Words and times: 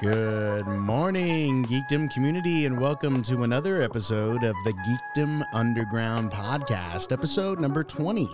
Good 0.00 0.66
morning, 0.68 1.64
Geekdom 1.64 2.12
community, 2.12 2.66
and 2.66 2.78
welcome 2.80 3.20
to 3.24 3.42
another 3.42 3.82
episode 3.82 4.44
of 4.44 4.54
the 4.64 4.72
Geekdom 4.72 5.44
Underground 5.52 6.30
podcast, 6.30 7.10
episode 7.10 7.58
number 7.58 7.82
20. 7.82 8.28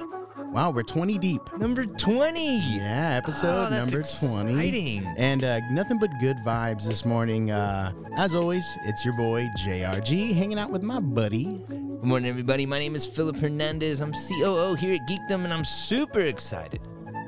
Wow, 0.53 0.73
we're 0.73 0.83
20 0.83 1.17
deep. 1.19 1.41
Number 1.59 1.87
20. 1.87 2.59
Yeah, 2.77 3.15
episode 3.17 3.69
Oh, 3.69 3.71
number 3.71 4.03
20. 4.03 4.53
exciting. 4.53 5.07
And 5.17 5.43
uh, 5.43 5.61
nothing 5.71 5.99
but 5.99 6.11
good 6.21 6.37
vibes 6.39 6.87
this 6.87 7.07
morning. 7.07 7.51
Uh, 7.51 7.93
as 8.17 8.35
always, 8.35 8.77
it's 8.85 9.03
your 9.05 9.17
boy 9.17 9.49
JRG 9.59 10.35
hanging 10.35 10.59
out 10.59 10.71
with 10.71 10.83
my 10.83 11.01
buddy. 11.01 11.65
Good 11.69 12.05
morning, 12.05 12.29
everybody. 12.29 12.67
My 12.67 12.79
name 12.79 12.95
is 12.95 13.07
Philip 13.07 13.37
Hernandez. 13.37 14.01
I'm 14.03 14.13
COO 14.13 14.75
here 14.75 14.95
at 14.95 15.09
Geekdom, 15.09 15.45
and 15.45 15.53
I'm 15.53 15.65
super 15.65 16.21
excited 16.21 16.83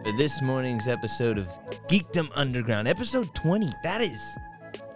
for 0.06 0.12
this 0.12 0.40
morning's 0.40 0.86
episode 0.86 1.36
of 1.36 1.48
Geekdom 1.88 2.30
Underground, 2.36 2.86
episode 2.86 3.34
20. 3.34 3.72
That 3.82 4.00
is, 4.00 4.22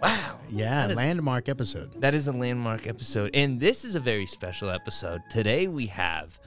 wow. 0.01 0.37
Yeah, 0.49 0.83
That 0.87 0.91
is- 0.91 0.95
landmark 0.95 1.49
episode. 1.49 1.99
That 1.99 2.13
is 2.13 2.27
a 2.27 2.31
landmark 2.31 2.87
episode. 2.87 3.31
And 3.33 3.59
this 3.59 3.83
is 3.83 3.95
a 3.95 3.99
very 3.99 4.25
special 4.25 4.69
episode. 4.69 5.21
Today 5.29 5.67
we 5.67 5.87
have 5.87 6.39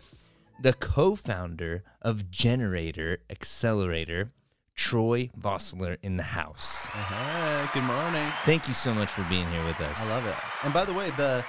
the 0.62 0.72
co 0.72 1.14
founder 1.14 1.84
of 2.00 2.30
Generator 2.30 3.19
Accelerator, 3.28 4.32
Troy 4.74 5.28
Vosseller, 5.38 5.98
in 6.02 6.16
the 6.16 6.22
house. 6.22 6.86
Hey, 6.86 7.66
good 7.74 7.84
morning. 7.84 8.33
Thank 8.46 8.66
you 8.66 8.72
so 8.72 8.94
much 8.94 9.10
for 9.10 9.24
being 9.24 9.46
here 9.50 9.64
with 9.66 9.78
us. 9.83 10.00
I 10.00 10.08
love 10.08 10.24
it. 10.24 10.36
And 10.62 10.72
by 10.72 10.86
the 10.86 10.94
way, 10.94 11.10
the 11.19 11.44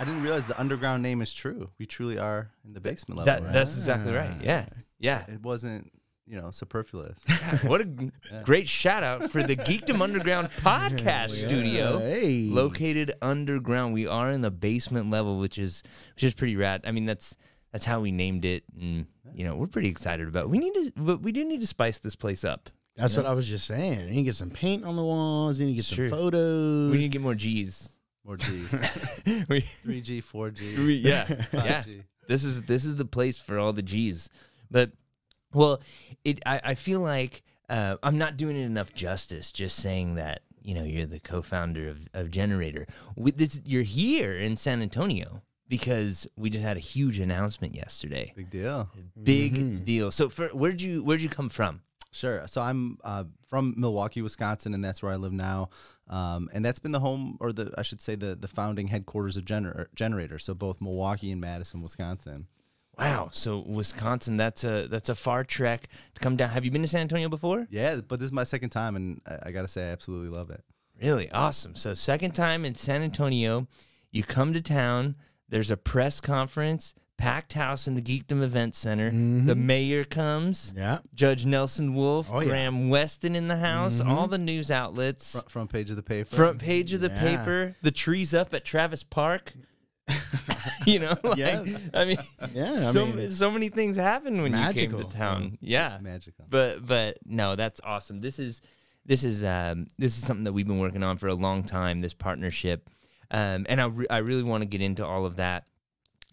I 0.00 0.04
didn't 0.04 0.22
realize 0.22 0.48
the 0.48 0.58
underground 0.58 1.04
name 1.04 1.22
is 1.22 1.32
true. 1.32 1.70
We 1.78 1.86
truly 1.86 2.18
are 2.18 2.50
in 2.64 2.72
the 2.72 2.80
basement 2.80 3.18
level. 3.18 3.32
that. 3.32 3.42
right? 3.44 3.52
That's 3.52 3.76
exactly 3.76 4.12
right. 4.12 4.30
Yeah. 4.42 4.66
Yeah. 5.00 5.24
it 5.28 5.42
wasn't, 5.42 5.92
you 6.28 6.40
know, 6.40 6.50
superfluous. 6.50 7.18
what 7.62 7.80
a 7.80 7.84
g- 7.86 8.10
great 8.44 8.68
shout 8.68 9.02
out 9.02 9.30
for 9.30 9.42
the 9.42 9.56
Geekdom 9.56 10.00
Underground 10.02 10.50
podcast 10.60 11.30
studio. 11.30 11.98
Hey. 11.98 12.48
Located 12.50 13.12
underground. 13.22 13.94
We 13.94 14.06
are 14.06 14.30
in 14.30 14.40
the 14.42 14.50
basement 14.50 15.10
level, 15.10 15.38
which 15.38 15.58
is 15.58 15.82
which 16.14 16.24
is 16.24 16.34
pretty 16.34 16.56
rad. 16.56 16.82
I 16.86 16.90
mean, 16.92 17.06
that's 17.06 17.36
that's 17.72 17.84
how 17.84 18.00
we 18.00 18.12
named 18.12 18.44
it. 18.44 18.64
And 18.78 19.06
you 19.34 19.44
know, 19.44 19.56
we're 19.56 19.66
pretty 19.66 19.88
excited 19.88 20.28
about 20.28 20.44
it. 20.44 20.50
We 20.50 20.58
need 20.58 20.74
to 20.74 20.92
but 20.96 21.22
we 21.22 21.32
do 21.32 21.44
need 21.44 21.60
to 21.60 21.66
spice 21.66 21.98
this 21.98 22.14
place 22.16 22.44
up. 22.44 22.70
That's 22.96 23.16
what 23.16 23.26
I 23.26 23.32
was 23.32 23.46
just 23.46 23.66
saying. 23.66 24.00
You 24.00 24.06
need 24.10 24.16
to 24.16 24.22
get 24.24 24.34
some 24.34 24.50
paint 24.50 24.84
on 24.84 24.96
the 24.96 25.04
walls. 25.04 25.60
You 25.60 25.66
need 25.66 25.72
to 25.72 25.76
get 25.76 25.84
Sure. 25.84 26.08
some 26.08 26.18
photos. 26.18 26.90
We 26.90 26.98
need 26.98 27.04
to 27.04 27.08
get 27.10 27.20
more 27.22 27.36
G's. 27.36 27.88
More 28.24 28.36
G's. 28.36 28.72
We- 29.48 29.60
3G, 29.60 30.18
4G, 30.24 31.00
yeah. 31.02 31.24
yeah. 31.52 31.82
5G. 31.82 32.02
This 32.26 32.42
is 32.44 32.62
this 32.62 32.84
is 32.84 32.96
the 32.96 33.04
place 33.04 33.38
for 33.40 33.58
all 33.58 33.72
the 33.72 33.82
G's. 33.82 34.28
But 34.70 34.90
well, 35.52 35.80
it 36.24 36.40
I, 36.46 36.60
I 36.64 36.74
feel 36.74 37.00
like 37.00 37.42
uh, 37.68 37.96
I'm 38.02 38.18
not 38.18 38.36
doing 38.36 38.56
it 38.56 38.64
enough 38.64 38.94
justice 38.94 39.52
just 39.52 39.76
saying 39.76 40.14
that 40.16 40.42
you 40.62 40.74
know 40.74 40.82
you're 40.84 41.06
the 41.06 41.20
co-founder 41.20 41.88
of, 41.88 42.08
of 42.14 42.30
Generator. 42.30 42.86
With 43.16 43.38
this, 43.38 43.62
you're 43.64 43.82
here 43.82 44.36
in 44.36 44.56
San 44.56 44.82
Antonio 44.82 45.42
because 45.68 46.26
we 46.36 46.50
just 46.50 46.64
had 46.64 46.76
a 46.76 46.80
huge 46.80 47.20
announcement 47.20 47.74
yesterday. 47.74 48.32
Big 48.34 48.50
deal. 48.50 48.88
Big 49.22 49.84
deal. 49.84 50.10
So 50.10 50.28
for 50.28 50.48
where'd 50.48 50.80
you 50.80 51.02
where'd 51.02 51.20
you 51.20 51.28
come 51.28 51.48
from? 51.48 51.82
Sure. 52.10 52.46
So 52.46 52.62
I'm 52.62 52.98
uh, 53.04 53.24
from 53.48 53.74
Milwaukee, 53.76 54.22
Wisconsin, 54.22 54.72
and 54.72 54.82
that's 54.82 55.02
where 55.02 55.12
I 55.12 55.16
live 55.16 55.32
now. 55.32 55.68
Um, 56.08 56.48
and 56.54 56.64
that's 56.64 56.78
been 56.78 56.92
the 56.92 57.00
home, 57.00 57.36
or 57.38 57.52
the 57.52 57.72
I 57.76 57.82
should 57.82 58.00
say, 58.00 58.14
the 58.14 58.34
the 58.34 58.48
founding 58.48 58.88
headquarters 58.88 59.36
of 59.36 59.44
Gener- 59.44 59.86
Generator. 59.94 60.38
So 60.38 60.54
both 60.54 60.80
Milwaukee 60.80 61.30
and 61.30 61.40
Madison, 61.40 61.82
Wisconsin. 61.82 62.46
Wow. 62.98 63.28
So 63.32 63.60
Wisconsin, 63.66 64.36
that's 64.36 64.64
a 64.64 64.88
that's 64.88 65.08
a 65.08 65.14
far 65.14 65.44
trek 65.44 65.88
to 66.14 66.20
come 66.20 66.36
down. 66.36 66.50
Have 66.50 66.64
you 66.64 66.70
been 66.70 66.82
to 66.82 66.88
San 66.88 67.02
Antonio 67.02 67.28
before? 67.28 67.66
Yeah, 67.70 67.96
but 68.06 68.18
this 68.18 68.26
is 68.26 68.32
my 68.32 68.44
second 68.44 68.70
time, 68.70 68.96
and 68.96 69.20
I, 69.26 69.48
I 69.48 69.50
gotta 69.52 69.68
say, 69.68 69.88
I 69.88 69.92
absolutely 69.92 70.30
love 70.36 70.50
it. 70.50 70.62
Really 71.00 71.30
awesome. 71.30 71.76
So 71.76 71.94
second 71.94 72.32
time 72.32 72.64
in 72.64 72.74
San 72.74 73.02
Antonio, 73.02 73.68
you 74.10 74.24
come 74.24 74.52
to 74.52 74.60
town. 74.60 75.14
There's 75.48 75.70
a 75.70 75.76
press 75.76 76.20
conference, 76.20 76.92
packed 77.16 77.52
house 77.52 77.86
in 77.86 77.94
the 77.94 78.02
Geekdom 78.02 78.42
Event 78.42 78.74
Center. 78.74 79.10
Mm-hmm. 79.10 79.46
The 79.46 79.54
mayor 79.54 80.02
comes. 80.04 80.74
Yeah. 80.76 80.98
Judge 81.14 81.46
Nelson 81.46 81.94
Wolff, 81.94 82.28
Oh, 82.30 82.40
yeah. 82.40 82.48
Graham 82.48 82.88
Weston 82.90 83.36
in 83.36 83.46
the 83.48 83.56
house, 83.58 84.00
mm-hmm. 84.00 84.10
all 84.10 84.26
the 84.26 84.38
news 84.38 84.70
outlets, 84.72 85.32
Front, 85.32 85.50
front 85.50 85.70
page 85.70 85.88
of 85.90 85.96
the 85.96 86.02
paper. 86.02 86.34
front 86.34 86.58
page 86.58 86.92
of 86.92 87.00
the 87.00 87.08
Yeah. 87.08 87.20
paper, 87.20 87.76
the 87.80 87.90
trees 87.92 88.34
up 88.34 88.52
at 88.52 88.64
Travis 88.64 89.04
Park. 89.04 89.52
you 90.86 90.98
know, 91.00 91.16
like, 91.24 91.38
Yeah. 91.38 91.64
I 91.94 92.04
mean, 92.04 92.18
Yeah, 92.54 92.72
I 92.88 92.92
so, 92.92 93.06
mean- 93.06 93.30
so 93.30 93.50
many 93.50 93.68
things 93.68 93.96
happen 93.96 94.42
when 94.42 94.52
you 94.56 94.72
came 94.72 94.90
to 94.92 95.04
town. 95.04 95.58
Yeah, 95.60 95.98
Magical. 96.00 96.46
but 96.48 96.86
but 96.86 97.18
no, 97.24 97.56
that's 97.56 97.80
awesome. 97.84 98.20
This 98.20 98.38
is 98.38 98.60
this 99.04 99.24
is 99.24 99.42
um, 99.44 99.86
this 99.98 100.16
is 100.18 100.24
something 100.26 100.44
that 100.44 100.52
we've 100.52 100.66
been 100.66 100.78
working 100.80 101.02
on 101.02 101.16
for 101.18 101.28
a 101.28 101.34
long 101.34 101.62
time. 101.64 102.00
This 102.00 102.14
partnership, 102.14 102.88
um, 103.30 103.64
and 103.68 103.80
I 103.80 103.86
re- 103.86 104.06
I 104.10 104.18
really 104.18 104.42
want 104.42 104.62
to 104.62 104.66
get 104.66 104.80
into 104.82 105.04
all 105.06 105.24
of 105.24 105.36
that. 105.36 105.66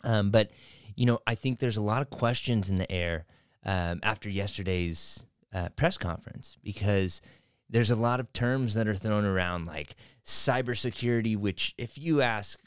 Um, 0.03 0.29
but 0.29 0.51
you 0.95 1.05
know, 1.05 1.19
I 1.25 1.35
think 1.35 1.59
there's 1.59 1.77
a 1.77 1.81
lot 1.81 2.01
of 2.01 2.09
questions 2.09 2.69
in 2.69 2.75
the 2.77 2.89
air 2.91 3.25
um, 3.65 3.99
after 4.03 4.29
yesterday's 4.29 5.25
uh, 5.53 5.69
press 5.69 5.97
conference 5.97 6.57
because 6.63 7.21
there's 7.69 7.91
a 7.91 7.95
lot 7.95 8.19
of 8.19 8.31
terms 8.33 8.73
that 8.75 8.87
are 8.87 8.95
thrown 8.95 9.25
around 9.25 9.65
like 9.65 9.95
cybersecurity. 10.25 11.37
Which, 11.37 11.73
if 11.77 11.97
you 11.97 12.21
ask 12.21 12.59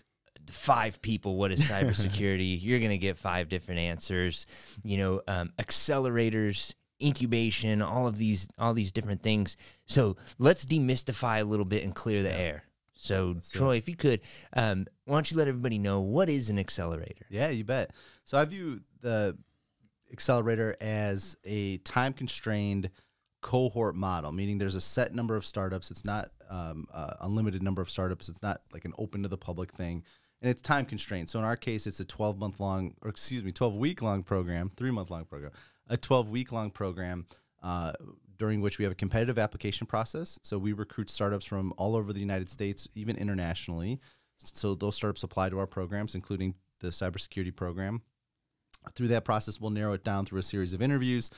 five 0.51 1.01
people 1.03 1.37
what 1.37 1.53
is 1.53 1.63
cybersecurity, 1.69 2.59
you're 2.61 2.81
gonna 2.81 2.99
get 2.99 3.17
five 3.17 3.49
different 3.49 3.81
answers. 3.81 4.47
You 4.83 4.99
know, 4.99 5.23
um, 5.29 5.53
accelerators, 5.59 6.75
incubation, 7.03 7.83
all 7.83 8.07
of 8.07 8.17
these, 8.17 8.49
all 8.59 8.75
these 8.75 8.93
different 8.93 9.23
things. 9.23 9.57
So 9.87 10.17
let's 10.39 10.65
demystify 10.65 11.41
a 11.41 11.45
little 11.45 11.67
bit 11.67 11.85
and 11.85 11.95
clear 11.95 12.23
the 12.23 12.33
air. 12.33 12.65
So 12.95 13.37
Troy, 13.53 13.77
if 13.77 13.89
you 13.89 13.95
could, 13.95 14.21
um, 14.55 14.87
why 15.05 15.15
don't 15.15 15.31
you 15.31 15.37
let 15.37 15.47
everybody 15.47 15.79
know 15.79 16.01
what 16.01 16.29
is 16.29 16.51
an 16.51 16.59
accelerator? 16.59 17.27
Yeah, 17.31 17.49
you 17.49 17.63
bet. 17.63 17.93
So 18.25 18.37
I 18.37 18.45
view 18.45 18.81
the 19.01 19.39
accelerator 20.13 20.77
as 20.81 21.37
a 21.45 21.79
time 21.79 22.13
constrained 22.13 22.91
cohort 23.41 23.95
model, 23.95 24.33
meaning 24.33 24.59
there's 24.59 24.75
a 24.75 24.81
set 24.81 25.15
number 25.15 25.37
of 25.37 25.47
startups. 25.47 25.93
It's 25.93 26.05
not 26.05 26.31
um, 26.51 26.87
uh, 26.93 27.15
unlimited 27.21 27.63
number 27.63 27.81
of 27.83 27.89
startups. 27.89 28.29
It's 28.29 28.43
not 28.43 28.63
like 28.73 28.85
an 28.85 28.95
open 28.99 29.23
to 29.23 29.29
the 29.29 29.39
public 29.39 29.73
thing, 29.73 30.03
and 30.41 30.50
it's 30.50 30.62
time 30.62 30.87
constrained. 30.87 31.31
So 31.31 31.38
in 31.38 31.44
our 31.44 31.56
case, 31.56 31.87
it's 31.87 32.00
a 32.00 32.04
12 32.04 32.38
month 32.38 32.60
long, 32.60 32.94
or 33.03 33.10
excuse 33.10 33.43
me, 33.43 33.53
12 33.53 33.76
week 33.76 34.03
long 34.03 34.22
program, 34.22 34.71
three 34.76 34.91
month 34.91 35.10
long 35.10 35.25
program, 35.25 35.53
a 35.88 35.97
12 35.97 36.28
week 36.28 36.53
long 36.53 36.71
program. 36.71 37.26
Uh, 37.62 37.93
during 38.38 38.60
which 38.60 38.78
we 38.78 38.84
have 38.84 38.93
a 38.93 38.94
competitive 38.94 39.38
application 39.38 39.87
process. 39.87 40.38
So 40.43 40.59
we 40.59 40.72
recruit 40.72 41.10
startups 41.10 41.44
from 41.44 41.75
all 41.76 41.97
over 41.97 42.12
the 42.12 42.21
United 42.21 42.49
States, 42.49 42.88
even 42.94 43.16
internationally. 43.16 44.00
So 44.38 44.75
those 44.75 44.94
startups 44.94 45.25
apply 45.25 45.49
to 45.49 45.59
our 45.59 45.66
programs, 45.66 46.15
including 46.15 46.55
the 46.81 46.88
cybersecurity 46.88 47.55
program. 47.55 48.03
Through 48.94 49.09
that 49.09 49.25
process, 49.25 49.60
we'll 49.60 49.70
narrow 49.70 49.93
it 49.94 50.05
down 50.05 50.25
through 50.25 50.38
a 50.38 50.44
series 50.44 50.72
of 50.72 50.81
interviews, 50.81 51.31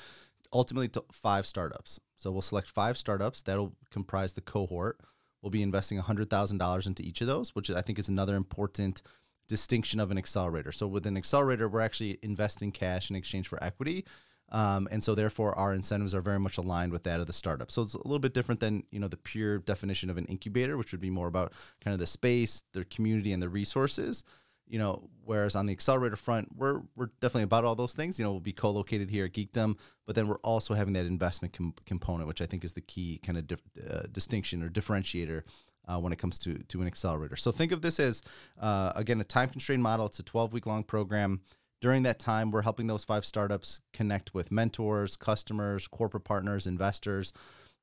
ultimately 0.53 0.89
to 0.89 1.05
five 1.11 1.47
startups. 1.47 1.99
So 2.17 2.31
we'll 2.31 2.43
select 2.43 2.69
five 2.69 2.99
startups 2.99 3.43
that'll 3.43 3.75
comprise 3.91 4.35
the 4.35 4.43
cohort. 4.43 5.01
We'll 5.43 5.51
be 5.51 5.63
investing 5.63 6.01
$100,000 6.01 6.87
into 6.87 7.03
each 7.03 7.21
of 7.21 7.27
those, 7.27 7.55
which 7.55 7.71
I 7.71 7.83
think 7.83 7.99
is 7.99 8.09
another 8.09 8.37
important 8.37 9.03
distinction 9.49 9.99
of 9.99 10.11
an 10.11 10.19
accelerator. 10.19 10.73
So 10.73 10.87
with 10.87 11.07
an 11.07 11.17
accelerator, 11.17 11.69
we're 11.69 11.81
actually 11.81 12.19
investing 12.23 12.71
cash 12.73 13.11
in 13.11 13.17
exchange 13.17 13.49
for 13.49 13.63
equity. 13.63 14.05
Um, 14.53 14.89
and 14.91 15.03
so 15.03 15.15
therefore 15.15 15.57
our 15.57 15.73
incentives 15.73 16.15
are 16.15 16.21
very 16.21 16.39
much 16.39 16.59
aligned 16.59 16.93
with 16.93 17.05
that 17.05 17.21
of 17.21 17.27
the 17.27 17.33
startup. 17.33 17.71
So 17.71 17.83
it's 17.83 17.95
a 17.95 17.99
little 17.99 18.19
bit 18.19 18.35
different 18.35 18.61
than, 18.61 18.85
you 18.91 18.99
know, 18.99 19.09
the 19.09 19.17
pure 19.17 19.59
definition 19.59 20.11
of 20.11 20.19
an 20.19 20.25
incubator, 20.27 20.77
which 20.77 20.93
would 20.93 21.01
be 21.01 21.11
more 21.11 21.29
about 21.29 21.53
kind 21.83 21.95
of 21.95 22.01
the 22.01 22.07
space, 22.07 22.65
their 22.73 22.85
community 22.85 23.33
and 23.33 23.43
the 23.43 23.49
resources. 23.49 24.25
You 24.71 24.79
know, 24.79 25.11
whereas 25.25 25.57
on 25.57 25.67
the 25.67 25.73
accelerator 25.73 26.17
front, 26.17 26.49
we're 26.57 26.81
we're 26.97 27.11
definitely 27.21 27.43
about 27.43 27.65
all 27.65 27.75
those 27.75 27.93
things. 27.93 28.19
You 28.19 28.25
know, 28.25 28.31
we'll 28.31 28.41
be 28.41 28.53
co-located 28.53 29.11
here 29.11 29.25
at 29.25 29.33
Geekdom, 29.33 29.77
but 30.07 30.15
then 30.15 30.29
we're 30.29 30.39
also 30.39 30.75
having 30.75 30.95
that 30.95 31.07
investment 31.07 31.53
com- 31.53 31.75
component, 31.87 32.29
which 32.29 32.41
I 32.41 32.47
think 32.47 32.65
is 32.65 32.75
the 32.75 32.81
key 32.81 33.21
kind 33.25 33.37
of 33.37 33.61
uh, 33.91 34.03
distinction 34.13 34.63
or 34.63 34.69
differentiator 34.69 35.43
uh, 35.89 35.99
when 35.99 36.13
it 36.13 36.21
comes 36.21 36.39
to 36.41 36.59
to 36.59 36.81
an 36.81 36.87
accelerator. 36.87 37.37
So 37.37 37.51
think 37.51 37.73
of 37.73 37.83
this 37.83 37.99
as 37.99 38.23
uh, 38.61 38.93
again 38.95 39.21
a 39.21 39.25
time 39.25 39.49
constrained 39.49 39.83
model. 39.83 40.07
It's 40.07 40.21
a 40.21 40.23
12 40.23 40.53
week 40.53 40.67
long 40.67 40.85
program. 40.85 41.41
During 41.81 42.03
that 42.03 42.19
time, 42.19 42.51
we're 42.51 42.63
helping 42.63 42.87
those 42.87 43.05
five 43.05 43.25
startups 43.25 43.81
connect 43.93 44.35
with 44.35 44.53
mentors, 44.53 45.17
customers, 45.17 45.89
corporate 45.89 46.25
partners, 46.25 46.67
investors, 46.67 47.33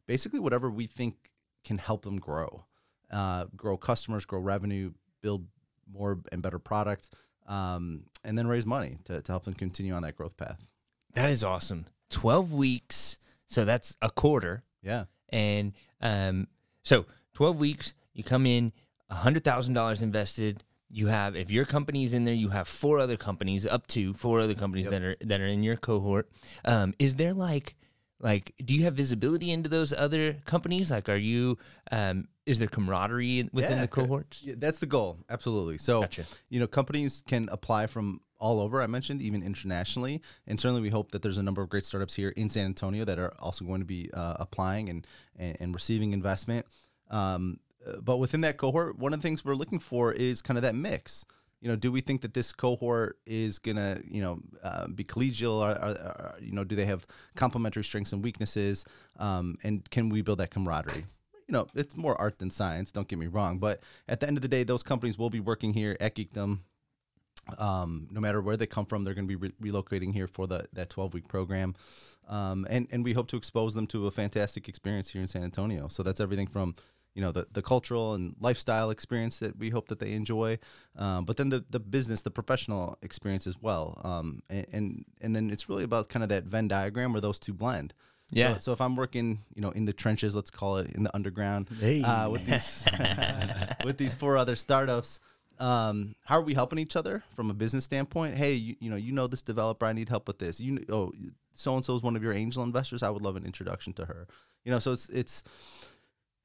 basically 0.05 0.39
whatever 0.39 0.69
we 0.69 0.85
think 0.85 1.31
can 1.65 1.79
help 1.79 2.03
them 2.03 2.17
grow, 2.17 2.65
uh, 3.11 3.45
grow 3.55 3.75
customers, 3.75 4.23
grow 4.23 4.39
revenue, 4.39 4.91
build 5.21 5.47
more 5.91 6.19
and 6.31 6.41
better 6.41 6.59
product, 6.59 7.09
um, 7.47 8.03
and 8.23 8.37
then 8.37 8.47
raise 8.47 8.65
money 8.65 8.97
to, 9.05 9.21
to 9.21 9.31
help 9.31 9.45
them 9.45 9.53
continue 9.53 9.93
on 9.93 10.01
that 10.03 10.15
growth 10.15 10.35
path. 10.37 10.59
That 11.13 11.29
is 11.29 11.43
awesome. 11.43 11.85
Twelve 12.09 12.53
weeks, 12.53 13.17
so 13.45 13.65
that's 13.65 13.95
a 14.01 14.09
quarter, 14.09 14.63
Yeah. 14.81 15.05
and 15.29 15.73
um, 16.01 16.47
so 16.83 17.05
twelve 17.33 17.57
weeks. 17.57 17.93
You 18.13 18.23
come 18.23 18.45
in, 18.45 18.71
hundred 19.09 19.43
thousand 19.43 19.73
dollars 19.73 20.01
invested. 20.01 20.63
You 20.89 21.07
have 21.07 21.35
if 21.35 21.51
your 21.51 21.65
company 21.65 22.03
is 22.03 22.13
in 22.13 22.23
there, 22.25 22.33
you 22.33 22.49
have 22.49 22.67
four 22.67 22.99
other 22.99 23.17
companies, 23.17 23.65
up 23.65 23.87
to 23.87 24.13
four 24.13 24.39
other 24.39 24.55
companies 24.55 24.87
that 24.87 25.01
are 25.01 25.15
that 25.21 25.41
are 25.41 25.47
in 25.47 25.63
your 25.63 25.75
cohort. 25.75 26.29
Um, 26.65 26.93
is 26.97 27.15
there 27.15 27.33
like 27.33 27.75
like 28.19 28.53
do 28.63 28.73
you 28.73 28.83
have 28.83 28.95
visibility 28.95 29.51
into 29.51 29.69
those 29.69 29.93
other 29.93 30.33
companies 30.45 30.89
like 30.89 31.07
are 31.07 31.15
you 31.15 31.57
um, 31.91 32.27
is 32.47 32.59
there 32.59 32.67
camaraderie 32.67 33.49
within 33.51 33.73
Yeah, 33.73 33.81
the 33.81 33.87
cohorts 33.87 34.41
Yeah, 34.41 34.55
that's 34.57 34.79
the 34.79 34.85
goal. 34.85 35.19
Absolutely. 35.29 35.77
So, 35.77 36.01
Gotcha. 36.01 36.23
you 36.49 36.59
know, 36.59 36.65
companies 36.67 37.23
can 37.27 37.49
apply 37.51 37.87
from 37.87 38.21
all 38.39 38.61
over. 38.61 38.81
I 38.81 38.87
mentioned 38.87 39.21
even 39.21 39.43
internationally, 39.43 40.21
and 40.47 40.59
certainly 40.59 40.81
we 40.81 40.89
hope 40.89 41.11
that 41.11 41.21
there's 41.21 41.37
a 41.37 41.43
number 41.43 41.61
of 41.61 41.69
great 41.69 41.85
startups 41.85 42.13
here 42.13 42.29
in 42.29 42.49
San 42.49 42.65
Antonio 42.65 43.03
that 43.03 43.19
are 43.19 43.33
also 43.39 43.65
going 43.65 43.81
to 43.81 43.85
be 43.85 44.09
uh, 44.13 44.35
applying 44.39 44.89
and, 44.89 45.05
and 45.35 45.57
and 45.59 45.73
receiving 45.73 46.13
investment. 46.13 46.65
Um, 47.09 47.59
but 48.01 48.17
within 48.17 48.41
that 48.41 48.57
cohort, 48.57 48.97
one 48.97 49.13
of 49.13 49.19
the 49.19 49.23
things 49.23 49.43
we're 49.43 49.55
looking 49.55 49.79
for 49.79 50.13
is 50.13 50.41
kind 50.41 50.57
of 50.57 50.61
that 50.61 50.75
mix. 50.75 51.25
You 51.61 51.69
know, 51.69 51.75
do 51.75 51.91
we 51.91 52.01
think 52.01 52.21
that 52.21 52.33
this 52.33 52.53
cohort 52.53 53.17
is 53.25 53.57
gonna, 53.59 54.01
you 54.07 54.21
know, 54.21 54.39
uh, 54.63 54.87
be 54.87 55.03
collegial? 55.03 55.53
Or, 55.53 55.71
or, 55.71 55.89
or, 55.89 56.35
you 56.39 56.51
know, 56.51 56.63
do 56.63 56.75
they 56.75 56.85
have 56.85 57.05
complementary 57.35 57.83
strengths 57.83 58.13
and 58.13 58.23
weaknesses? 58.23 58.85
Um, 59.17 59.57
and 59.63 59.89
can 59.89 60.09
we 60.09 60.21
build 60.21 60.39
that 60.39 60.51
camaraderie? 60.51 61.05
you 61.47 61.53
know, 61.53 61.67
it's 61.75 61.95
more 61.95 62.19
art 62.19 62.39
than 62.39 62.49
science. 62.49 62.91
Don't 62.91 63.07
get 63.07 63.17
me 63.17 63.27
wrong, 63.27 63.57
but 63.57 63.81
at 64.07 64.19
the 64.19 64.27
end 64.27 64.37
of 64.37 64.41
the 64.41 64.47
day, 64.47 64.63
those 64.63 64.83
companies 64.83 65.17
will 65.17 65.29
be 65.29 65.39
working 65.39 65.73
here 65.73 65.95
at 65.99 66.15
Geekdom. 66.15 66.59
Um, 67.57 68.09
no 68.11 68.19
matter 68.19 68.41
where 68.41 68.57
they 68.57 68.65
come 68.65 68.85
from, 68.85 69.05
they're 69.05 69.13
going 69.13 69.27
to 69.27 69.37
be 69.37 69.47
re- 69.47 69.71
relocating 69.71 70.13
here 70.13 70.27
for 70.27 70.47
the 70.47 70.65
that 70.73 70.89
12 70.89 71.13
week 71.13 71.29
program, 71.29 71.75
um, 72.27 72.67
and 72.69 72.87
and 72.91 73.05
we 73.05 73.13
hope 73.13 73.29
to 73.29 73.37
expose 73.37 73.73
them 73.73 73.87
to 73.87 74.05
a 74.07 74.11
fantastic 74.11 74.67
experience 74.67 75.11
here 75.11 75.21
in 75.21 75.29
San 75.29 75.43
Antonio. 75.43 75.87
So 75.87 76.03
that's 76.03 76.19
everything 76.19 76.47
from 76.47 76.75
you 77.17 77.23
know 77.23 77.31
the, 77.31 77.47
the 77.51 77.63
cultural 77.63 78.13
and 78.13 78.35
lifestyle 78.39 78.91
experience 78.91 79.39
that 79.39 79.57
we 79.57 79.71
hope 79.71 79.87
that 79.87 79.97
they 79.97 80.13
enjoy, 80.13 80.59
um, 80.95 81.25
but 81.25 81.35
then 81.37 81.49
the 81.49 81.65
the 81.67 81.79
business, 81.79 82.21
the 82.21 82.29
professional 82.29 82.97
experience 83.01 83.47
as 83.47 83.57
well. 83.59 83.99
Um, 84.03 84.43
and, 84.49 84.67
and 84.71 85.05
and 85.19 85.35
then 85.35 85.49
it's 85.49 85.67
really 85.67 85.83
about 85.83 86.09
kind 86.09 86.21
of 86.21 86.29
that 86.29 86.43
Venn 86.43 86.67
diagram 86.67 87.13
where 87.13 87.21
those 87.21 87.39
two 87.39 87.53
blend. 87.53 87.95
Yeah. 88.29 88.53
So, 88.55 88.59
so 88.59 88.71
if 88.73 88.81
I'm 88.81 88.95
working, 88.95 89.39
you 89.55 89.61
know, 89.63 89.71
in 89.71 89.85
the 89.85 89.93
trenches, 89.93 90.35
let's 90.35 90.51
call 90.51 90.77
it 90.77 90.91
in 90.93 91.01
the 91.03 91.15
underground, 91.15 91.69
Hey. 91.79 92.03
uh, 92.03 92.29
with 92.29 92.45
these 92.45 92.85
with 93.83 93.97
these 93.97 94.13
four 94.13 94.37
other 94.37 94.55
startups, 94.55 95.19
um, 95.59 96.13
how 96.25 96.37
are 96.37 96.43
we 96.43 96.53
helping 96.53 96.77
each 96.77 96.95
other 96.95 97.23
from 97.35 97.49
a 97.49 97.53
business 97.53 97.83
standpoint? 97.85 98.35
Hey, 98.35 98.53
you, 98.53 98.75
you 98.79 98.89
know, 98.91 98.95
you 98.97 99.11
know 99.11 99.25
this 99.27 99.41
developer, 99.41 99.87
I 99.87 99.93
need 99.93 100.09
help 100.09 100.27
with 100.27 100.37
this. 100.37 100.59
You 100.59 100.75
kn- 100.77 100.85
oh, 100.91 101.13
so 101.55 101.73
and 101.75 101.83
so 101.83 101.95
is 101.95 102.03
one 102.03 102.15
of 102.15 102.21
your 102.21 102.33
angel 102.33 102.63
investors. 102.63 103.01
I 103.01 103.09
would 103.09 103.23
love 103.23 103.37
an 103.37 103.45
introduction 103.45 103.93
to 103.93 104.05
her. 104.05 104.27
You 104.65 104.71
know, 104.71 104.79
so 104.79 104.91
it's 104.91 105.09
it's 105.09 105.43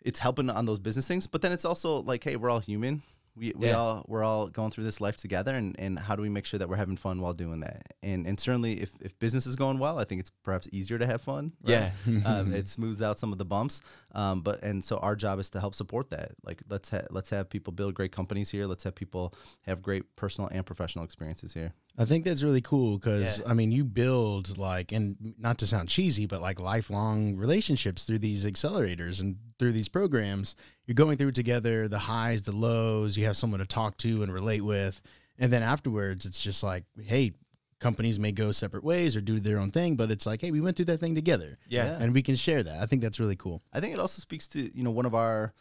it's 0.05 0.19
helping 0.21 0.51
on 0.51 0.65
those 0.67 0.79
business 0.79 1.07
things, 1.09 1.27
but 1.27 1.43
then 1.43 1.53
it's 1.53 1.65
also 1.65 1.99
like, 2.03 2.25
hey, 2.25 2.37
we're 2.37 2.51
all 2.51 2.61
human. 2.61 3.03
We, 3.35 3.55
we 3.57 3.69
Yeah. 3.69 3.79
all 3.79 4.05
we're 4.09 4.23
all 4.25 4.49
going 4.49 4.71
through 4.71 4.85
this 4.85 5.01
life 5.01 5.17
together, 5.17 5.55
and, 5.55 5.75
and 5.79 5.99
how 5.99 6.15
do 6.17 6.21
we 6.21 6.29
make 6.29 6.45
sure 6.45 6.59
that 6.59 6.69
we're 6.69 6.77
having 6.77 6.99
fun 6.99 7.19
while 7.23 7.33
doing 7.33 7.61
that? 7.61 7.95
And 8.03 8.27
and 8.27 8.39
certainly, 8.39 8.83
if, 8.83 8.91
if 9.01 9.19
business 9.19 9.47
is 9.47 9.57
going 9.57 9.79
well, 9.79 9.99
I 9.99 10.05
think 10.05 10.21
it's 10.21 10.31
perhaps 10.43 10.69
easier 10.71 10.99
to 10.99 11.07
have 11.07 11.23
fun. 11.23 11.53
right? 11.65 11.93
um, 12.27 12.53
it 12.61 12.69
smooths 12.69 13.01
out 13.01 13.17
some 13.17 13.33
of 13.33 13.39
the 13.39 13.47
bumps. 13.47 13.81
Um, 14.15 14.43
but 14.43 14.63
and 14.63 14.85
so 14.85 14.99
our 14.99 15.17
job 15.17 15.39
is 15.41 15.49
to 15.51 15.61
help 15.61 15.75
support 15.75 16.11
that. 16.11 16.33
Like 16.45 16.61
let's 16.69 16.91
ha- 16.91 17.07
let's 17.11 17.31
have 17.31 17.49
people 17.49 17.73
build 17.73 17.95
great 17.95 18.13
companies 18.13 18.51
here. 18.51 18.67
Let's 18.67 18.85
have 18.85 18.95
people 18.95 19.33
have 19.63 19.81
great 19.81 20.15
personal 20.15 20.51
and 20.53 20.67
professional 20.67 21.03
experiences 21.07 21.55
here. 21.55 21.73
I 21.99 22.05
think 22.07 22.25
that's 22.25 22.43
really 22.43 22.63
cool 22.63 22.99
because 22.99 23.41
Yeah. 23.41 23.49
I 23.51 23.55
mean, 23.55 23.71
you 23.71 23.85
build 23.85 24.57
like, 24.57 24.93
and 24.93 25.35
not 25.39 25.59
to 25.59 25.67
sound 25.67 25.89
cheesy, 25.89 26.27
but 26.27 26.41
like 26.41 26.59
lifelong 26.59 27.37
relationships 27.37 28.05
through 28.05 28.21
these 28.21 28.47
accelerators 28.47 29.21
and 29.21 29.37
through 29.59 29.73
these 29.73 29.89
programs. 29.89 30.57
You're 30.87 30.95
going 30.95 31.17
through 31.19 31.33
together 31.33 31.89
the 31.89 31.99
highs, 32.01 32.43
the 32.43 32.53
lows. 32.53 33.17
You 33.17 33.27
have 33.27 33.37
someone 33.37 33.61
to 33.61 33.67
talk 33.67 33.99
to 33.99 34.23
and 34.23 34.33
relate 34.33 34.63
with, 34.63 35.03
and 35.39 35.53
then 35.53 35.63
afterwards, 35.63 36.25
it's 36.27 36.43
just 36.43 36.63
like, 36.63 36.85
hey, 37.01 37.33
companies 37.79 38.19
may 38.19 38.33
go 38.33 38.53
separate 38.53 38.85
ways 38.85 39.15
or 39.17 39.21
do 39.21 39.39
their 39.41 39.59
own 39.59 39.71
thing, 39.71 39.97
but 39.97 40.11
it's 40.11 40.25
like, 40.25 40.41
hey, 40.41 40.51
we 40.51 40.61
went 40.61 40.77
through 40.77 40.85
that 40.87 40.99
thing 40.99 41.15
together, 41.15 41.59
Yeah. 41.69 41.97
and 42.01 42.15
we 42.15 42.23
can 42.23 42.37
share 42.37 42.63
that. 42.63 42.81
I 42.81 42.87
think 42.87 43.03
that's 43.03 43.19
really 43.21 43.37
cool. 43.37 43.61
I 43.73 43.81
think 43.81 43.93
it 43.93 44.01
also 44.01 44.21
speaks 44.21 44.47
to 44.49 44.71
you 44.77 44.83
know 44.85 44.91
one 44.93 45.05
of 45.07 45.15
our 45.15 45.53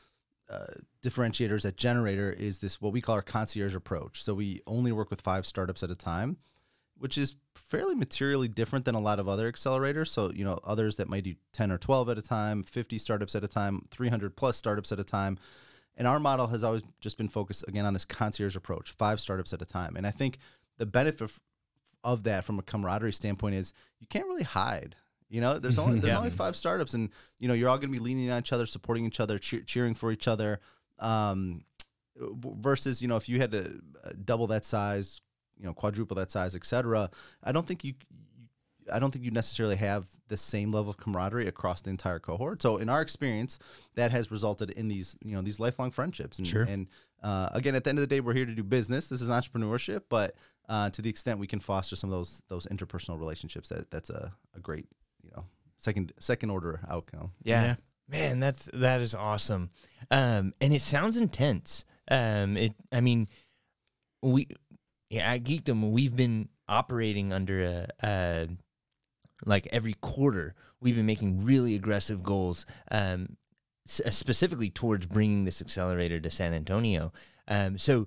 uh, 0.51 0.73
differentiators 1.01 1.65
at 1.65 1.77
Generator 1.77 2.31
is 2.31 2.59
this 2.59 2.81
what 2.81 2.93
we 2.93 3.01
call 3.01 3.15
our 3.15 3.21
concierge 3.21 3.75
approach. 3.75 4.21
So 4.21 4.33
we 4.33 4.61
only 4.67 4.91
work 4.91 5.09
with 5.09 5.21
five 5.21 5.45
startups 5.45 5.81
at 5.81 5.89
a 5.89 5.95
time, 5.95 6.37
which 6.97 7.17
is 7.17 7.35
fairly 7.55 7.95
materially 7.95 8.47
different 8.47 8.85
than 8.85 8.95
a 8.95 8.99
lot 8.99 9.19
of 9.19 9.27
other 9.29 9.51
accelerators. 9.51 10.09
So 10.09 10.31
you 10.31 10.43
know 10.43 10.59
others 10.63 10.97
that 10.97 11.09
might 11.09 11.23
do 11.23 11.35
ten 11.53 11.71
or 11.71 11.77
twelve 11.77 12.09
at 12.09 12.17
a 12.17 12.21
time, 12.21 12.63
fifty 12.63 12.97
startups 12.97 13.33
at 13.35 13.43
a 13.43 13.47
time, 13.47 13.87
three 13.89 14.09
hundred 14.09 14.35
plus 14.35 14.57
startups 14.57 14.91
at 14.91 14.99
a 14.99 15.03
time. 15.05 15.37
And 15.95 16.07
our 16.07 16.19
model 16.19 16.47
has 16.47 16.63
always 16.63 16.83
just 16.99 17.17
been 17.17 17.29
focused 17.29 17.65
again 17.67 17.85
on 17.85 17.93
this 17.93 18.05
concierge 18.05 18.55
approach, 18.55 18.91
five 18.91 19.19
startups 19.19 19.53
at 19.53 19.61
a 19.61 19.65
time. 19.65 19.95
And 19.95 20.07
I 20.07 20.11
think 20.11 20.37
the 20.77 20.85
benefit 20.85 21.31
of 22.03 22.23
that 22.23 22.43
from 22.43 22.59
a 22.59 22.63
camaraderie 22.63 23.13
standpoint 23.13 23.55
is 23.55 23.73
you 23.99 24.07
can't 24.07 24.25
really 24.25 24.43
hide. 24.43 24.95
You 25.31 25.41
know, 25.41 25.57
there's 25.59 25.79
only 25.79 25.99
there's 26.01 26.11
Yeah. 26.11 26.17
only 26.17 26.29
five 26.29 26.55
startups, 26.55 26.93
and 26.93 27.09
you 27.39 27.47
know 27.47 27.53
you're 27.55 27.69
all 27.69 27.77
going 27.77 27.89
to 27.91 27.97
be 27.99 28.03
leaning 28.03 28.29
on 28.29 28.39
each 28.39 28.53
other, 28.53 28.65
supporting 28.65 29.05
each 29.05 29.19
other, 29.19 29.39
cheer, 29.39 29.61
cheering 29.61 29.95
for 29.95 30.11
each 30.11 30.27
other. 30.27 30.59
Um, 30.99 31.63
versus 32.17 33.01
you 33.01 33.07
know 33.07 33.15
if 33.15 33.27
you 33.29 33.39
had 33.39 33.51
to 33.51 33.81
uh, 34.03 34.09
double 34.23 34.47
that 34.47 34.65
size, 34.65 35.21
you 35.57 35.65
know 35.65 35.73
quadruple 35.73 36.15
that 36.17 36.31
size, 36.31 36.55
etc. 36.55 37.09
I 37.43 37.51
don't 37.51 37.65
think 37.65 37.83
you. 37.83 37.93
you- 38.09 38.17
I 38.91 38.97
don't 38.97 39.11
think 39.11 39.23
you 39.23 39.29
necessarily 39.31 39.75
have 39.75 40.07
the 40.27 40.35
same 40.35 40.71
level 40.71 40.89
of 40.89 40.97
camaraderie 40.97 41.47
across 41.47 41.81
the 41.81 41.91
entire 41.91 42.17
cohort. 42.19 42.63
So 42.63 42.77
in 42.77 42.89
our 42.89 42.99
experience, 43.01 43.59
that 43.93 44.11
has 44.11 44.31
resulted 44.31 44.71
in 44.71 44.87
these, 44.87 45.15
you 45.23 45.35
know, 45.35 45.41
these 45.43 45.59
lifelong 45.59 45.91
friendships. 45.91 46.39
And, 46.39 46.47
Sure. 46.47 46.63
and 46.63 46.87
uh, 47.21 47.49
again, 47.53 47.75
at 47.75 47.83
the 47.83 47.89
end 47.91 47.99
of 47.99 48.01
the 48.01 48.07
day, 48.07 48.19
we're 48.21 48.33
here 48.33 48.47
to 48.47 48.55
do 48.55 48.63
business. 48.63 49.07
This 49.07 49.21
is 49.21 49.29
entrepreneurship, 49.29 50.01
but 50.09 50.35
uh, 50.67 50.89
to 50.89 51.01
the 51.03 51.09
extent 51.11 51.39
we 51.39 51.45
can 51.45 51.59
foster 51.59 51.95
some 51.95 52.09
of 52.11 52.17
those 52.17 52.41
those 52.47 52.65
interpersonal 52.65 53.19
relationships, 53.19 53.69
that 53.69 53.91
that's 53.91 54.09
a, 54.09 54.33
a 54.55 54.59
great, 54.59 54.87
you 55.23 55.31
know, 55.35 55.45
second 55.77 56.13
second 56.19 56.49
order 56.49 56.79
outcome. 56.89 57.31
Yeah. 57.43 57.63
Yeah. 57.63 57.75
Man, 58.09 58.39
that's 58.39 58.69
that 58.73 58.99
is 59.01 59.15
awesome. 59.15 59.69
Um, 60.09 60.53
and 60.59 60.73
it 60.73 60.81
sounds 60.81 61.15
intense. 61.17 61.85
Um, 62.09 62.57
it 62.57 62.73
I 62.91 62.99
mean, 62.99 63.27
we 64.21 64.47
yeah, 65.09 65.33
at 65.33 65.43
Geekdom, 65.43 65.91
we've 65.91 66.15
been 66.15 66.49
operating 66.67 67.31
under 67.33 67.63
a, 67.63 67.87
a 68.03 68.47
like 69.45 69.67
every 69.71 69.95
quarter, 70.01 70.55
we've 70.81 70.95
been 70.95 71.05
making 71.05 71.43
really 71.45 71.75
aggressive 71.75 72.21
goals, 72.21 72.65
um, 72.91 73.37
s- 73.87 74.01
specifically 74.15 74.69
towards 74.69 75.07
bringing 75.07 75.45
this 75.45 75.61
accelerator 75.61 76.19
to 76.19 76.29
San 76.29 76.53
Antonio. 76.53 77.11
Um, 77.47 77.77
so 77.77 78.05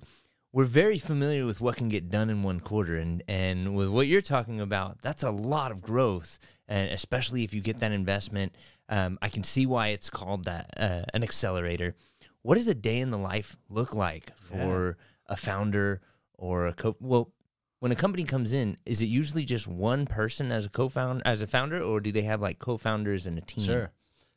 we're 0.55 0.65
very 0.65 1.01
familiar 1.01 1.45
with 1.45 1.61
what 1.61 1.75
can 1.75 1.89
get 1.89 2.09
done 2.09 2.31
in 2.31 2.45
one 2.45 2.61
quarter, 2.61 2.97
and 2.97 3.25
and 3.27 3.75
with 3.75 3.89
what 3.89 4.07
you're 4.07 4.23
talking 4.23 4.61
about, 4.61 5.01
that's 5.01 5.25
a 5.25 5.31
lot 5.33 5.73
of 5.73 5.83
growth, 5.83 6.39
and 6.69 6.91
especially 6.91 7.43
if 7.43 7.53
you 7.53 7.61
get 7.61 7.79
that 7.79 7.91
investment, 7.91 8.55
um, 8.89 9.19
I 9.21 9.31
can 9.31 9.43
see 9.43 9.67
why 9.67 9.89
it's 9.89 10.09
called 10.09 10.45
that 10.45 10.71
uh, 10.77 11.03
an 11.13 11.25
accelerator. 11.25 11.97
What 12.43 12.55
does 12.55 12.69
a 12.69 12.75
day 12.75 13.01
in 13.01 13.11
the 13.11 13.19
life 13.19 13.57
look 13.69 13.95
like 13.97 14.31
for 14.39 14.97
a 15.27 15.37
founder 15.37 16.01
or 16.35 16.69
a 16.69 16.73
co? 16.73 16.97
Well, 17.01 17.33
when 17.81 17.91
a 17.91 17.97
company 17.97 18.23
comes 18.23 18.53
in, 18.53 18.77
is 18.87 19.03
it 19.03 19.07
usually 19.07 19.45
just 19.45 19.67
one 19.67 20.07
person 20.07 20.53
as 20.53 20.67
a 20.67 20.71
co-founder, 20.71 21.23
as 21.25 21.43
a 21.43 21.49
founder, 21.49 21.83
or 21.83 22.01
do 22.01 22.13
they 22.13 22.23
have 22.23 22.41
like 22.41 22.61
co-founders 22.61 23.27
and 23.27 23.37
a 23.39 23.41
team? 23.41 23.65
Sure. 23.65 23.91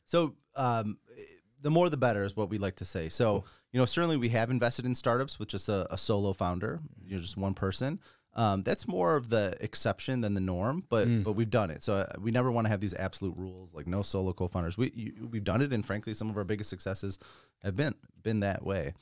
So 0.04 0.34
um, 0.56 0.98
the 1.62 1.70
more 1.70 1.88
the 1.88 1.96
better 1.96 2.24
is 2.24 2.36
what 2.36 2.50
we 2.50 2.58
like 2.58 2.76
to 2.76 2.84
say. 2.84 3.08
So 3.08 3.44
you 3.72 3.78
know, 3.78 3.84
certainly 3.84 4.16
we 4.16 4.30
have 4.30 4.50
invested 4.50 4.84
in 4.86 4.94
startups 4.94 5.38
with 5.38 5.48
just 5.48 5.68
a, 5.68 5.92
a 5.92 5.98
solo 5.98 6.32
founder, 6.32 6.80
you 7.04 7.16
know, 7.16 7.20
just 7.22 7.36
one 7.36 7.54
person. 7.54 8.00
Um, 8.34 8.62
that's 8.62 8.86
more 8.86 9.16
of 9.16 9.30
the 9.30 9.56
exception 9.60 10.20
than 10.20 10.34
the 10.34 10.40
norm, 10.40 10.84
but 10.88 11.08
but 11.24 11.32
we've 11.32 11.50
done 11.50 11.70
it. 11.70 11.82
So 11.82 11.94
uh, 11.94 12.06
we 12.20 12.30
never 12.30 12.52
want 12.52 12.66
to 12.66 12.68
have 12.68 12.80
these 12.80 12.94
absolute 12.94 13.36
rules 13.36 13.74
like 13.74 13.86
no 13.86 14.00
solo 14.02 14.32
co-founders. 14.32 14.78
We 14.78 14.92
you, 14.94 15.28
we've 15.30 15.42
done 15.44 15.60
it, 15.60 15.72
and 15.72 15.84
frankly, 15.84 16.14
some 16.14 16.30
of 16.30 16.36
our 16.36 16.44
biggest 16.44 16.70
successes 16.70 17.18
have 17.64 17.74
been 17.74 17.94
been 18.22 18.40
that 18.40 18.64
way. 18.64 18.94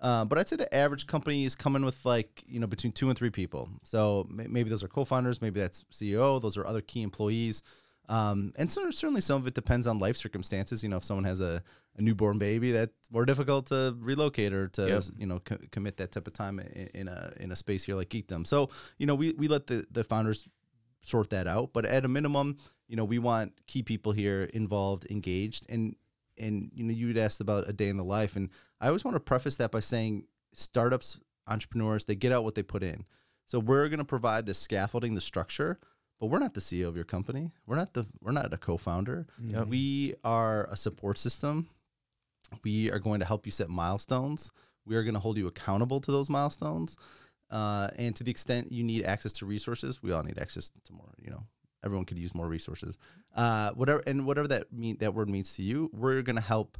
Uh, 0.00 0.24
but 0.24 0.36
I'd 0.36 0.48
say 0.48 0.56
the 0.56 0.72
average 0.74 1.06
company 1.06 1.44
is 1.44 1.54
coming 1.54 1.84
with 1.84 2.04
like 2.04 2.42
you 2.46 2.60
know 2.60 2.66
between 2.66 2.92
two 2.92 3.08
and 3.08 3.16
three 3.16 3.30
people. 3.30 3.68
So 3.84 4.26
may- 4.28 4.48
maybe 4.48 4.68
those 4.68 4.82
are 4.84 4.88
co-founders, 4.88 5.40
maybe 5.40 5.60
that's 5.60 5.84
CEO, 5.92 6.40
those 6.42 6.56
are 6.58 6.66
other 6.66 6.80
key 6.82 7.02
employees. 7.02 7.62
Um, 8.08 8.52
and 8.56 8.70
so 8.70 8.90
certainly 8.90 9.20
some 9.20 9.40
of 9.40 9.46
it 9.46 9.54
depends 9.54 9.86
on 9.86 9.98
life 9.98 10.16
circumstances. 10.16 10.82
You 10.82 10.88
know, 10.88 10.96
if 10.96 11.04
someone 11.04 11.24
has 11.24 11.40
a, 11.40 11.62
a 11.96 12.02
newborn 12.02 12.38
baby, 12.38 12.72
that's 12.72 12.92
more 13.10 13.24
difficult 13.24 13.66
to 13.66 13.96
relocate 13.98 14.52
or 14.52 14.68
to 14.68 14.88
Yep. 14.88 15.02
you 15.18 15.26
know 15.26 15.38
co- 15.38 15.58
commit 15.70 15.96
that 15.98 16.12
type 16.12 16.26
of 16.26 16.32
time 16.32 16.58
in, 16.58 16.90
in 16.94 17.08
a 17.08 17.32
in 17.38 17.52
a 17.52 17.56
space 17.56 17.84
here 17.84 17.94
like 17.94 18.08
Geekdom. 18.08 18.46
So 18.46 18.70
you 18.98 19.06
know, 19.06 19.14
we 19.14 19.32
we 19.32 19.48
let 19.48 19.66
the 19.66 19.86
the 19.90 20.04
founders 20.04 20.46
sort 21.00 21.30
that 21.30 21.46
out. 21.46 21.72
But 21.72 21.84
at 21.86 22.04
a 22.04 22.08
minimum, 22.08 22.56
you 22.88 22.96
know, 22.96 23.04
we 23.04 23.18
want 23.18 23.52
key 23.66 23.82
people 23.82 24.12
here 24.12 24.44
involved, 24.52 25.06
engaged, 25.10 25.66
and 25.70 25.94
and 26.38 26.70
you 26.74 26.84
know, 26.84 26.92
you'd 26.92 27.18
asked 27.18 27.40
about 27.40 27.68
a 27.68 27.72
day 27.72 27.88
in 27.88 27.96
the 27.96 28.04
life, 28.04 28.36
and 28.36 28.50
I 28.80 28.88
always 28.88 29.04
want 29.04 29.14
to 29.14 29.20
preface 29.20 29.56
that 29.56 29.70
by 29.70 29.80
saying 29.80 30.24
startups, 30.52 31.18
entrepreneurs, 31.46 32.04
they 32.04 32.14
get 32.16 32.32
out 32.32 32.44
what 32.44 32.54
they 32.56 32.62
put 32.62 32.82
in. 32.82 33.04
So 33.46 33.58
we're 33.58 33.88
going 33.88 33.98
to 33.98 34.04
provide 34.04 34.46
the 34.46 34.54
scaffolding, 34.54 35.14
the 35.14 35.20
structure, 35.20 35.78
but 36.22 36.28
we're 36.28 36.38
not 36.38 36.54
the 36.54 36.60
CEO 36.60 36.86
of 36.86 36.94
your 36.94 37.04
company. 37.04 37.50
We're 37.66 37.74
not 37.74 37.94
the 37.94 38.06
we're 38.20 38.30
not 38.30 38.54
a 38.54 38.56
co-founder. 38.56 39.26
Yep. 39.42 39.66
We 39.66 40.14
are 40.22 40.68
a 40.70 40.76
support 40.76 41.18
system. 41.18 41.68
We 42.62 42.92
are 42.92 43.00
going 43.00 43.18
to 43.18 43.26
help 43.26 43.44
you 43.44 43.50
set 43.50 43.68
milestones. 43.68 44.52
We 44.86 44.94
are 44.94 45.02
going 45.02 45.14
to 45.14 45.20
hold 45.20 45.36
you 45.36 45.48
accountable 45.48 46.00
to 46.00 46.12
those 46.12 46.30
milestones. 46.30 46.96
Uh, 47.50 47.88
and 47.96 48.14
to 48.14 48.22
the 48.22 48.30
extent 48.30 48.70
you 48.70 48.84
need 48.84 49.04
access 49.04 49.32
to 49.32 49.46
resources, 49.46 50.00
we 50.00 50.12
all 50.12 50.22
need 50.22 50.38
access 50.38 50.70
to 50.84 50.92
more, 50.92 51.12
you 51.18 51.28
know, 51.28 51.42
everyone 51.84 52.06
could 52.06 52.20
use 52.20 52.36
more 52.36 52.46
resources. 52.46 52.98
Uh, 53.34 53.72
whatever 53.72 54.00
and 54.06 54.24
whatever 54.24 54.46
that 54.46 54.72
mean 54.72 54.98
that 55.00 55.14
word 55.14 55.28
means 55.28 55.54
to 55.54 55.62
you, 55.64 55.90
we're 55.92 56.22
gonna 56.22 56.40
help 56.40 56.78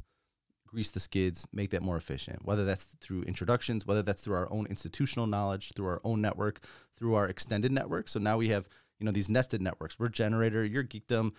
grease 0.73 0.91
the 0.91 1.01
skids, 1.01 1.45
make 1.51 1.69
that 1.71 1.83
more 1.83 1.97
efficient. 1.97 2.45
Whether 2.45 2.63
that's 2.63 2.85
through 3.01 3.23
introductions, 3.23 3.85
whether 3.85 4.01
that's 4.03 4.23
through 4.23 4.35
our 4.35 4.51
own 4.51 4.67
institutional 4.67 5.27
knowledge, 5.27 5.73
through 5.75 5.87
our 5.87 6.01
own 6.05 6.21
network, 6.21 6.61
through 6.95 7.15
our 7.15 7.27
extended 7.27 7.73
network. 7.73 8.07
So 8.07 8.19
now 8.21 8.37
we 8.37 8.47
have 8.49 8.69
you 9.03 9.05
know 9.05 9.11
these 9.11 9.27
nested 9.27 9.61
networks. 9.61 9.99
We're 9.99 10.07
generator, 10.07 10.63
you're 10.63 10.85
geekdom. 10.85 11.33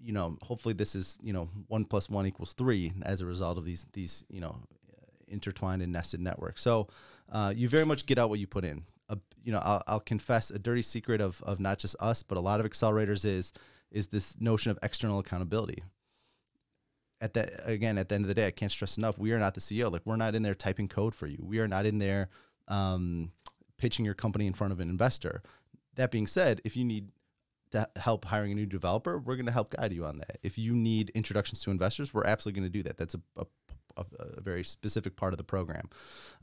You 0.00 0.12
know, 0.12 0.38
hopefully 0.42 0.74
this 0.74 0.94
is 0.94 1.18
you 1.20 1.32
know 1.32 1.48
one 1.66 1.84
plus 1.84 2.08
one 2.08 2.24
equals 2.24 2.52
three 2.52 2.92
as 3.02 3.20
a 3.20 3.26
result 3.26 3.58
of 3.58 3.64
these 3.64 3.84
these 3.92 4.24
you 4.30 4.40
know 4.40 4.60
intertwined 5.26 5.82
and 5.82 5.92
nested 5.92 6.20
networks. 6.20 6.62
So 6.62 6.86
uh, 7.32 7.52
you 7.54 7.68
very 7.68 7.84
much 7.84 8.06
get 8.06 8.16
out 8.16 8.30
what 8.30 8.38
you 8.38 8.46
put 8.46 8.64
in. 8.64 8.84
A, 9.08 9.18
you 9.42 9.50
know, 9.50 9.58
I'll, 9.58 9.82
I'll 9.88 10.00
confess 10.00 10.52
a 10.52 10.58
dirty 10.60 10.82
secret 10.82 11.20
of 11.20 11.42
of 11.42 11.58
not 11.58 11.80
just 11.80 11.96
us, 11.98 12.22
but 12.22 12.38
a 12.38 12.40
lot 12.40 12.60
of 12.60 12.66
accelerators 12.66 13.24
is 13.24 13.52
is 13.90 14.06
this 14.06 14.36
notion 14.38 14.70
of 14.70 14.78
external 14.80 15.18
accountability. 15.18 15.82
At 17.20 17.34
that 17.34 17.68
again, 17.68 17.98
at 17.98 18.08
the 18.08 18.14
end 18.14 18.22
of 18.22 18.28
the 18.28 18.34
day, 18.34 18.46
I 18.46 18.52
can't 18.52 18.70
stress 18.70 18.98
enough. 18.98 19.18
We 19.18 19.32
are 19.32 19.40
not 19.40 19.54
the 19.54 19.60
CEO. 19.60 19.90
Like 19.90 20.02
we're 20.04 20.14
not 20.14 20.36
in 20.36 20.44
there 20.44 20.54
typing 20.54 20.86
code 20.86 21.16
for 21.16 21.26
you. 21.26 21.38
We 21.42 21.58
are 21.58 21.66
not 21.66 21.86
in 21.86 21.98
there 21.98 22.28
um, 22.68 23.32
pitching 23.78 24.04
your 24.04 24.14
company 24.14 24.46
in 24.46 24.52
front 24.52 24.72
of 24.72 24.78
an 24.78 24.88
investor. 24.88 25.42
That 26.00 26.10
being 26.10 26.26
said, 26.26 26.62
if 26.64 26.78
you 26.78 26.84
need 26.86 27.10
to 27.72 27.86
help 27.96 28.24
hiring 28.24 28.52
a 28.52 28.54
new 28.54 28.64
developer, 28.64 29.18
we're 29.18 29.36
going 29.36 29.44
to 29.44 29.52
help 29.52 29.76
guide 29.76 29.92
you 29.92 30.06
on 30.06 30.16
that. 30.16 30.38
If 30.42 30.56
you 30.56 30.74
need 30.74 31.10
introductions 31.10 31.60
to 31.60 31.70
investors, 31.70 32.14
we're 32.14 32.24
absolutely 32.24 32.60
going 32.62 32.72
to 32.72 32.78
do 32.78 32.82
that. 32.84 32.96
That's 32.96 33.14
a, 33.14 33.20
a 33.36 33.44
a, 33.96 34.40
very 34.40 34.64
specific 34.64 35.14
part 35.14 35.34
of 35.34 35.36
the 35.36 35.44
program. 35.44 35.90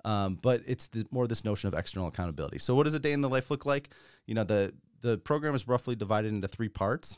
Um, 0.06 0.38
but 0.44 0.62
it's 0.68 0.86
the, 0.88 1.08
more 1.10 1.26
this 1.26 1.44
notion 1.44 1.70
of 1.70 1.74
external 1.74 2.08
accountability. 2.08 2.60
So, 2.60 2.76
what 2.76 2.84
does 2.84 2.94
a 2.94 3.00
day 3.00 3.14
in 3.14 3.22
the 3.22 3.30
life 3.30 3.50
look 3.50 3.66
like? 3.66 3.90
You 4.28 4.36
know, 4.36 4.44
the 4.44 4.76
the 5.02 5.18
program 5.18 5.56
is 5.56 5.68
roughly 5.68 5.96
divided 5.96 6.28
into 6.28 6.48
three 6.48 6.70
parts. 6.70 7.18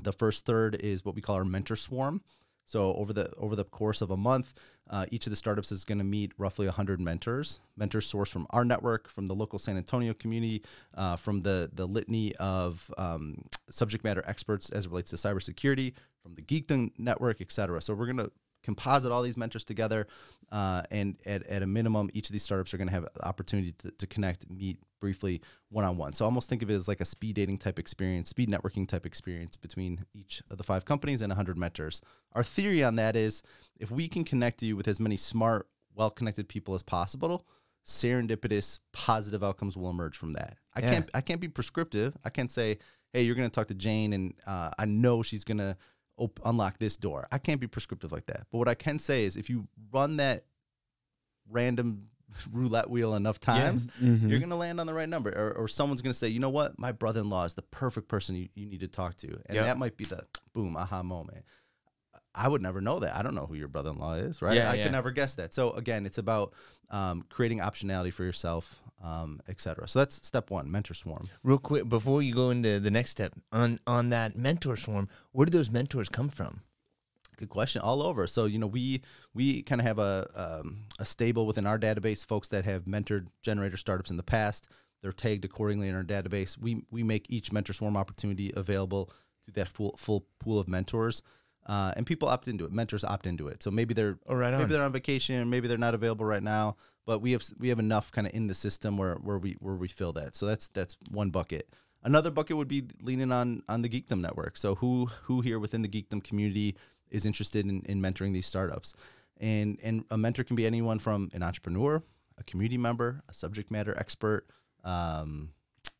The 0.00 0.12
first 0.12 0.46
third 0.46 0.76
is 0.76 1.04
what 1.04 1.16
we 1.16 1.20
call 1.20 1.34
our 1.34 1.44
mentor 1.44 1.74
swarm. 1.74 2.22
So 2.70 2.94
over 2.94 3.12
the 3.12 3.32
over 3.36 3.56
the 3.56 3.64
course 3.64 4.00
of 4.00 4.12
a 4.12 4.16
month, 4.16 4.54
uh, 4.88 5.04
each 5.10 5.26
of 5.26 5.30
the 5.30 5.36
startups 5.36 5.72
is 5.72 5.84
going 5.84 5.98
to 5.98 6.04
meet 6.04 6.30
roughly 6.38 6.66
100 6.66 7.00
mentors. 7.00 7.58
Mentors 7.76 8.10
sourced 8.10 8.28
from 8.28 8.46
our 8.50 8.64
network, 8.64 9.08
from 9.08 9.26
the 9.26 9.34
local 9.34 9.58
San 9.58 9.76
Antonio 9.76 10.14
community, 10.14 10.62
uh, 10.94 11.16
from 11.16 11.40
the 11.40 11.68
the 11.72 11.84
litany 11.84 12.36
of 12.36 12.88
um, 12.96 13.42
subject 13.70 14.04
matter 14.04 14.22
experts 14.24 14.70
as 14.70 14.84
it 14.84 14.88
relates 14.90 15.10
to 15.10 15.16
cybersecurity, 15.16 15.94
from 16.22 16.36
the 16.36 16.42
Geekdom 16.42 16.92
network, 16.96 17.40
et 17.40 17.50
cetera. 17.50 17.82
So 17.82 17.92
we're 17.92 18.06
going 18.06 18.18
to 18.18 18.30
composite 18.62 19.10
all 19.10 19.22
these 19.22 19.36
mentors 19.36 19.64
together 19.64 20.06
uh, 20.52 20.82
and 20.92 21.16
at, 21.26 21.44
at 21.48 21.62
a 21.62 21.66
minimum 21.66 22.08
each 22.12 22.28
of 22.28 22.32
these 22.32 22.42
startups 22.42 22.72
are 22.72 22.76
going 22.76 22.88
to 22.88 22.94
have 22.94 23.08
opportunity 23.22 23.72
to, 23.78 23.90
to 23.90 24.06
connect 24.06 24.48
meet 24.48 24.78
briefly 25.00 25.40
one-on-one 25.70 26.12
so 26.12 26.24
almost 26.24 26.48
think 26.48 26.62
of 26.62 26.70
it 26.70 26.74
as 26.74 26.86
like 26.86 27.00
a 27.00 27.04
speed 27.04 27.34
dating 27.34 27.58
type 27.58 27.78
experience 27.78 28.28
speed 28.30 28.48
networking 28.50 28.86
type 28.86 29.06
experience 29.06 29.56
between 29.56 30.04
each 30.14 30.42
of 30.50 30.58
the 30.58 30.62
five 30.64 30.84
companies 30.84 31.22
and 31.22 31.30
100 31.30 31.56
mentors 31.56 32.00
our 32.34 32.44
theory 32.44 32.84
on 32.84 32.94
that 32.96 33.16
is 33.16 33.42
if 33.78 33.90
we 33.90 34.06
can 34.08 34.22
connect 34.24 34.62
you 34.62 34.76
with 34.76 34.86
as 34.86 35.00
many 35.00 35.16
smart 35.16 35.66
well-connected 35.94 36.48
people 36.48 36.74
as 36.74 36.82
possible 36.82 37.46
serendipitous 37.86 38.78
positive 38.92 39.42
outcomes 39.42 39.76
will 39.76 39.90
emerge 39.90 40.16
from 40.16 40.34
that 40.34 40.58
i 40.76 40.80
Yeah. 40.80 40.90
can't 40.90 41.10
i 41.14 41.20
can't 41.20 41.40
be 41.40 41.48
prescriptive 41.48 42.16
i 42.24 42.30
can't 42.30 42.50
say 42.50 42.78
hey 43.12 43.22
you're 43.22 43.34
going 43.34 43.48
to 43.48 43.54
talk 43.54 43.68
to 43.68 43.74
jane 43.74 44.12
and 44.12 44.34
uh, 44.46 44.70
i 44.78 44.84
know 44.84 45.22
she's 45.22 45.44
going 45.44 45.58
to 45.58 45.76
op- 46.18 46.38
unlock 46.44 46.78
this 46.78 46.98
door. 46.98 47.26
I 47.32 47.38
can't 47.38 47.58
be 47.62 47.66
prescriptive 47.66 48.12
like 48.12 48.26
that. 48.26 48.42
But 48.52 48.58
what 48.58 48.68
I 48.68 48.74
can 48.74 48.98
say 48.98 49.24
is 49.24 49.36
if 49.38 49.48
you 49.48 49.66
run 49.90 50.18
that 50.18 50.44
random 51.48 52.08
roulette 52.52 52.88
wheel 52.90 53.14
enough 53.14 53.40
times, 53.40 53.86
Mhm. 54.00 54.28
you're 54.28 54.38
going 54.38 54.50
to 54.50 54.56
land 54.56 54.80
on 54.80 54.86
the 54.86 54.94
right 54.94 55.08
number. 55.08 55.30
Or, 55.30 55.52
or 55.52 55.68
someone's 55.68 56.02
going 56.02 56.12
to 56.12 56.18
say, 56.18 56.28
you 56.28 56.40
know 56.40 56.50
what? 56.50 56.78
My 56.78 56.92
brother 56.92 57.20
in 57.20 57.28
law 57.30 57.44
is 57.44 57.54
the 57.54 57.62
perfect 57.62 58.08
person 58.08 58.36
you, 58.36 58.48
you 58.54 58.66
need 58.66 58.80
to 58.80 58.88
talk 58.88 59.16
to. 59.18 59.28
And 59.46 59.56
Yep. 59.56 59.64
that 59.66 59.78
might 59.78 59.96
be 59.96 60.04
the 60.04 60.26
boom, 60.52 60.76
aha 60.76 61.02
moment. 61.02 61.44
I 62.32 62.46
would 62.46 62.62
never 62.62 62.80
know 62.80 63.00
that. 63.00 63.16
I 63.16 63.22
don't 63.22 63.34
know 63.34 63.46
who 63.46 63.54
your 63.54 63.66
brother 63.66 63.90
in 63.90 63.98
law 63.98 64.14
is, 64.14 64.40
right? 64.40 64.54
Yeah, 64.54 64.70
I 64.70 64.74
yeah. 64.74 64.84
could 64.84 64.92
never 64.92 65.10
guess 65.10 65.34
that. 65.34 65.52
So 65.52 65.72
again, 65.72 66.06
it's 66.06 66.18
about 66.18 66.52
um, 66.88 67.24
creating 67.28 67.58
optionality 67.58 68.12
for 68.12 68.22
yourself, 68.22 68.80
um, 69.02 69.40
et 69.48 69.60
cetera. 69.60 69.88
So 69.88 69.98
that's 69.98 70.24
step 70.26 70.48
one, 70.50 70.70
mentor 70.70 70.94
swarm. 70.94 71.26
Real 71.42 71.58
quick 71.58 71.88
before 71.88 72.22
you 72.22 72.32
go 72.32 72.50
into 72.50 72.78
the 72.78 72.90
next 72.90 73.10
step 73.10 73.32
on 73.50 73.80
on 73.86 74.10
that 74.10 74.36
mentor 74.36 74.76
swarm, 74.76 75.08
where 75.32 75.44
do 75.44 75.50
those 75.50 75.70
mentors 75.70 76.08
come 76.08 76.28
from? 76.28 76.62
Good 77.40 77.48
question. 77.48 77.80
All 77.82 78.02
over. 78.02 78.26
So 78.26 78.44
you 78.44 78.58
know, 78.58 78.66
we 78.66 79.00
we 79.34 79.62
kind 79.62 79.80
of 79.80 79.86
have 79.86 79.98
a 79.98 80.28
um, 80.34 80.84
a 80.98 81.04
stable 81.06 81.46
within 81.46 81.66
our 81.66 81.78
database, 81.78 82.24
folks 82.24 82.48
that 82.48 82.64
have 82.66 82.84
mentored 82.84 83.26
generator 83.42 83.76
startups 83.78 84.10
in 84.10 84.16
the 84.18 84.22
past. 84.22 84.68
They're 85.02 85.10
tagged 85.12 85.46
accordingly 85.46 85.88
in 85.88 85.94
our 85.94 86.04
database. 86.04 86.58
We 86.58 86.82
we 86.90 87.02
make 87.02 87.26
each 87.30 87.50
mentor 87.50 87.72
swarm 87.72 87.96
opportunity 87.96 88.52
available 88.54 89.10
to 89.46 89.52
that 89.52 89.68
full 89.70 89.96
full 89.96 90.26
pool 90.38 90.58
of 90.58 90.68
mentors, 90.68 91.22
uh, 91.66 91.94
and 91.96 92.04
people 92.04 92.28
opt 92.28 92.46
into 92.46 92.66
it. 92.66 92.72
Mentors 92.72 93.04
opt 93.04 93.26
into 93.26 93.48
it. 93.48 93.62
So 93.62 93.70
maybe 93.70 93.94
they're 93.94 94.18
Oh, 94.26 94.34
right 94.34 94.52
on. 94.52 94.60
maybe 94.60 94.74
they're 94.74 94.84
on 94.84 94.92
vacation, 94.92 95.48
maybe 95.48 95.66
they're 95.66 95.78
not 95.78 95.94
available 95.94 96.26
right 96.26 96.42
now, 96.42 96.76
but 97.06 97.20
we 97.20 97.32
have 97.32 97.42
we 97.58 97.70
have 97.70 97.78
enough 97.78 98.12
kind 98.12 98.26
of 98.26 98.34
in 98.34 98.48
the 98.48 98.54
system 98.54 98.98
where 98.98 99.14
where 99.14 99.38
we 99.38 99.52
where 99.60 99.74
we 99.76 99.88
fill 99.88 100.12
that. 100.12 100.36
So 100.36 100.44
that's 100.44 100.68
that's 100.68 100.96
one 101.10 101.30
bucket. 101.30 101.70
Another 102.02 102.30
bucket 102.30 102.56
would 102.56 102.68
be 102.68 102.84
leaning 103.02 103.32
on 103.32 103.62
on 103.68 103.80
the 103.82 103.88
Geekdom 103.88 104.20
network. 104.20 104.58
So 104.58 104.74
who 104.76 105.06
who 105.24 105.40
here 105.40 105.58
within 105.58 105.80
the 105.82 105.88
Geekdom 105.88 106.22
community 106.22 106.76
is 107.10 107.26
interested 107.26 107.66
in, 107.66 107.82
in 107.86 108.00
mentoring 108.00 108.32
these 108.32 108.46
startups? 108.46 108.94
And 109.38 109.78
and 109.82 110.04
a 110.10 110.18
mentor 110.18 110.44
can 110.44 110.56
be 110.56 110.66
anyone 110.66 110.98
from 110.98 111.30
an 111.32 111.42
entrepreneur, 111.42 112.02
a 112.38 112.44
community 112.44 112.78
member, 112.78 113.22
a 113.28 113.34
subject 113.34 113.70
matter 113.70 113.96
expert, 113.98 114.46
um, 114.84 115.50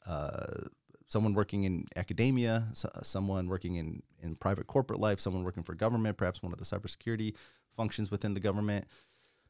uh, 0.07 0.65
someone 1.11 1.35
working 1.35 1.65
in 1.65 1.87
academia, 1.97 2.69
so, 2.73 2.89
someone 3.03 3.49
working 3.49 3.77
in, 3.77 4.03
in 4.23 4.37
private 4.37 4.67
corporate 4.67 5.01
life, 5.01 5.21
someone 5.21 5.43
working 5.43 5.63
for 5.63 5.75
government, 5.75 6.17
perhaps 6.17 6.43
one 6.43 6.53
of 6.53 6.59
the 6.59 6.65
cybersecurity 6.65 7.35
functions 7.77 8.11
within 8.11 8.33
the 8.35 8.41
government, 8.41 8.87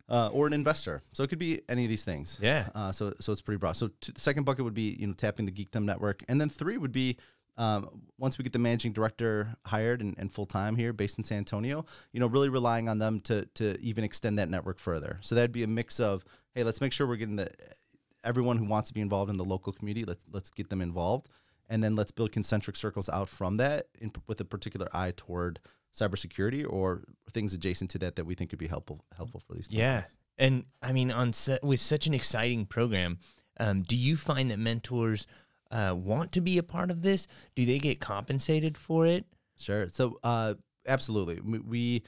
uh, 0.09 0.29
or 0.29 0.47
an 0.47 0.53
investor. 0.53 1.03
So 1.13 1.23
it 1.23 1.29
could 1.29 1.39
be 1.39 1.61
any 1.69 1.85
of 1.85 1.91
these 1.91 2.05
things. 2.05 2.39
Yeah. 2.43 2.69
Uh, 2.75 2.93
so 2.93 3.15
so 3.21 3.33
it's 3.33 3.43
pretty 3.43 3.59
broad. 3.59 3.73
So 3.77 3.89
t- 4.01 4.13
the 4.13 4.21
second 4.21 4.45
bucket 4.45 4.65
would 4.65 4.75
be 4.75 4.97
you 4.99 5.07
know 5.07 5.13
tapping 5.13 5.47
the 5.47 5.53
Geekdom 5.53 5.85
network, 5.85 6.23
and 6.29 6.41
then 6.41 6.49
three 6.49 6.79
would 6.79 6.93
be 6.93 7.17
um, 7.57 8.03
once 8.19 8.39
we 8.39 8.43
get 8.43 8.53
the 8.53 8.59
managing 8.59 8.93
director 8.93 9.55
hired 9.67 10.01
and, 10.01 10.15
and 10.19 10.33
full 10.33 10.47
time 10.47 10.77
here, 10.77 10.93
based 10.93 11.19
in 11.19 11.25
San 11.25 11.39
Antonio, 11.39 11.85
you 12.13 12.21
know, 12.21 12.27
really 12.27 12.49
relying 12.49 12.89
on 12.89 12.99
them 12.99 13.21
to 13.21 13.47
to 13.55 13.79
even 13.81 14.05
extend 14.05 14.39
that 14.39 14.49
network 14.49 14.79
further. 14.79 15.19
So 15.21 15.35
that'd 15.35 15.53
be 15.53 15.63
a 15.63 15.69
mix 15.69 16.01
of 16.01 16.25
hey, 16.55 16.65
let's 16.65 16.81
make 16.81 16.93
sure 16.93 17.07
we're 17.07 17.17
getting 17.17 17.37
the 17.37 17.51
everyone 18.25 18.59
who 18.59 18.65
wants 18.65 18.89
to 18.89 18.95
be 18.95 19.01
involved 19.01 19.31
in 19.31 19.37
the 19.37 19.45
local 19.45 19.73
community. 19.73 20.05
Let's 20.05 20.25
let's 20.33 20.51
get 20.51 20.71
them 20.71 20.81
involved, 20.81 21.29
and 21.69 21.83
then 21.83 21.97
let's 21.97 22.13
build 22.13 22.33
concentric 22.33 22.77
circles 22.77 23.09
out 23.09 23.29
from 23.29 23.57
that, 23.59 23.87
in, 24.01 24.13
with 24.27 24.41
a 24.41 24.45
particular 24.45 24.89
eye 24.93 25.13
toward 25.17 25.61
cybersecurity 25.97 26.65
or 26.69 27.03
things 27.33 27.53
adjacent 27.53 27.91
to 27.91 27.99
that 27.99 28.17
that 28.17 28.25
we 28.25 28.35
think 28.35 28.51
could 28.51 28.59
be 28.59 28.69
helpful 28.69 29.05
helpful 29.17 29.41
for 29.41 29.55
these. 29.55 29.69
Yeah, 29.71 30.05
and 30.39 30.65
I 30.83 30.93
mean, 30.93 31.11
on 31.11 31.33
set 31.33 31.63
with 31.63 31.81
such 31.81 32.07
an 32.07 32.15
exciting 32.15 32.67
program, 32.67 33.19
um, 33.59 33.83
do 33.83 33.97
you 33.97 34.17
find 34.17 34.51
that 34.51 34.59
mentors 34.59 35.27
uh, 35.71 35.95
want 35.97 36.33
to 36.33 36.41
be 36.41 36.59
a 36.59 36.63
part 36.63 36.91
of 36.91 37.03
this? 37.03 37.27
Do 37.55 37.65
they 37.65 37.79
get 37.79 38.01
compensated 38.01 38.77
for 38.77 39.07
it? 39.07 39.25
Sure. 39.59 39.89
So, 39.89 40.19
uh, 40.23 40.55
absolutely, 40.87 41.41
we, 41.41 41.59
we, 41.59 42.03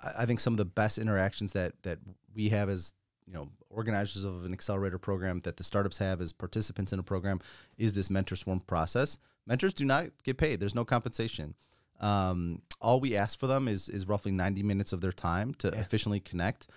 I 0.00 0.22
I 0.22 0.26
think 0.26 0.40
some 0.40 0.52
of 0.52 0.58
the 0.58 0.64
best 0.64 0.98
interactions 0.98 1.52
that 1.52 1.82
that 1.82 1.98
we 2.34 2.48
have 2.50 2.68
as 2.68 2.92
you 3.26 3.32
know 3.32 3.48
organizers 3.70 4.24
of 4.24 4.44
an 4.44 4.52
accelerator 4.52 4.98
program 4.98 5.40
that 5.40 5.56
the 5.56 5.64
startups 5.64 5.98
have 5.98 6.20
as 6.20 6.32
participants 6.32 6.92
in 6.92 6.98
a 6.98 7.02
program 7.02 7.40
is 7.78 7.94
this 7.94 8.10
mentor 8.10 8.36
swarm 8.36 8.60
process. 8.60 9.18
Mentors 9.46 9.74
do 9.74 9.84
not 9.84 10.06
get 10.22 10.36
paid. 10.36 10.60
There's 10.60 10.74
no 10.74 10.84
compensation. 10.84 11.54
Um, 12.00 12.62
all 12.80 13.00
we 13.00 13.16
ask 13.16 13.38
for 13.38 13.46
them 13.46 13.68
is 13.68 13.88
is 13.88 14.06
roughly 14.06 14.32
90 14.32 14.62
minutes 14.62 14.92
of 14.92 15.00
their 15.00 15.12
time 15.12 15.54
to 15.54 15.68
efficiently 15.68 16.20
connect. 16.20 16.68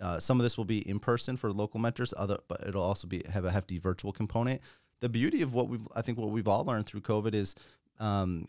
Uh, 0.00 0.18
some 0.18 0.40
of 0.40 0.42
this 0.42 0.58
will 0.58 0.64
be 0.64 0.78
in 0.88 0.98
person 0.98 1.36
for 1.36 1.52
local 1.52 1.78
mentors, 1.78 2.12
other, 2.16 2.38
but 2.48 2.66
it'll 2.66 2.82
also 2.82 3.06
be 3.06 3.22
have 3.30 3.44
a 3.44 3.52
hefty 3.52 3.78
virtual 3.78 4.12
component. 4.12 4.60
The 5.02 5.08
beauty 5.08 5.42
of 5.42 5.52
what 5.52 5.68
we've, 5.68 5.86
I 5.96 6.00
think, 6.00 6.16
what 6.16 6.30
we've 6.30 6.46
all 6.46 6.64
learned 6.64 6.86
through 6.86 7.00
COVID 7.00 7.34
is, 7.34 7.56
um, 7.98 8.46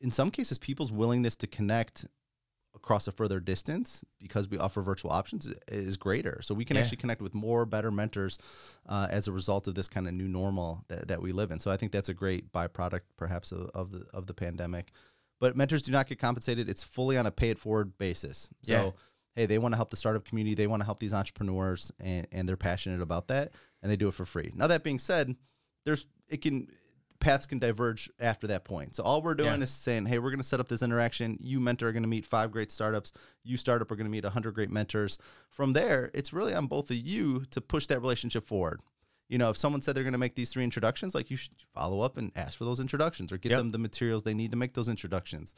in 0.00 0.10
some 0.10 0.30
cases, 0.32 0.58
people's 0.58 0.90
willingness 0.90 1.36
to 1.36 1.46
connect 1.46 2.04
across 2.74 3.06
a 3.06 3.12
further 3.12 3.38
distance 3.38 4.04
because 4.20 4.48
we 4.48 4.58
offer 4.58 4.82
virtual 4.82 5.12
options 5.12 5.52
is 5.68 5.96
greater. 5.96 6.40
So 6.42 6.52
we 6.52 6.64
can 6.64 6.76
Yeah. 6.76 6.82
actually 6.82 6.98
connect 6.98 7.22
with 7.22 7.32
more 7.32 7.64
better 7.64 7.92
mentors 7.92 8.38
uh, 8.88 9.06
as 9.08 9.28
a 9.28 9.32
result 9.32 9.68
of 9.68 9.76
this 9.76 9.88
kind 9.88 10.08
of 10.08 10.14
new 10.14 10.26
normal 10.28 10.84
that, 10.88 11.06
that 11.08 11.22
we 11.22 11.30
live 11.30 11.52
in. 11.52 11.60
So 11.60 11.70
I 11.70 11.76
think 11.76 11.92
that's 11.92 12.08
a 12.08 12.14
great 12.14 12.52
byproduct, 12.52 13.02
perhaps, 13.16 13.52
of, 13.52 13.70
of 13.74 13.92
the 13.92 14.04
of 14.12 14.26
the 14.26 14.34
pandemic. 14.34 14.90
But 15.40 15.56
mentors 15.56 15.82
do 15.82 15.92
not 15.92 16.08
get 16.08 16.18
compensated. 16.18 16.68
It's 16.68 16.82
fully 16.82 17.16
on 17.16 17.24
a 17.26 17.30
pay 17.30 17.50
it 17.50 17.58
forward 17.58 17.96
basis. 17.98 18.48
So 18.62 18.72
Yeah. 18.72 18.90
hey, 19.36 19.46
they 19.46 19.58
want 19.58 19.72
to 19.72 19.76
help 19.76 19.90
the 19.90 19.96
startup 19.96 20.24
community, 20.24 20.54
they 20.56 20.66
want 20.66 20.80
to 20.80 20.84
help 20.84 20.98
these 20.98 21.14
entrepreneurs, 21.14 21.92
and, 22.00 22.26
and 22.32 22.48
they're 22.48 22.56
passionate 22.56 23.00
about 23.00 23.28
that, 23.28 23.52
and 23.80 23.90
they 23.90 23.96
do 23.96 24.08
it 24.08 24.14
for 24.14 24.24
free. 24.24 24.50
Now 24.56 24.66
that 24.66 24.82
being 24.82 24.98
said, 24.98 25.36
there's 25.88 26.06
it 26.28 26.42
can 26.42 26.68
paths 27.20 27.46
can 27.46 27.58
diverge 27.58 28.08
after 28.20 28.46
that 28.46 28.62
point. 28.64 28.94
So 28.94 29.02
all 29.02 29.22
we're 29.22 29.34
doing 29.34 29.58
Yeah. 29.58 29.64
is 29.64 29.70
saying, 29.70 30.06
hey, 30.06 30.18
we're 30.20 30.30
going 30.30 30.38
to 30.38 30.46
set 30.46 30.60
up 30.60 30.68
this 30.68 30.82
interaction. 30.82 31.36
You 31.40 31.58
mentor 31.58 31.88
are 31.88 31.92
going 31.92 32.04
to 32.04 32.08
meet 32.08 32.24
five 32.24 32.52
great 32.52 32.70
startups. 32.70 33.10
You 33.42 33.56
startup 33.56 33.90
are 33.90 33.96
going 33.96 34.04
to 34.06 34.10
meet 34.10 34.22
100 34.22 34.54
great 34.54 34.70
mentors. 34.70 35.18
From 35.50 35.72
there, 35.72 36.12
it's 36.14 36.32
really 36.32 36.54
on 36.54 36.66
both 36.68 36.90
of 36.90 36.96
you 36.96 37.44
to 37.50 37.60
push 37.60 37.86
that 37.88 38.00
relationship 38.00 38.44
forward. 38.44 38.80
you 39.30 39.36
know, 39.36 39.50
if 39.50 39.56
someone 39.58 39.82
said 39.82 39.94
they're 39.96 40.04
going 40.04 40.12
to 40.12 40.18
make 40.18 40.36
these 40.36 40.48
three 40.50 40.64
introductions, 40.64 41.14
like 41.14 41.28
you 41.30 41.36
should 41.36 41.52
follow 41.74 42.00
up 42.00 42.16
and 42.16 42.30
ask 42.36 42.56
for 42.56 42.64
those 42.64 42.78
introductions 42.80 43.30
or 43.32 43.36
get 43.36 43.50
Yep. 43.50 43.58
them 43.58 43.68
the 43.70 43.78
materials 43.78 44.22
they 44.22 44.32
need 44.32 44.52
to 44.52 44.56
make 44.56 44.72
those 44.74 44.88
introductions. 44.88 45.54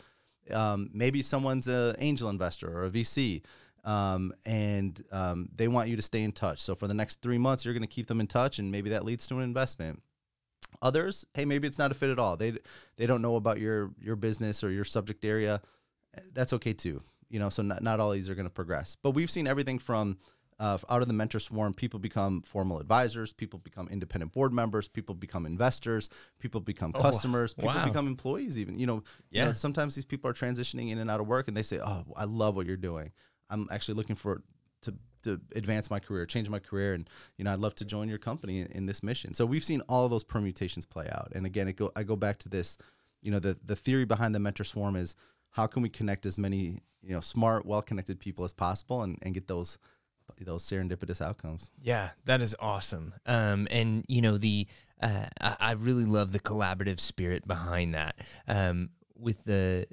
Um, 0.51 0.89
maybe 0.95 1.21
someone's 1.23 1.69
an 1.69 1.95
angel 1.99 2.29
investor 2.31 2.69
or 2.77 2.85
a 2.87 2.91
VC, 2.91 3.43
um, 3.85 4.33
and 4.45 5.05
um, 5.13 5.49
they 5.55 5.69
want 5.69 5.89
you 5.89 5.95
to 5.97 6.03
stay 6.03 6.23
in 6.23 6.33
touch. 6.33 6.59
So 6.61 6.75
for 6.75 6.89
the 6.89 6.95
next 6.95 7.21
three 7.23 7.39
months, 7.39 7.65
you're 7.65 7.75
going 7.75 7.83
to 7.83 7.95
keep 7.95 8.07
them 8.09 8.19
in 8.21 8.27
touch, 8.27 8.59
and 8.59 8.73
maybe 8.73 8.91
that 8.91 9.05
leads 9.05 9.27
to 9.29 9.37
an 9.37 9.43
investment. 9.43 10.03
Others, 10.83 11.27
hey, 11.35 11.45
maybe 11.45 11.69
it's 11.69 11.79
not 11.79 11.91
a 11.91 11.95
fit 11.95 12.11
at 12.11 12.19
all. 12.19 12.37
They 12.37 12.59
they 12.97 13.07
don't 13.07 13.23
know 13.23 13.37
about 13.37 13.59
your 13.59 13.91
your 14.01 14.17
business 14.17 14.65
or 14.65 14.71
your 14.71 14.85
subject 14.85 15.25
area. 15.25 15.61
That's 16.33 16.53
okay 16.55 16.73
too. 16.73 17.03
You 17.29 17.39
know, 17.39 17.51
so 17.51 17.63
not, 17.63 17.83
not 17.83 18.01
all 18.01 18.11
these 18.11 18.29
are 18.29 18.35
going 18.35 18.47
to 18.47 18.51
progress. 18.51 18.97
But 19.03 19.13
we've 19.13 19.31
seen 19.31 19.47
everything 19.47 19.79
from 19.79 20.19
uh, 20.59 20.77
out 20.91 21.01
of 21.01 21.09
the 21.09 21.15
mentor 21.15 21.39
swarm, 21.39 21.73
people 21.73 21.99
become 21.99 22.43
formal 22.43 22.79
advisors, 22.81 23.33
people 23.33 23.59
become 23.59 23.89
independent 23.89 24.33
board 24.33 24.53
members, 24.53 24.89
people 24.89 25.15
become 25.15 25.47
investors, 25.47 26.11
people 26.39 26.61
become 26.61 26.93
customers, 26.93 27.55
people 27.55 27.69
wow. 27.69 27.87
become 27.87 28.07
employees. 28.07 28.59
Even 28.59 28.79
you 28.79 28.87
know, 28.87 29.03
you 29.31 29.41
know, 29.41 29.49
Yeah. 29.49 29.53
sometimes 29.53 29.95
these 29.95 30.05
people 30.05 30.31
are 30.31 30.35
transitioning 30.35 30.91
in 30.91 30.99
and 30.99 31.11
out 31.11 31.21
of 31.21 31.27
work, 31.27 31.49
and 31.49 31.57
they 31.57 31.63
say, 31.63 31.79
"Oh, 31.79 32.05
I 32.17 32.25
love 32.25 32.57
what 32.57 32.67
you're 32.67 32.77
doing. 32.77 33.13
I'm 33.49 33.69
actually 33.71 33.95
looking 33.95 34.17
for 34.17 34.43
to 34.83 34.95
to 35.23 35.41
advance 35.55 35.91
my 35.91 36.01
career, 36.01 36.25
change 36.27 36.49
my 36.49 36.59
career, 36.59 36.95
and 36.95 37.09
you 37.37 37.45
know, 37.45 37.53
I'd 37.53 37.59
love 37.59 37.75
to 37.77 37.85
join 37.85 38.09
your 38.09 38.19
company 38.19 38.61
in, 38.61 38.67
in 38.69 38.87
this 38.87 39.03
mission." 39.03 39.35
So 39.35 39.47
we've 39.47 39.65
seen 39.65 39.83
all 39.83 40.09
those 40.09 40.25
permutations 40.25 40.87
play 40.87 41.09
out. 41.11 41.33
And 41.35 41.47
again, 41.47 41.73
go 41.73 41.91
I 41.97 42.03
go 42.03 42.17
back 42.17 42.39
to 42.41 42.49
this, 42.49 42.79
you 43.23 43.31
know, 43.31 43.39
the 43.39 43.59
the 43.65 43.77
theory 43.77 44.05
behind 44.05 44.35
the 44.35 44.41
mentor 44.41 44.65
swarm 44.65 44.97
is 44.97 45.17
how 45.51 45.67
can 45.67 45.83
we 45.83 45.89
connect 45.89 46.27
as 46.27 46.39
many 46.39 46.79
you 47.03 47.15
know 47.15 47.21
smart, 47.21 47.67
well 47.67 47.83
connected 47.83 48.19
people 48.19 48.45
as 48.45 48.53
possible, 48.53 49.03
and 49.03 49.19
and 49.23 49.35
get 49.35 49.47
those 49.47 49.79
those 50.41 50.65
serendipitous 50.65 51.21
outcomes. 51.21 51.71
Yeah, 51.83 52.11
that 52.25 52.41
is 52.41 52.57
awesome. 52.61 53.15
Um, 53.27 53.67
and 53.71 54.05
you 54.09 54.23
know 54.23 54.39
the 54.39 54.67
uh, 55.03 55.27
I, 55.41 55.57
I 55.61 55.73
really 55.73 56.05
love 56.05 56.33
the 56.33 56.41
collaborative 56.41 57.01
spirit 57.01 57.47
behind 57.47 57.95
that. 57.95 58.17
Um, 58.47 58.91
with 59.17 59.45
the 59.45 59.87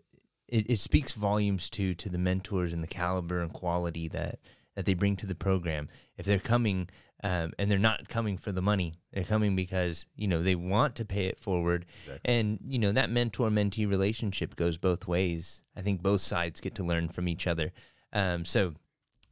it, 0.47 0.69
it 0.69 0.79
speaks 0.79 1.11
volumes 1.11 1.69
to 1.71 1.93
to 1.95 2.09
the 2.09 2.17
mentors 2.17 2.73
and 2.73 2.83
the 2.83 2.87
caliber 2.87 3.41
and 3.41 3.51
quality 3.51 4.07
that 4.09 4.39
that 4.77 4.85
they 4.85 4.93
bring 4.93 5.15
to 5.17 5.25
the 5.25 5.33
program. 5.35 5.89
If 6.17 6.27
they're 6.27 6.37
coming 6.37 6.87
um, 7.23 7.51
and 7.57 7.69
they're 7.69 7.79
not 7.79 8.07
coming 8.09 8.37
for 8.37 8.51
the 8.51 8.61
money, 8.61 8.93
they're 9.11 9.23
coming 9.23 9.55
because 9.55 10.05
you 10.15 10.27
know 10.27 10.43
they 10.43 10.53
want 10.53 10.95
to 10.97 11.03
pay 11.05 11.25
it 11.25 11.39
forward. 11.39 11.87
And 12.23 12.59
you 12.63 12.77
know 12.77 12.91
that 12.91 13.09
mentor 13.09 13.49
mentee 13.49 13.89
relationship 13.89 14.55
goes 14.55 14.77
both 14.77 15.07
ways. 15.07 15.63
I 15.75 15.81
think 15.81 16.03
both 16.03 16.21
sides 16.21 16.61
get 16.61 16.75
to 16.75 16.83
learn 16.83 17.09
from 17.09 17.27
each 17.27 17.47
other. 17.47 17.73
Um, 18.13 18.45
so 18.45 18.75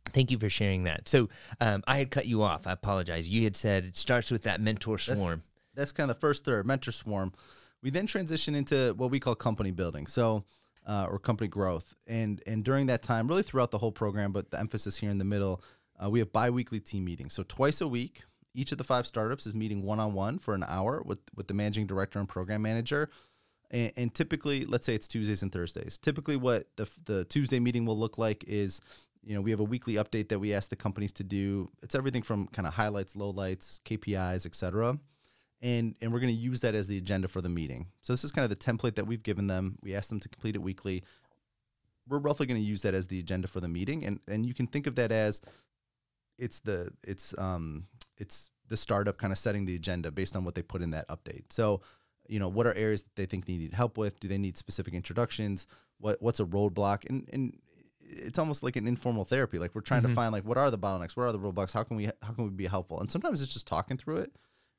Thank 0.10 0.30
you 0.30 0.38
for 0.38 0.50
sharing 0.50 0.84
that. 0.84 1.10
So 1.10 1.30
um, 1.60 1.84
I 1.88 1.98
had 1.98 2.12
cut 2.12 2.28
you 2.28 2.44
off. 2.44 2.68
I 2.68 2.74
apologize. 2.74 3.28
You 3.28 3.44
had 3.44 3.58
said 3.58 3.86
it 3.86 3.98
starts 3.98 4.30
with 4.30 4.44
that 4.44 4.62
mentor 4.62 4.98
That's- 4.98 5.18
swarm. 5.18 5.42
That's 5.74 5.92
kind 5.92 6.10
of 6.12 6.16
the 6.16 6.22
first 6.22 6.46
third, 6.46 6.66
mentor 6.66 6.92
swarm. 6.92 7.34
We 7.82 7.90
then 7.90 8.06
transition 8.08 8.54
into 8.54 8.94
what 8.96 9.10
we 9.10 9.20
call 9.20 9.34
company 9.36 9.72
building, 9.72 10.06
so 10.08 10.46
uh, 10.86 11.08
or 11.10 11.20
company 11.20 11.48
growth, 11.48 11.96
and 12.08 12.42
and 12.46 12.64
during 12.64 12.88
that 12.88 13.02
time, 13.02 13.28
really 13.28 13.44
throughout 13.44 13.72
the 13.72 13.78
whole 13.78 13.92
program, 13.92 14.32
but 14.32 14.52
the 14.52 14.60
emphasis 14.60 14.98
here 14.98 15.10
in 15.10 15.18
the 15.18 15.26
middle, 15.26 15.62
uh, 16.04 16.10
we 16.10 16.20
have 16.20 16.32
biweekly 16.32 16.80
team 16.80 17.06
meetings. 17.06 17.34
So 17.34 17.44
twice 17.44 17.82
a 17.82 17.88
week, 17.88 18.24
each 18.54 18.72
of 18.72 18.78
the 18.78 18.84
five 18.84 19.08
startups 19.08 19.46
is 19.46 19.56
meeting 19.56 19.84
one 19.84 20.00
on 20.00 20.14
one 20.14 20.40
for 20.40 20.54
an 20.54 20.64
hour 20.68 21.02
with 21.06 21.20
with 21.36 21.48
the 21.48 21.54
managing 21.54 21.88
director 21.88 22.20
and 22.20 22.30
program 22.30 22.62
manager. 22.62 23.10
And, 23.72 23.92
and 23.98 24.14
typically, 24.14 24.64
let's 24.66 24.86
say 24.86 24.94
it's 24.94 25.08
Tuesdays 25.08 25.42
and 25.42 25.52
Thursdays. 25.52 25.98
Typically, 25.98 26.38
what 26.38 26.68
the 26.76 26.90
the 27.06 27.26
Tuesday 27.26 27.60
meeting 27.60 27.86
will 27.86 27.98
look 27.98 28.18
like 28.18 28.44
is 28.48 28.82
you 29.26 29.34
know, 29.34 29.42
we 29.42 29.52
have 29.52 29.60
a 29.60 29.66
weekly 29.66 29.96
update 29.96 30.30
that 30.30 30.40
we 30.40 30.54
ask 30.54 30.70
the 30.70 30.76
companies 30.76 31.12
to 31.14 31.24
do. 31.24 31.70
It's 31.82 31.96
everything 31.96 32.22
from 32.22 32.48
kind 32.48 32.68
of 32.68 32.76
highlights, 32.76 33.16
lowlights, 33.16 33.82
KPIs, 33.82 34.46
et 34.46 34.56
cetera. 34.56 35.00
And, 35.66 35.96
and 36.00 36.14
we're 36.14 36.20
going 36.20 36.34
to 36.34 36.40
use 36.40 36.62
that 36.62 36.76
as 36.76 36.88
the 36.88 36.98
agenda 36.98 37.28
for 37.28 37.42
the 37.42 37.50
meeting. 37.50 37.88
So 38.02 38.14
this 38.14 38.24
is 38.24 38.32
kind 38.32 38.44
of 38.44 38.52
the 38.52 38.56
template 38.56 38.96
that 38.96 39.08
we've 39.08 39.24
given 39.24 39.48
them. 39.48 39.80
We 39.82 39.96
ask 39.96 40.10
them 40.10 40.20
to 40.20 40.30
complete 40.30 40.56
it 40.56 40.62
weekly. 40.62 41.04
We're 42.08 42.20
roughly 42.20 42.46
going 42.46 42.60
to 42.60 42.66
use 42.66 42.84
that 42.84 42.94
as 42.94 43.08
the 43.08 43.20
agenda 43.20 43.48
for 43.48 43.60
the 43.60 43.68
meeting, 43.68 44.06
and 44.06 44.20
and 44.28 44.46
you 44.46 44.54
can 44.54 44.68
think 44.68 44.86
of 44.86 44.94
that 44.96 45.12
as 45.12 45.42
it's 46.38 46.60
the 46.60 46.92
it's 47.04 47.34
um 47.40 47.88
it's 48.18 48.52
the 48.68 48.78
startup 48.78 49.18
kind 49.18 49.34
of 49.34 49.40
setting 49.40 49.66
the 49.66 49.76
agenda 49.76 50.12
based 50.12 50.36
on 50.36 50.44
what 50.44 50.54
they 50.54 50.62
put 50.62 50.84
in 50.84 50.92
that 50.92 51.08
update. 51.08 51.46
So, 51.52 51.82
you 52.28 52.40
know, 52.40 52.48
what 52.48 52.68
are 52.68 52.74
areas 52.76 53.02
that 53.02 53.16
they 53.16 53.26
think 53.26 53.46
they 53.46 53.58
need 53.58 53.74
help 53.74 53.98
with? 53.98 54.20
Do 54.20 54.28
they 54.28 54.38
need 54.38 54.58
specific 54.58 54.94
introductions? 54.94 55.66
What 56.00 56.22
what's 56.22 56.40
a 56.40 56.46
roadblock? 56.46 57.10
And 57.10 57.28
and 57.34 57.58
it's 58.02 58.38
almost 58.38 58.62
like 58.62 58.76
an 58.76 58.88
informal 58.88 59.26
therapy. 59.26 59.58
Like 59.58 59.74
we're 59.74 59.82
trying 59.82 60.04
to 60.04 60.10
find 60.10 60.32
like 60.32 60.46
what 60.46 60.60
are 60.60 60.70
the 60.70 60.78
bottlenecks? 60.78 61.18
What 61.18 61.24
are 61.24 61.32
the 61.32 61.40
roadblocks? 61.40 61.74
How 61.74 61.82
can 61.82 61.98
we 61.98 62.06
how 62.22 62.34
can 62.34 62.44
we 62.44 62.52
be 62.52 62.68
helpful? 62.68 63.00
And 63.00 63.10
sometimes 63.10 63.42
it's 63.42 63.52
just 63.52 63.66
talking 63.66 63.98
through 63.98 64.18
it. 64.18 64.32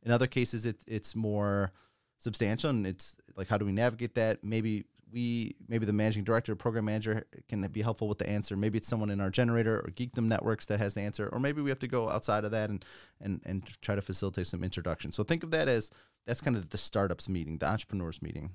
In 0.02 0.12
other 0.12 0.26
cases, 0.26 0.66
it, 0.66 0.76
it's 0.86 1.16
more 1.16 1.72
substantial, 2.18 2.70
and 2.70 2.86
it's 2.86 3.16
like 3.36 3.48
how 3.48 3.58
do 3.58 3.64
we 3.64 3.72
navigate 3.72 4.14
that? 4.14 4.42
Maybe 4.44 4.84
we 5.12 5.56
maybe 5.68 5.86
the 5.86 5.92
managing 5.92 6.24
director, 6.24 6.52
or 6.52 6.56
program 6.56 6.86
manager 6.86 7.24
can 7.48 7.62
be 7.68 7.82
helpful 7.82 8.08
with 8.08 8.18
the 8.18 8.28
answer. 8.28 8.56
Maybe 8.56 8.78
it's 8.78 8.88
someone 8.88 9.10
in 9.10 9.20
our 9.20 9.30
generator 9.30 9.78
or 9.78 9.90
Geekdom 9.90 10.24
networks 10.24 10.66
that 10.66 10.78
has 10.78 10.94
the 10.94 11.00
answer, 11.02 11.28
or 11.28 11.38
maybe 11.38 11.62
we 11.62 11.70
have 11.70 11.78
to 11.80 11.88
go 11.88 12.08
outside 12.08 12.44
of 12.44 12.50
that 12.50 12.70
and 12.70 12.84
and 13.20 13.40
and 13.44 13.62
try 13.82 13.94
to 13.94 14.02
facilitate 14.02 14.46
some 14.46 14.64
introduction. 14.64 15.12
So 15.12 15.22
think 15.22 15.42
of 15.42 15.50
that 15.52 15.68
as 15.68 15.90
that's 16.26 16.40
kind 16.40 16.56
of 16.56 16.70
the 16.70 16.78
startups 16.78 17.28
meeting, 17.28 17.58
the 17.58 17.66
entrepreneurs 17.66 18.20
meeting. 18.20 18.50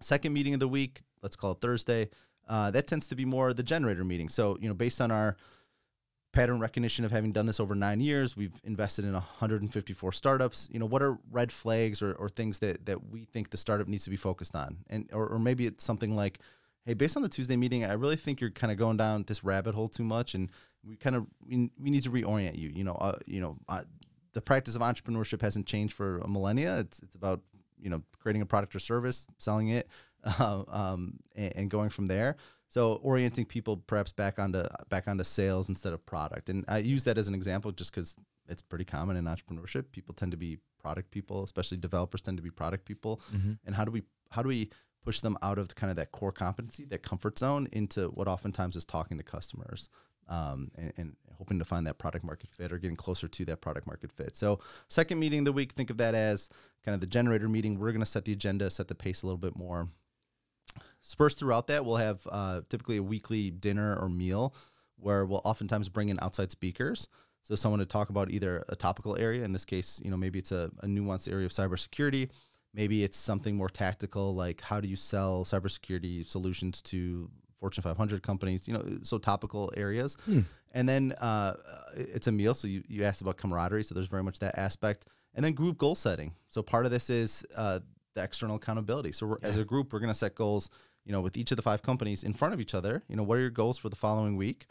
Second 0.00 0.32
meeting 0.32 0.54
of 0.54 0.60
the 0.60 0.68
week, 0.68 1.02
let's 1.22 1.36
call 1.36 1.52
it 1.52 1.60
Thursday. 1.60 2.08
Uh, 2.48 2.70
that 2.70 2.86
tends 2.86 3.08
to 3.08 3.14
be 3.14 3.24
more 3.24 3.52
the 3.52 3.62
generator 3.62 4.04
meeting. 4.04 4.28
So 4.28 4.58
you 4.60 4.68
know, 4.68 4.74
based 4.74 5.00
on 5.00 5.10
our 5.10 5.36
pattern 6.32 6.60
recognition 6.60 7.04
of 7.04 7.10
having 7.10 7.32
done 7.32 7.46
this 7.46 7.58
over 7.58 7.74
nine 7.74 8.00
years, 8.00 8.36
we've 8.36 8.60
invested 8.64 9.04
in 9.04 9.12
154 9.12 10.12
startups. 10.12 10.68
You 10.70 10.78
know, 10.78 10.86
what 10.86 11.02
are 11.02 11.18
red 11.30 11.50
flags 11.50 12.02
or, 12.02 12.12
or 12.14 12.28
things 12.28 12.58
that 12.60 12.86
that 12.86 13.10
we 13.10 13.24
think 13.24 13.50
the 13.50 13.56
startup 13.56 13.88
needs 13.88 14.04
to 14.04 14.10
be 14.10 14.16
focused 14.16 14.54
on, 14.54 14.78
and 14.88 15.08
or, 15.12 15.26
or 15.26 15.38
maybe 15.38 15.66
it's 15.66 15.84
something 15.84 16.14
like, 16.14 16.40
hey, 16.84 16.94
based 16.94 17.16
on 17.16 17.22
the 17.22 17.28
Tuesday 17.28 17.56
meeting, 17.56 17.84
I 17.84 17.94
really 17.94 18.16
think 18.16 18.40
you're 18.40 18.50
kind 18.50 18.70
of 18.70 18.78
going 18.78 18.96
down 18.96 19.24
this 19.26 19.42
rabbit 19.42 19.74
hole 19.74 19.88
too 19.88 20.04
much, 20.04 20.34
and 20.34 20.50
we 20.84 20.96
kind 20.96 21.16
of 21.16 21.26
we, 21.46 21.70
we 21.80 21.90
need 21.90 22.02
to 22.02 22.10
reorient 22.10 22.58
you. 22.58 22.70
You 22.74 22.84
know, 22.84 22.94
uh, 22.94 23.18
you 23.26 23.40
know, 23.40 23.56
uh, 23.68 23.82
the 24.32 24.40
practice 24.40 24.76
of 24.76 24.82
entrepreneurship 24.82 25.40
hasn't 25.40 25.66
changed 25.66 25.94
for 25.94 26.18
a 26.18 26.28
millennia. 26.28 26.78
It's 26.78 27.00
it's 27.00 27.14
about 27.14 27.40
you 27.80 27.90
know 27.90 28.02
creating 28.20 28.42
a 28.42 28.46
product 28.46 28.74
or 28.74 28.78
service, 28.80 29.26
selling 29.38 29.68
it, 29.68 29.88
uh, 30.24 30.62
um, 30.68 31.20
and, 31.34 31.56
and 31.56 31.70
going 31.70 31.90
from 31.90 32.06
there. 32.06 32.36
So 32.68 32.94
orienting 33.02 33.46
people 33.46 33.78
perhaps 33.78 34.12
back 34.12 34.38
onto 34.38 34.64
back 34.88 35.08
onto 35.08 35.24
sales 35.24 35.68
instead 35.68 35.92
of 35.92 36.04
product. 36.04 36.48
And 36.50 36.64
I 36.68 36.78
use 36.78 37.04
that 37.04 37.18
as 37.18 37.26
an 37.28 37.34
example 37.34 37.72
just 37.72 37.90
because 37.92 38.14
it's 38.48 38.62
pretty 38.62 38.84
common 38.84 39.16
in 39.16 39.24
entrepreneurship. 39.24 39.90
People 39.92 40.14
tend 40.14 40.32
to 40.32 40.36
be 40.38 40.58
product 40.78 41.10
people, 41.10 41.42
especially 41.42 41.78
developers 41.78 42.20
tend 42.20 42.36
to 42.36 42.42
be 42.42 42.50
product 42.50 42.84
people. 42.84 43.20
And 43.66 43.74
how 43.74 43.84
do 43.84 43.90
we 43.90 44.02
how 44.30 44.42
do 44.42 44.48
we 44.48 44.70
push 45.04 45.20
them 45.20 45.38
out 45.42 45.58
of 45.58 45.68
the, 45.68 45.74
kind 45.74 45.90
of 45.90 45.96
that 45.96 46.12
core 46.12 46.32
competency, 46.32 46.84
that 46.86 47.02
comfort 47.02 47.38
zone, 47.38 47.68
into 47.72 48.08
what 48.08 48.28
oftentimes 48.28 48.76
is 48.76 48.84
talking 48.84 49.16
to 49.16 49.22
customers 49.22 49.88
um, 50.28 50.70
and, 50.76 50.92
and 50.96 51.16
hoping 51.38 51.58
to 51.58 51.64
find 51.64 51.86
that 51.86 51.98
product 51.98 52.24
market 52.24 52.50
fit 52.50 52.72
or 52.72 52.78
getting 52.78 52.96
closer 52.96 53.28
to 53.28 53.44
that 53.46 53.60
product 53.60 53.86
market 53.86 54.12
fit. 54.12 54.36
So 54.36 54.58
second 54.88 55.18
meeting 55.18 55.40
of 55.40 55.44
the 55.46 55.52
week, 55.52 55.72
think 55.72 55.88
of 55.88 55.96
that 55.98 56.14
as 56.14 56.50
kind 56.84 56.94
of 56.94 57.00
the 57.00 57.06
generator 57.06 57.48
meeting. 57.48 57.78
We're 57.78 57.92
going 57.92 58.00
to 58.00 58.06
set 58.06 58.24
the 58.24 58.32
agenda, 58.32 58.70
set 58.70 58.88
the 58.88 58.94
pace 58.94 59.22
a 59.22 59.26
little 59.26 59.38
bit 59.38 59.56
more. 59.56 59.88
Dispersed 61.02 61.38
throughout 61.38 61.66
that, 61.68 61.84
we'll 61.84 61.96
have 61.96 62.26
uh, 62.30 62.60
typically 62.68 62.98
a 62.98 63.02
weekly 63.02 63.50
dinner 63.50 63.96
or 63.96 64.08
meal 64.08 64.54
where 64.96 65.24
we'll 65.24 65.40
oftentimes 65.44 65.88
bring 65.88 66.08
in 66.08 66.18
outside 66.20 66.50
speakers. 66.50 67.08
So 67.42 67.54
someone 67.54 67.78
to 67.78 67.86
talk 67.86 68.10
about 68.10 68.30
either 68.30 68.64
a 68.68 68.76
topical 68.76 69.16
area, 69.16 69.44
in 69.44 69.52
this 69.52 69.64
case, 69.64 70.00
you 70.04 70.10
know, 70.10 70.16
maybe 70.16 70.38
it's 70.38 70.52
a, 70.52 70.70
a 70.80 70.86
nuanced 70.86 71.30
area 71.30 71.46
of 71.46 71.52
cybersecurity. 71.52 72.28
Maybe 72.74 73.04
it's 73.04 73.16
something 73.16 73.56
more 73.56 73.68
tactical, 73.68 74.34
like 74.34 74.60
how 74.60 74.80
do 74.80 74.88
you 74.88 74.96
sell 74.96 75.44
cybersecurity 75.44 76.26
solutions 76.26 76.82
to 76.82 77.30
Fortune 77.58 77.82
500 77.82 78.22
companies, 78.22 78.68
you 78.68 78.74
know, 78.74 78.84
so 79.02 79.18
topical 79.18 79.72
areas. 79.76 80.16
And 80.74 80.88
then 80.88 81.12
uh, 81.12 81.54
it's 81.96 82.26
a 82.26 82.32
meal. 82.32 82.54
So 82.54 82.68
you, 82.68 82.82
you 82.86 83.04
asked 83.04 83.20
about 83.20 83.36
camaraderie. 83.36 83.84
So 83.84 83.94
there's 83.94 84.06
very 84.06 84.22
much 84.22 84.38
that 84.40 84.58
aspect. 84.58 85.06
And 85.34 85.44
then 85.44 85.54
group 85.54 85.78
goal 85.78 85.94
setting. 85.94 86.34
So 86.50 86.62
part 86.62 86.84
of 86.84 86.90
this 86.90 87.10
is 87.10 87.44
uh, 87.56 87.80
the 88.14 88.22
external 88.22 88.56
accountability. 88.56 89.12
So 89.12 89.26
we're, 89.26 89.38
as 89.42 89.56
a 89.56 89.64
group, 89.64 89.92
we're 89.92 90.00
going 90.00 90.12
to 90.12 90.18
set 90.18 90.34
goals, 90.34 90.70
you 91.08 91.12
know, 91.12 91.22
with 91.22 91.38
each 91.38 91.50
of 91.50 91.56
the 91.56 91.62
five 91.62 91.82
companies 91.82 92.22
in 92.22 92.34
front 92.34 92.52
of 92.52 92.60
each 92.60 92.74
other. 92.74 93.02
You 93.08 93.16
know, 93.16 93.22
what 93.22 93.38
are 93.38 93.40
your 93.40 93.50
goals 93.50 93.78
for 93.78 93.88
the 93.88 93.96
following 93.96 94.36
week? 94.36 94.66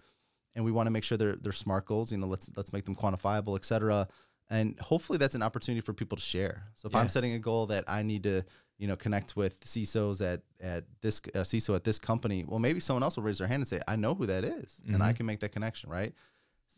And 0.55 0.63
we 0.63 0.71
want 0.71 0.85
to 0.85 0.91
make 0.91 1.03
sure 1.03 1.17
they're, 1.17 1.35
they're 1.35 1.51
smart 1.51 1.85
goals. 1.87 2.11
You 2.11 2.19
know, 2.19 2.27
let's 2.27 2.47
let's 2.55 2.71
make 2.71 2.85
them 2.85 2.95
quantifiable, 2.95 3.55
et 3.57 3.65
cetera. 3.65 4.07
And 4.49 4.79
hopefully 4.79 5.17
that's 5.17 5.35
an 5.35 5.41
opportunity 5.41 5.81
for 5.81 5.93
people 5.93 6.15
to 6.15 6.23
share. 6.23 6.63
So 6.75 6.87
if 6.87 6.93
Yeah. 6.93 6.99
I'm 6.99 7.09
setting 7.09 7.33
a 7.33 7.39
goal 7.39 7.65
that 7.67 7.83
I 7.87 8.03
need 8.03 8.23
to, 8.23 8.43
you 8.77 8.87
know, 8.87 8.95
connect 8.95 9.35
with 9.35 9.59
CISOs 9.61 10.21
at 10.21 10.41
at 10.61 10.85
this 11.01 11.19
uh, 11.33 11.39
CISO 11.39 11.75
at 11.75 11.83
this 11.83 11.97
company, 11.97 12.43
well, 12.47 12.59
maybe 12.59 12.79
someone 12.79 13.01
else 13.03 13.17
will 13.17 13.23
raise 13.23 13.39
their 13.39 13.47
hand 13.47 13.61
and 13.61 13.67
say, 13.67 13.81
I 13.87 13.95
know 13.95 14.13
who 14.13 14.27
that 14.27 14.43
is, 14.43 14.79
and 14.87 15.01
I 15.01 15.13
can 15.13 15.25
make 15.25 15.39
that 15.39 15.51
connection, 15.51 15.89
right? 15.89 16.13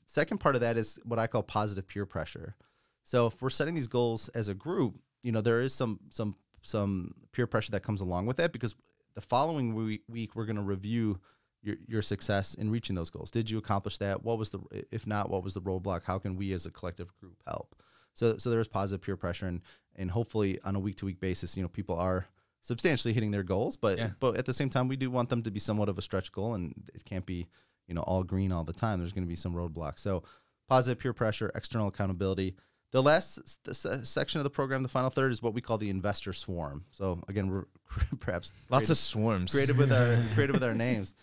Second 0.05 0.39
part 0.39 0.55
of 0.55 0.61
that 0.61 0.77
is 0.77 0.99
what 1.03 1.19
I 1.19 1.27
call 1.27 1.43
positive 1.43 1.85
peer 1.85 2.05
pressure. 2.05 2.55
So 3.03 3.27
if 3.27 3.41
we're 3.41 3.49
setting 3.49 3.75
these 3.75 3.87
goals 3.87 4.29
as 4.29 4.47
a 4.47 4.53
group, 4.53 4.99
you 5.21 5.31
know, 5.33 5.41
there 5.41 5.59
is 5.61 5.73
some 5.75 5.99
some 6.09 6.35
some 6.61 7.13
peer 7.33 7.45
pressure 7.47 7.71
that 7.71 7.83
comes 7.83 8.01
along 8.01 8.25
with 8.25 8.37
that 8.37 8.51
because 8.53 8.73
the 9.15 9.21
following 9.21 9.73
week, 9.75 10.03
week 10.07 10.35
we're 10.35 10.45
going 10.45 10.55
to 10.55 10.61
review 10.61 11.19
your 11.61 11.75
your 11.87 12.01
success 12.01 12.53
in 12.53 12.69
reaching 12.69 12.95
those 12.95 13.09
goals. 13.09 13.31
Did 13.31 13.49
you 13.49 13.57
accomplish 13.57 13.97
that? 13.97 14.23
What 14.23 14.37
was 14.37 14.49
the 14.49 14.59
if 14.91 15.05
not, 15.05 15.29
what 15.29 15.43
was 15.43 15.53
the 15.53 15.61
roadblock? 15.61 16.03
How 16.05 16.17
can 16.19 16.35
we 16.37 16.53
as 16.53 16.65
a 16.65 16.71
collective 16.71 17.13
group 17.17 17.37
help? 17.45 17.75
So 18.13 18.37
so 18.37 18.49
there 18.49 18.59
is 18.59 18.67
positive 18.67 19.01
peer 19.03 19.17
pressure, 19.17 19.47
and 19.47 19.61
and 19.95 20.11
hopefully 20.11 20.59
on 20.63 20.75
a 20.75 20.79
week 20.79 20.97
to 20.97 21.05
week 21.05 21.19
basis, 21.19 21.57
you 21.57 21.63
know, 21.63 21.69
people 21.69 21.95
are 21.97 22.27
substantially 22.61 23.13
hitting 23.13 23.31
their 23.31 23.43
goals. 23.43 23.77
But 23.77 23.97
Yeah. 23.97 24.09
but 24.19 24.37
at 24.37 24.45
the 24.45 24.53
same 24.53 24.69
time, 24.69 24.87
we 24.87 24.95
do 24.95 25.11
want 25.11 25.29
them 25.29 25.43
to 25.43 25.51
be 25.51 25.59
somewhat 25.59 25.89
of 25.89 25.97
a 25.97 26.01
stretch 26.01 26.31
goal, 26.31 26.53
and 26.53 26.89
it 26.93 27.03
can't 27.05 27.25
be 27.25 27.47
you 27.87 27.93
know 27.95 28.01
all 28.01 28.23
green 28.23 28.51
all 28.51 28.63
the 28.63 28.73
time. 28.73 28.99
There's 28.99 29.13
going 29.13 29.25
to 29.25 29.29
be 29.29 29.35
some 29.35 29.53
roadblocks. 29.53 29.99
So 29.99 30.23
positive 30.67 30.99
peer 31.01 31.13
pressure, 31.13 31.51
external 31.55 31.87
accountability. 31.87 32.55
The 32.91 33.03
last 33.03 33.63
the 33.65 33.73
se- 33.73 34.01
section 34.03 34.39
of 34.39 34.43
the 34.43 34.49
program, 34.49 34.81
the 34.83 34.89
final 34.89 35.09
third, 35.09 35.31
is 35.31 35.41
what 35.41 35.53
we 35.53 35.61
call 35.61 35.77
the 35.77 35.89
investor 35.89 36.33
swarm. 36.33 36.85
So 36.91 37.21
again, 37.27 37.49
we're 37.49 37.65
perhaps 38.19 38.51
Lots 38.69 38.89
of 38.89 38.97
swarms. 38.97 39.51
creative 39.51 39.77
with 39.77 39.91
our 39.91 40.17
creative 40.33 40.55
with 40.55 40.63
our 40.63 40.73
names. 40.73 41.13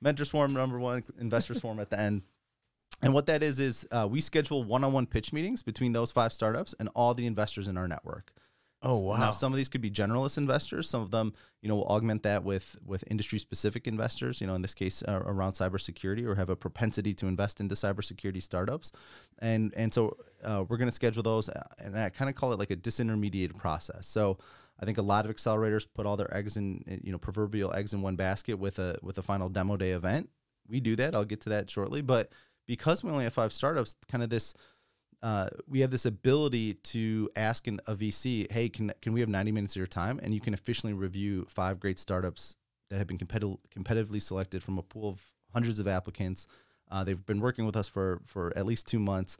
Mentor 0.00 0.24
swarm 0.24 0.54
number 0.54 0.78
one, 0.80 1.04
investor 1.18 1.52
swarm 1.54 1.78
at 1.78 1.90
the 1.90 2.00
end. 2.00 2.22
And 3.02 3.12
what 3.14 3.26
that 3.26 3.42
is 3.42 3.60
is 3.60 3.86
uh, 3.90 4.06
we 4.10 4.20
schedule 4.20 4.62
one-on-one 4.64 5.06
pitch 5.06 5.32
meetings 5.32 5.62
between 5.62 5.92
those 5.92 6.10
five 6.12 6.32
startups 6.32 6.74
and 6.78 6.88
all 6.94 7.14
the 7.14 7.26
investors 7.26 7.68
in 7.68 7.76
our 7.76 7.86
network. 7.88 8.32
Oh 8.82 8.98
wow. 8.98 9.18
Now, 9.18 9.30
some 9.30 9.52
of 9.52 9.58
these 9.58 9.68
could 9.68 9.82
be 9.82 9.90
generalist 9.90 10.38
investors. 10.38 10.88
Some 10.88 11.02
of 11.02 11.10
them, 11.10 11.34
you 11.60 11.68
know, 11.68 11.76
will 11.76 11.86
augment 11.86 12.22
that 12.22 12.44
with 12.44 12.76
with 12.84 13.04
industry 13.08 13.38
specific 13.38 13.86
investors. 13.86 14.40
You 14.40 14.46
know, 14.46 14.54
in 14.54 14.62
this 14.62 14.72
case, 14.72 15.02
uh, 15.06 15.20
around 15.24 15.52
cybersecurity 15.52 16.24
or 16.24 16.34
have 16.34 16.48
a 16.48 16.56
propensity 16.56 17.12
to 17.14 17.26
invest 17.26 17.60
into 17.60 17.74
cybersecurity 17.74 18.42
startups. 18.42 18.92
And 19.38 19.74
and 19.76 19.92
so 19.92 20.16
uh, 20.42 20.64
we're 20.66 20.78
going 20.78 20.88
to 20.88 20.94
schedule 20.94 21.22
those, 21.22 21.50
uh, 21.50 21.62
and 21.78 21.98
I 21.98 22.08
kind 22.08 22.30
of 22.30 22.36
call 22.36 22.54
it 22.54 22.58
like 22.58 22.70
a 22.70 22.76
disintermediated 22.76 23.58
process. 23.58 24.06
So 24.06 24.38
I 24.80 24.86
think 24.86 24.96
a 24.96 25.02
lot 25.02 25.26
of 25.26 25.34
accelerators 25.34 25.86
put 25.94 26.06
all 26.06 26.16
their 26.16 26.34
eggs 26.34 26.56
in, 26.56 26.82
in, 26.86 27.02
you 27.04 27.12
know, 27.12 27.18
proverbial 27.18 27.74
eggs 27.74 27.92
in 27.92 28.00
one 28.00 28.16
basket 28.16 28.54
with 28.58 28.78
a 28.78 28.98
with 29.02 29.18
a 29.18 29.22
final 29.22 29.50
demo 29.50 29.76
day 29.76 29.90
event. 29.90 30.30
We 30.66 30.80
do 30.80 30.96
that. 30.96 31.14
I'll 31.14 31.26
get 31.26 31.42
to 31.42 31.50
that 31.50 31.68
shortly. 31.70 32.00
But 32.00 32.32
because 32.66 33.04
we 33.04 33.10
only 33.10 33.24
have 33.24 33.34
five 33.34 33.52
startups, 33.52 33.96
kind 34.08 34.22
of 34.22 34.30
this 34.30 34.54
uh, 35.22 35.48
we 35.68 35.80
have 35.80 35.90
this 35.90 36.06
ability 36.06 36.74
to 36.74 37.28
ask 37.36 37.66
an, 37.66 37.80
a 37.86 37.94
VC, 37.94 38.50
hey, 38.50 38.68
can 38.68 38.92
can 39.02 39.12
we 39.12 39.20
have 39.20 39.28
90 39.28 39.52
minutes 39.52 39.74
of 39.74 39.76
your 39.76 39.86
time? 39.86 40.18
And 40.22 40.32
you 40.32 40.40
can 40.40 40.54
efficiently 40.54 40.94
review 40.94 41.46
five 41.48 41.78
great 41.78 41.98
startups 41.98 42.56
that 42.88 42.98
have 42.98 43.06
been 43.06 43.18
competi- 43.18 43.58
competitively 43.76 44.20
selected 44.20 44.62
from 44.62 44.78
a 44.78 44.82
pool 44.82 45.08
of 45.10 45.20
hundreds 45.52 45.78
of 45.78 45.86
applicants. 45.86 46.46
Uh, 46.90 47.04
they've 47.04 47.24
been 47.26 47.40
working 47.40 47.66
with 47.66 47.76
us 47.76 47.88
for 47.88 48.20
for 48.26 48.56
at 48.56 48.66
least 48.66 48.86
two 48.86 48.98
months. 48.98 49.36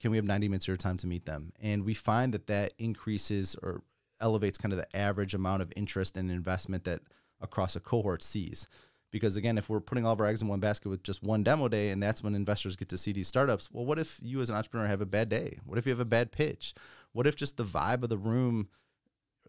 Can 0.00 0.10
we 0.10 0.16
have 0.16 0.24
90 0.24 0.48
minutes 0.48 0.64
of 0.64 0.68
your 0.68 0.76
time 0.76 0.96
to 0.98 1.06
meet 1.06 1.26
them? 1.26 1.52
And 1.60 1.84
we 1.84 1.92
find 1.92 2.32
that 2.32 2.46
that 2.46 2.72
increases 2.78 3.54
or 3.62 3.82
elevates 4.20 4.56
kind 4.56 4.72
of 4.72 4.78
the 4.78 4.96
average 4.96 5.34
amount 5.34 5.60
of 5.60 5.72
interest 5.76 6.16
and 6.16 6.30
investment 6.30 6.84
that 6.84 7.00
across 7.40 7.74
a 7.74 7.80
cohort 7.80 8.22
sees 8.22 8.68
because 9.10 9.36
again 9.36 9.58
if 9.58 9.68
we're 9.68 9.80
putting 9.80 10.04
all 10.06 10.12
of 10.12 10.20
our 10.20 10.26
eggs 10.26 10.42
in 10.42 10.48
one 10.48 10.60
basket 10.60 10.88
with 10.88 11.02
just 11.02 11.22
one 11.22 11.42
demo 11.42 11.68
day 11.68 11.90
and 11.90 12.02
that's 12.02 12.22
when 12.22 12.34
investors 12.34 12.76
get 12.76 12.88
to 12.88 12.98
see 12.98 13.12
these 13.12 13.28
startups 13.28 13.68
well 13.72 13.84
what 13.84 13.98
if 13.98 14.18
you 14.22 14.40
as 14.40 14.50
an 14.50 14.56
entrepreneur 14.56 14.86
have 14.86 15.00
a 15.00 15.06
bad 15.06 15.28
day? 15.28 15.58
What 15.64 15.78
if 15.78 15.86
you 15.86 15.90
have 15.90 16.00
a 16.00 16.04
bad 16.04 16.32
pitch? 16.32 16.74
What 17.12 17.26
if 17.26 17.34
just 17.36 17.56
the 17.56 17.64
vibe 17.64 18.02
of 18.02 18.08
the 18.08 18.18
room 18.18 18.68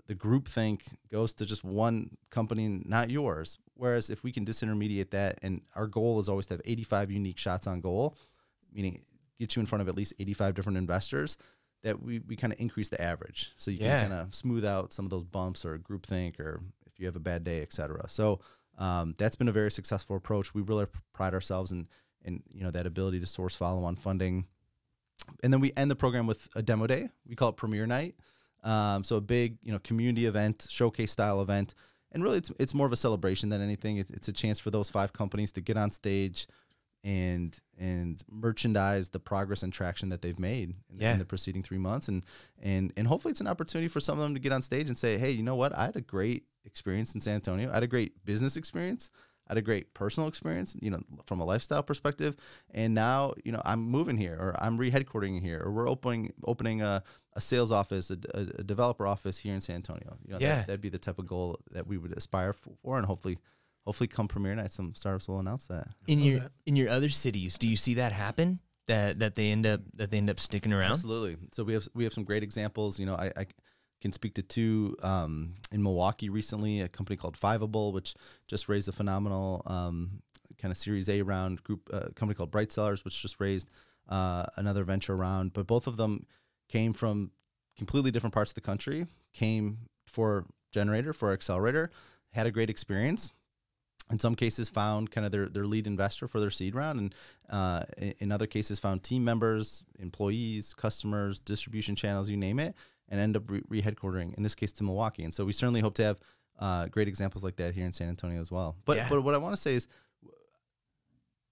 the 0.08 0.16
group 0.16 0.48
think 0.48 0.86
goes 1.12 1.34
to 1.36 1.46
just 1.46 1.64
one 1.64 2.18
company 2.32 2.68
not 2.86 3.10
yours? 3.12 3.58
Whereas 3.76 4.10
if 4.10 4.24
we 4.24 4.32
can 4.32 4.46
disintermediate 4.46 5.12
that 5.12 5.40
and 5.42 5.62
our 5.76 5.88
goal 5.88 6.20
is 6.20 6.28
always 6.30 6.48
to 6.48 6.56
have 6.56 6.62
85 6.66 7.12
unique 7.12 7.38
shots 7.38 7.68
on 7.68 7.82
goal 7.82 8.16
meaning 8.74 9.02
get 9.40 9.56
you 9.56 9.60
in 9.60 9.66
front 9.66 9.82
of 9.82 9.88
at 9.90 9.96
least 9.96 10.14
85 10.20 10.54
different 10.54 10.78
investors 10.78 11.38
that 11.84 12.02
we, 12.02 12.20
we 12.20 12.36
kind 12.36 12.54
of 12.54 12.60
increase 12.62 12.90
the 12.90 13.02
average. 13.02 13.52
So 13.58 13.72
you 13.72 13.78
Yeah. 13.82 14.02
can 14.02 14.10
kind 14.12 14.22
of 14.28 14.36
smooth 14.36 14.64
out 14.64 14.94
some 14.94 15.04
of 15.06 15.10
those 15.10 15.24
bumps 15.24 15.66
or 15.66 15.78
groupthink 15.80 16.40
or 16.40 16.62
if 16.86 17.00
you 17.00 17.06
have 17.08 17.16
a 17.16 17.20
bad 17.20 17.44
day 17.44 17.62
et 17.62 17.74
cetera. 17.74 18.08
So 18.08 18.40
um, 18.78 19.16
that's 19.18 19.36
been 19.36 19.48
a 19.48 19.52
very 19.52 19.72
successful 19.72 20.16
approach. 20.16 20.54
We 20.54 20.62
really 20.62 20.86
pride 21.14 21.34
ourselves 21.34 21.72
in 21.72 21.88
in 22.24 22.44
you 22.52 22.64
know 22.64 22.72
that 22.72 22.86
ability 22.86 23.20
to 23.20 23.26
source 23.26 23.56
follow-on 23.56 23.96
funding. 23.96 24.46
And 25.44 25.54
then 25.54 25.60
we 25.60 25.72
end 25.76 25.92
the 25.92 25.96
program 25.96 26.28
with 26.28 26.48
a 26.56 26.62
demo 26.62 26.88
day. 26.88 27.10
We 27.28 27.36
call 27.36 27.50
it 27.50 27.58
premiere 27.58 27.86
night. 27.86 28.16
Um, 28.64 29.04
so 29.04 29.16
a 29.16 29.22
big 29.22 29.58
you 29.64 29.72
know 29.72 29.80
community 29.80 30.26
event 30.26 30.68
showcase 30.70 31.12
style 31.12 31.42
event. 31.42 31.74
And 32.12 32.24
really 32.24 32.38
it's, 32.38 32.52
it's 32.60 32.74
more 32.74 32.86
of 32.86 32.92
a 32.92 32.98
celebration 32.98 33.50
than 33.50 33.62
anything. 33.62 33.98
It's, 33.98 34.12
it's 34.12 34.28
a 34.28 34.34
chance 34.34 34.60
for 34.60 34.70
those 34.70 34.90
five 34.90 35.14
companies 35.14 35.52
to 35.54 35.62
get 35.62 35.78
on 35.78 35.92
stage 35.92 36.48
and 37.04 37.60
and 37.80 38.22
merchandise 38.30 39.10
the 39.10 39.20
progress 39.20 39.64
and 39.64 39.74
traction 39.74 40.10
that 40.10 40.22
they've 40.22 40.38
made 40.40 40.76
in, 40.90 41.00
Yeah. 41.00 41.14
in 41.14 41.20
the 41.20 41.26
preceding 41.26 41.64
three 41.64 41.80
months 41.80 42.08
and 42.08 42.24
and 42.62 42.94
and 42.96 43.08
hopefully 43.08 43.32
it's 43.32 43.42
an 43.42 43.48
opportunity 43.48 43.88
for 43.88 44.00
some 44.00 44.18
of 44.20 44.24
them 44.24 44.34
to 44.36 44.40
get 44.40 44.52
on 44.52 44.62
stage 44.62 44.88
and 44.88 44.98
say 44.98 45.18
hey 45.18 45.32
you 45.32 45.42
know 45.44 45.56
what 45.56 45.76
i 45.78 45.86
had 45.86 45.96
a 45.96 46.02
great 46.02 46.44
experience 46.64 47.16
in 47.16 47.22
san 47.22 47.36
antonio 47.36 47.72
i 47.72 47.74
had 47.74 47.84
a 47.84 47.88
great 47.88 48.24
business 48.26 48.56
experience 48.56 49.10
I 49.48 49.54
had 49.54 49.58
a 49.58 49.64
great 49.64 49.94
personal 49.94 50.30
experience, 50.30 50.78
you 50.80 50.92
know, 50.92 51.02
from 51.26 51.42
a 51.42 51.44
lifestyle 51.44 51.84
perspective, 51.84 52.38
and 52.70 52.94
now 52.94 53.34
you 53.44 53.52
know 53.52 53.62
I'm 53.66 53.82
moving 53.82 54.16
here, 54.16 54.38
or 54.40 54.56
I'm 54.64 54.78
re-headquartering 54.78 55.42
here, 55.42 55.62
or 55.66 55.72
we're 55.72 55.90
opening 55.90 56.32
opening 56.46 56.82
a, 56.82 57.04
a 57.34 57.42
sales 57.42 57.70
office, 57.70 58.12
a, 58.12 58.18
a, 58.34 58.42
a 58.60 58.64
developer 58.64 59.06
office 59.06 59.40
here 59.40 59.54
in 59.54 59.60
San 59.60 59.78
Antonio. 59.78 60.16
You 60.26 60.34
know, 60.34 60.40
Yeah. 60.40 60.56
that, 60.58 60.68
that'd 60.68 60.80
be 60.80 60.88
the 60.90 61.00
type 61.00 61.20
of 61.20 61.28
goal 61.28 61.60
that 61.72 61.86
we 61.86 61.98
would 61.98 62.14
aspire 62.16 62.54
for, 62.54 62.96
and 62.98 63.06
hopefully, 63.06 63.40
hopefully, 63.86 64.08
come 64.08 64.28
premiere 64.28 64.56
night, 64.56 64.72
some 64.72 64.94
startups 64.96 65.28
will 65.28 65.40
announce 65.40 65.68
that. 65.68 65.88
in 66.08 66.20
your 66.20 66.40
that. 66.40 66.52
in 66.66 66.76
your 66.76 66.90
other 66.90 67.10
cities, 67.10 67.58
do 67.58 67.68
you 67.68 67.76
see 67.76 67.96
that 67.96 68.12
happen? 68.12 68.60
That 68.88 69.20
that 69.20 69.36
they 69.36 69.52
end 69.52 69.66
up 69.66 69.82
that 69.96 70.12
they 70.12 70.18
end 70.18 70.30
up 70.30 70.40
sticking 70.40 70.74
around? 70.74 70.92
Absolutely. 70.92 71.38
So 71.54 71.64
we 71.64 71.74
have 71.74 71.88
we 71.94 72.04
have 72.04 72.14
some 72.14 72.24
great 72.24 72.44
examples. 72.44 73.00
You 73.00 73.06
know, 73.06 73.16
I, 73.16 73.32
I 73.38 73.48
can 74.02 74.12
speak 74.12 74.34
to 74.36 74.42
two 74.42 74.98
um, 75.04 75.56
in 75.72 75.82
Milwaukee 75.84 76.30
recently. 76.30 76.82
A 76.82 76.88
company 76.88 77.16
called 77.16 77.38
Fiveable, 77.38 77.94
which 77.94 78.16
just 78.48 78.68
raised 78.68 78.90
a 78.90 78.92
phenomenal 78.92 79.62
um, 79.66 80.22
kind 80.58 80.72
of 80.72 80.78
Series 80.78 81.08
A 81.10 81.22
round. 81.22 81.64
Group 81.64 81.90
uh, 81.94 82.08
company 82.16 82.34
called 82.36 82.52
Bright 82.52 82.72
Cellars, 82.72 83.06
which 83.06 83.22
just 83.22 83.40
raised 83.40 83.70
uh, 84.10 84.46
another 84.58 84.84
venture 84.84 85.16
round. 85.16 85.54
But 85.54 85.68
both 85.68 85.88
of 85.88 85.98
them 85.98 86.26
came 86.68 86.94
from 86.94 87.32
completely 87.78 88.12
different 88.12 88.34
parts 88.34 88.52
of 88.52 88.56
the 88.56 88.62
country. 88.62 89.06
Came 89.34 89.78
for 90.06 90.46
Generator 90.72 91.14
for 91.14 91.32
Accelerator, 91.32 91.92
had 92.32 92.48
a 92.48 92.52
great 92.52 92.70
experience. 92.70 93.32
In 94.12 94.20
some 94.20 94.36
cases, 94.36 94.70
found 94.70 95.10
kind 95.12 95.26
of 95.26 95.32
their, 95.32 95.48
their 95.48 95.66
lead 95.66 95.88
investor 95.88 96.28
for 96.28 96.40
their 96.40 96.50
seed 96.50 96.76
round, 96.76 97.00
and 97.00 97.16
uh, 97.50 97.84
in, 98.20 98.32
other 98.32 98.48
cases, 98.48 98.80
found 98.80 99.04
team 99.04 99.24
members, 99.24 99.84
employees, 100.00 100.74
customers, 100.74 101.40
distribution 101.40 101.96
channels, 101.96 102.30
you 102.30 102.38
name 102.38 102.60
it, 102.60 102.76
and 103.10 103.20
end 103.20 103.38
up 103.38 103.50
re- 103.50 103.64
re-headquartering. 103.70 104.34
In 104.36 104.44
this 104.44 104.56
case, 104.56 104.72
to 104.74 104.84
Milwaukee. 104.84 105.24
And 105.24 105.34
so 105.34 105.46
we 105.46 105.54
certainly 105.54 105.82
hope 105.82 105.94
to 105.96 106.04
have 106.04 106.20
uh, 106.60 106.88
great 106.88 107.08
examples 107.08 107.44
like 107.44 107.56
that 107.56 107.74
here 107.74 107.86
in 107.86 107.94
San 107.94 108.10
Antonio 108.10 108.40
as 108.40 108.52
well. 108.52 108.76
But 108.86 108.98
Yeah. 108.98 109.10
but 109.10 109.24
what 109.24 109.34
I 109.34 109.38
want 109.38 109.56
to 109.56 109.62
say 109.62 109.76
is, 109.76 109.88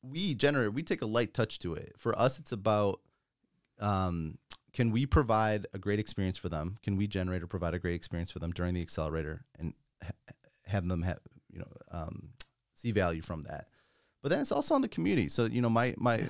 we 0.01 0.33
generate 0.33 0.73
we 0.73 0.83
take 0.83 1.01
a 1.01 1.05
light 1.05 1.33
touch 1.33 1.59
to 1.59 1.73
it. 1.73 1.93
For 1.97 2.17
us, 2.17 2.39
it's 2.39 2.51
about 2.51 3.01
um, 3.79 4.37
can 4.73 4.91
we 4.91 5.05
provide 5.05 5.67
a 5.73 5.79
great 5.79 5.99
experience 5.99 6.37
for 6.37 6.49
them? 6.49 6.77
Can 6.83 6.95
we 6.95 7.07
generate 7.07 7.41
or 7.41 7.47
provide 7.47 7.73
a 7.73 7.79
great 7.79 7.95
experience 7.95 8.31
for 8.31 8.39
them 8.39 8.51
during 8.51 8.73
the 8.73 8.81
accelerator 8.81 9.45
and 9.57 9.73
ha- 10.03 10.11
have 10.65 10.87
them 10.87 11.01
have 11.01 11.19
you 11.51 11.59
know 11.59 11.67
um, 11.91 12.29
see 12.79 12.91
value 12.91 13.21
from 13.21 13.43
that? 13.43 13.67
But 14.21 14.29
then 14.29 14.39
it's 14.41 14.51
also 14.51 14.75
on 14.75 14.81
the 14.81 14.87
community. 14.89 15.27
So 15.29 15.45
you 15.45 15.61
know 15.61 15.69
my 15.69 15.93
my 15.97 16.23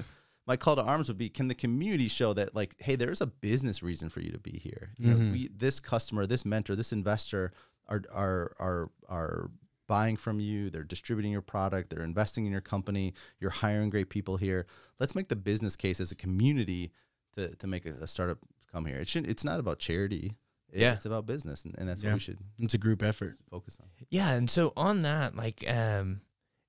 my 0.48 0.58
call 0.58 0.76
to 0.76 0.82
arms 0.84 1.08
would 1.08 1.18
be: 1.18 1.30
Can 1.30 1.48
the 1.48 1.56
community 1.56 2.08
show 2.08 2.34
that 2.34 2.56
like, 2.56 2.76
hey, 2.80 2.96
there's 2.96 3.22
a 3.22 3.28
business 3.28 3.82
reason 3.84 4.10
for 4.10 4.20
you 4.22 4.32
to 4.32 4.40
be 4.40 4.58
here? 4.58 4.92
You 4.98 5.08
know, 5.12 5.18
Mhm. 5.18 5.32
we 5.32 5.48
this 5.56 5.80
customer, 5.80 6.26
this 6.26 6.46
mentor, 6.46 6.76
this 6.76 6.92
investor 6.92 7.52
are 7.88 8.02
are 8.14 8.56
are 8.60 8.90
are 9.08 9.52
buying 9.88 10.16
from 10.18 10.40
you 10.40 10.70
they're 10.70 10.84
distributing 10.84 11.32
your 11.32 11.42
product 11.42 11.90
they're 11.90 12.04
investing 12.04 12.46
in 12.46 12.52
your 12.52 12.62
company 12.62 13.12
you're 13.40 13.50
hiring 13.50 13.90
great 13.90 14.08
people 14.08 14.38
here 14.38 14.68
let's 15.00 15.16
make 15.16 15.30
the 15.30 15.36
business 15.36 15.76
case 15.76 16.00
as 16.00 16.12
a 16.12 16.16
community 16.16 16.92
to, 17.34 17.56
to 17.56 17.66
make 17.66 17.88
a, 17.88 17.94
a 18.00 18.06
startup 18.06 18.38
come 18.72 18.86
here 18.86 18.98
it 19.00 19.08
should 19.10 19.28
it's 19.28 19.44
not 19.44 19.60
about 19.60 19.80
charity 19.80 20.36
It- 20.72 20.82
Yeah. 20.82 20.94
it's 20.94 21.08
about 21.08 21.26
business 21.26 21.66
and, 21.66 21.74
and 21.80 21.90
that's 21.90 22.04
Yeah. 22.04 22.10
what 22.12 22.18
we 22.18 22.20
should 22.20 22.38
It's 22.60 22.76
a 22.76 22.78
group 22.78 23.02
effort. 23.02 23.34
focus 23.50 23.80
on 23.82 23.88
Yeah, 24.12 24.30
and 24.34 24.48
so 24.48 24.74
on 24.78 25.02
that, 25.02 25.36
like, 25.36 25.64
um, 25.68 26.22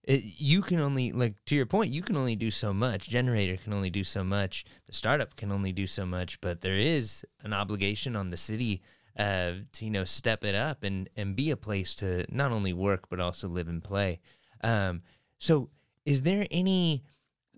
it, 0.05 0.23
you 0.39 0.63
can 0.63 0.81
only 0.81 1.13
like 1.13 1.37
to 1.47 1.55
your 1.55 1.67
point, 1.67 1.93
you 1.93 2.03
can 2.03 2.17
only 2.17 2.37
do 2.37 2.51
so 2.51 2.73
much. 2.73 3.09
Generator 3.09 3.57
can 3.57 3.73
only 3.73 3.91
do 3.91 4.05
so 4.05 4.25
much. 4.25 4.65
The 4.87 4.95
startup 4.95 5.37
can 5.37 5.53
only 5.53 5.73
do 5.73 5.87
so 5.87 6.07
much. 6.07 6.41
But 6.41 6.61
there 6.63 6.77
is 6.77 7.25
an 7.43 7.53
obligation 7.53 8.17
on 8.17 8.31
the 8.31 8.37
city 8.37 8.83
uh, 9.19 9.53
to 9.73 9.85
you 9.85 9.91
know 9.91 10.05
step 10.05 10.45
it 10.45 10.55
up 10.55 10.85
and 10.85 11.09
and 11.17 11.37
be 11.37 11.51
a 11.51 11.57
place 11.57 11.95
to 11.97 12.25
not 12.35 12.51
only 12.53 12.73
work 12.73 13.09
but 13.11 13.21
also 13.21 13.47
live 13.49 13.69
and 13.69 13.83
play. 13.85 14.21
Um, 14.63 15.03
so, 15.39 15.71
is 16.07 16.23
there 16.23 16.47
any 16.51 17.05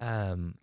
um, 0.01 0.57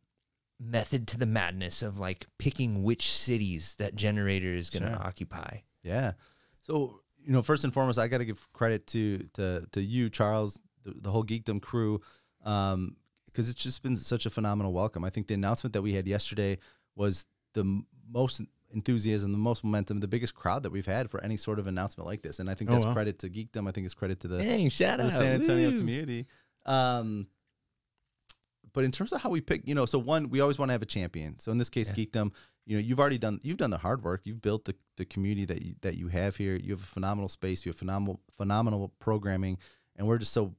method 0.59 1.07
to 1.07 1.17
the 1.17 1.25
madness 1.25 1.81
of 1.81 1.99
like 1.99 2.27
picking 2.37 2.83
which 2.83 3.09
cities 3.11 3.75
that 3.75 3.95
generator 3.95 4.51
is 4.51 4.69
going 4.69 4.83
to 4.83 4.89
Sure. 4.89 5.01
occupy? 5.07 5.57
Yeah. 5.83 6.13
So 6.61 7.01
you 7.25 7.33
know, 7.33 7.41
first 7.41 7.63
and 7.63 7.73
foremost, 7.73 7.99
I 7.99 8.07
got 8.07 8.19
to 8.19 8.25
give 8.25 8.51
credit 8.53 8.87
to 8.87 9.19
to 9.35 9.65
to 9.71 9.81
you, 9.81 10.09
Charles, 10.09 10.59
the, 10.83 10.93
the 10.95 11.11
whole 11.11 11.23
Geekdom 11.23 11.61
crew, 11.61 12.01
um, 12.43 12.95
because 13.25 13.49
it's 13.49 13.61
just 13.61 13.83
been 13.83 13.95
such 13.95 14.25
a 14.25 14.29
phenomenal 14.29 14.73
welcome. 14.73 15.03
I 15.03 15.09
think 15.09 15.27
the 15.27 15.33
announcement 15.35 15.73
that 15.73 15.81
we 15.81 15.93
had 15.93 16.07
yesterday 16.07 16.57
was 16.95 17.25
the 17.53 17.83
most 18.11 18.41
enthusiasm, 18.71 19.31
the 19.31 19.37
most 19.37 19.63
momentum, 19.63 19.99
the 19.99 20.07
biggest 20.07 20.35
crowd 20.35 20.63
that 20.63 20.71
we've 20.71 20.85
had 20.85 21.09
for 21.09 21.23
any 21.23 21.37
sort 21.37 21.59
of 21.59 21.67
announcement 21.67 22.07
like 22.07 22.21
this. 22.21 22.39
And 22.39 22.49
I 22.49 22.53
think 22.53 22.69
Oh, 22.69 22.73
that's 22.73 22.85
wow. 22.85 22.93
credit 22.93 23.19
to 23.19 23.29
Geekdom. 23.29 23.67
I 23.67 23.71
think 23.71 23.85
it's 23.85 23.93
credit 23.93 24.19
to 24.21 24.27
the 24.27 24.37
Dang, 24.39 24.69
shout 24.69 24.97
the 24.99 25.05
out 25.05 25.11
San 25.11 25.33
Antonio 25.41 25.71
Woo. 25.71 25.77
community. 25.77 26.25
Um, 26.65 27.27
but 28.73 28.83
in 28.83 28.91
terms 28.91 29.11
of 29.13 29.21
how 29.21 29.29
we 29.29 29.41
pick, 29.41 29.67
you 29.67 29.73
know, 29.75 29.85
so 29.85 29.97
one, 29.97 30.29
we 30.29 30.41
always 30.41 30.59
want 30.59 30.69
to 30.69 30.73
have 30.73 30.81
a 30.83 30.85
champion. 30.87 31.39
So 31.39 31.51
in 31.51 31.57
this 31.57 31.69
case, 31.69 31.89
Yeah. 31.89 31.95
Geekdom, 31.95 32.31
you 32.65 32.75
know 32.75 32.81
you've 32.81 32.99
already 32.99 33.17
done 33.17 33.39
you've 33.41 33.57
done 33.57 33.71
the 33.71 33.79
hard 33.79 34.03
work. 34.03 34.21
You've 34.25 34.43
built 34.43 34.65
the 34.65 34.75
the 34.97 35.05
community 35.05 35.45
that 35.45 35.61
you, 35.63 35.73
that 35.81 35.97
you 35.97 36.07
have 36.09 36.35
here. 36.35 36.55
You 36.55 36.71
have 36.73 36.83
a 36.83 36.85
phenomenal 36.85 37.27
space. 37.27 37.65
You 37.65 37.71
have 37.71 37.77
phenomenal 37.77 38.19
phenomenal 38.37 38.93
programming, 38.99 39.57
and 39.95 40.05
we're 40.07 40.19
just 40.19 40.33
so 40.33 40.53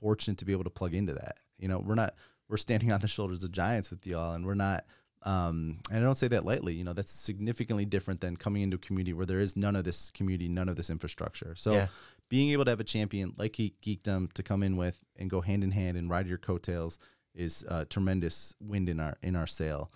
fortunate 0.00 0.38
to 0.38 0.44
be 0.44 0.52
able 0.52 0.64
to 0.64 0.70
plug 0.70 0.94
into 0.94 1.12
that. 1.14 1.38
You 1.58 1.68
know, 1.68 1.78
we're 1.78 1.94
not 1.94 2.14
we're 2.48 2.56
standing 2.56 2.92
on 2.92 3.00
the 3.00 3.08
shoulders 3.08 3.42
of 3.42 3.52
giants 3.52 3.90
with 3.90 4.06
y'all, 4.06 4.34
and 4.34 4.44
we're 4.46 4.54
not. 4.54 4.84
Um, 5.22 5.80
and 5.90 5.98
I 5.98 6.02
don't 6.02 6.14
say 6.14 6.28
that 6.28 6.44
lightly. 6.44 6.74
You 6.74 6.84
know, 6.84 6.92
that's 6.92 7.10
significantly 7.10 7.84
different 7.84 8.20
than 8.20 8.36
coming 8.36 8.62
into 8.62 8.76
a 8.76 8.78
community 8.78 9.12
where 9.12 9.26
there 9.26 9.40
is 9.40 9.56
none 9.56 9.74
of 9.74 9.82
this 9.82 10.10
community, 10.10 10.48
none 10.48 10.68
of 10.68 10.76
this 10.76 10.88
infrastructure. 10.88 11.54
So, 11.56 11.72
Yeah. 11.72 11.88
being 12.28 12.50
able 12.50 12.64
to 12.66 12.70
have 12.70 12.78
a 12.80 12.84
champion 12.84 13.34
like 13.36 13.54
Geekdom 13.54 14.32
to 14.34 14.42
come 14.44 14.62
in 14.62 14.76
with 14.76 15.02
and 15.16 15.28
go 15.28 15.40
hand 15.40 15.64
in 15.64 15.72
hand 15.72 15.96
and 15.96 16.08
ride 16.08 16.28
your 16.28 16.38
coattails 16.38 16.98
is 17.34 17.64
a 17.66 17.84
tremendous 17.86 18.54
wind 18.60 18.88
in 18.88 19.00
our 19.00 19.16
in 19.22 19.34
our 19.34 19.46
sail. 19.48 19.90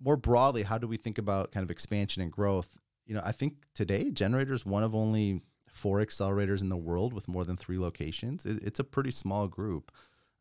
More 0.00 0.16
broadly, 0.16 0.62
how 0.62 0.78
do 0.78 0.86
we 0.86 0.96
think 0.96 1.18
about 1.18 1.52
kind 1.52 1.64
of 1.64 1.70
expansion 1.70 2.22
and 2.22 2.30
growth? 2.32 2.76
You 3.04 3.14
know, 3.14 3.22
I 3.24 3.32
think 3.32 3.54
today 3.74 4.10
Generator 4.10 4.54
is 4.54 4.64
one 4.64 4.82
of 4.84 4.94
only 4.94 5.42
four 5.72 6.00
accelerators 6.00 6.60
in 6.60 6.68
the 6.68 6.76
world 6.76 7.12
with 7.12 7.28
more 7.28 7.44
than 7.44 7.56
three 7.56 7.78
locations. 7.78 8.46
It, 8.46 8.62
it's 8.62 8.80
a 8.80 8.84
pretty 8.84 9.10
small 9.10 9.48
group, 9.48 9.92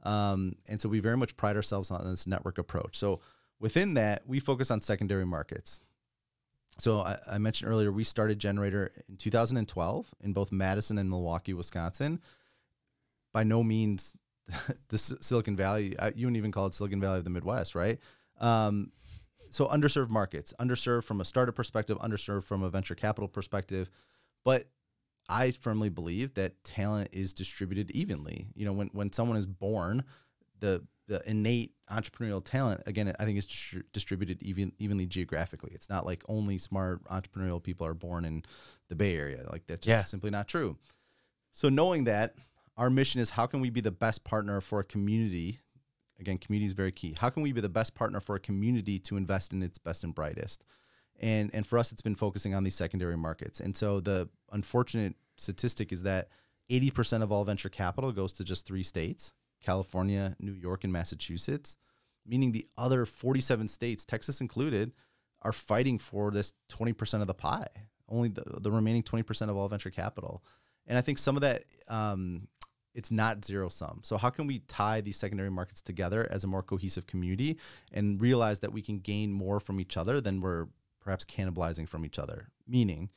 um, 0.04 0.56
and 0.68 0.80
so 0.80 0.90
we 0.90 1.00
very 1.00 1.18
much 1.18 1.38
pride 1.38 1.56
ourselves 1.56 1.92
on 1.92 2.10
this 2.10 2.28
network 2.28 2.58
approach. 2.58 2.98
So 2.98 3.20
within 3.60 3.94
that, 3.96 4.24
we 4.26 4.40
focus 4.40 4.72
on 4.72 4.82
secondary 4.82 5.26
markets. 5.26 5.80
So 6.80 7.00
I, 7.02 7.18
I 7.32 7.38
mentioned 7.38 7.72
earlier 7.72 7.92
we 7.92 8.04
started 8.04 8.40
Generator 8.40 8.92
in 9.10 9.18
2012 9.18 10.13
in 10.22 10.34
both 10.34 10.52
Madison 10.52 10.98
and 10.98 11.10
Milwaukee, 11.10 11.54
Wisconsin. 11.54 12.20
By 13.34 13.44
no 13.44 13.63
means 13.63 14.13
the 14.90 14.98
Silicon 14.98 15.56
Valley. 15.56 15.96
You 16.16 16.28
wouldn't 16.28 16.38
even 16.38 16.52
call 16.52 16.68
it 16.68 16.74
Silicon 16.74 17.02
Valley 17.02 17.18
of 17.20 17.24
the 17.24 17.30
Midwest, 17.30 17.76
right? 17.76 18.00
Um, 18.40 18.92
so 19.50 19.68
underserved 19.68 20.10
markets, 20.10 20.54
underserved 20.60 21.04
from 21.04 21.22
a 21.22 21.26
startup 21.26 21.56
perspective, 21.56 21.98
underserved 22.00 22.44
from 22.44 22.63
a 22.63 22.70
venture 22.70 22.96
capital 22.96 23.28
perspective. 23.28 23.90
But 24.44 24.66
I 25.30 25.52
firmly 25.52 25.90
believe 25.90 26.34
that 26.36 26.63
talent 26.63 27.10
is 27.12 27.34
distributed 27.34 27.92
evenly. 27.92 28.48
You 28.56 28.66
know, 28.66 28.74
when 28.74 28.88
when 28.94 29.12
someone 29.12 29.38
is 29.38 29.46
born, 29.46 30.04
the 30.60 30.84
the 31.08 31.22
innate 31.30 31.74
entrepreneurial 31.90 32.44
talent 32.44 32.82
again, 32.86 33.13
I 33.20 33.24
think 33.26 33.38
is 33.38 33.48
distri- 33.48 33.84
distributed 33.94 34.42
even 34.44 34.74
evenly 34.78 35.06
geographically. 35.06 35.72
It's 35.74 35.90
not 35.90 36.06
like 36.06 36.24
only 36.28 36.58
smart 36.58 37.04
entrepreneurial 37.06 37.63
people 37.63 37.88
are 37.88 37.94
born 37.94 38.26
in 38.26 38.44
the 38.90 38.96
Bay 38.96 39.16
Area. 39.16 39.46
Like 39.52 39.68
that's 39.68 39.86
just 39.86 39.88
Yeah. 39.88 40.04
simply 40.04 40.30
not 40.30 40.48
true. 40.48 40.78
So 41.52 41.70
knowing 41.70 42.04
that, 42.06 42.36
our 42.76 42.90
mission 42.90 43.22
is 43.22 43.32
how 43.32 43.48
can 43.48 43.62
we 43.62 43.70
be 43.70 43.82
the 43.82 43.92
best 43.92 44.24
partner 44.24 44.60
for 44.62 44.80
a 44.80 44.84
community? 44.84 45.60
Again, 46.20 46.38
community 46.38 46.66
is 46.68 46.74
very 46.74 46.92
key. 46.92 47.16
How 47.18 47.30
can 47.30 47.42
we 47.44 47.52
be 47.52 47.62
the 47.62 47.70
best 47.70 47.96
partner 47.96 48.20
for 48.20 48.36
a 48.36 48.40
community 48.40 49.00
to 49.00 49.18
invest 49.18 49.54
in 49.54 49.62
its 49.63 49.78
best 49.78 50.04
and 50.04 50.13
brightest? 50.13 50.63
And 51.19 51.49
and 51.53 51.65
for 51.65 51.77
us, 51.80 51.91
it's 51.91 52.01
been 52.01 52.15
focusing 52.15 52.53
on 52.53 52.63
these 52.63 52.75
secondary 52.75 53.17
markets. 53.17 53.60
And 53.60 53.75
so 53.75 53.99
the 53.99 54.30
unfortunate 54.51 55.15
statistic 55.38 55.91
is 55.91 56.03
that 56.03 56.30
80% 56.69 57.23
of 57.23 57.32
all 57.32 57.45
venture 57.45 57.69
capital 57.69 58.12
goes 58.12 58.34
to 58.34 58.43
just 58.43 58.65
three 58.65 58.84
states: 58.84 59.34
California, 59.63 60.36
New 60.39 60.53
York, 60.53 60.84
and 60.84 60.93
Massachusetts. 60.93 61.77
Meaning 62.25 62.51
the 62.51 62.67
other 62.77 63.06
47 63.06 63.69
states, 63.69 64.03
Texas 64.03 64.41
included, 64.41 64.91
are 65.43 65.53
fighting 65.53 65.97
for 65.97 66.30
this 66.30 66.51
20% 66.69 67.21
of 67.21 67.27
the 67.27 67.34
pie. 67.34 67.67
Only 68.10 68.27
the, 68.27 68.43
the 68.60 68.69
remaining 68.69 69.01
20% 69.01 69.49
of 69.49 69.56
all 69.56 69.69
venture 69.69 69.89
capital. 69.89 70.43
And 70.88 70.97
I 70.97 71.01
think 71.01 71.19
some 71.19 71.38
of 71.38 71.41
that 71.41 71.63
um, 71.88 72.49
it's 72.97 73.12
not 73.12 73.45
zero 73.45 73.69
sum. 73.69 73.99
So 74.01 74.17
how 74.17 74.32
can 74.32 74.47
we 74.47 74.60
tie 74.67 75.01
these 75.01 75.17
secondary 75.17 75.51
markets 75.51 75.84
together 75.84 76.27
as 76.32 76.43
a 76.43 76.47
more 76.47 76.63
cohesive 76.63 77.06
community 77.06 77.60
and 77.93 78.19
realize 78.19 78.62
that 78.62 78.73
we 78.73 78.82
can 78.82 78.97
gain 78.97 79.32
more 79.32 79.60
from 79.60 79.80
each 79.80 79.97
other 79.97 80.19
than 80.19 80.41
we're 80.41 80.67
perhaps 81.08 81.24
cannibalizing 81.24 81.88
from 81.88 82.04
each 82.04 82.20
other? 82.20 82.50
Meaning, 82.67 83.10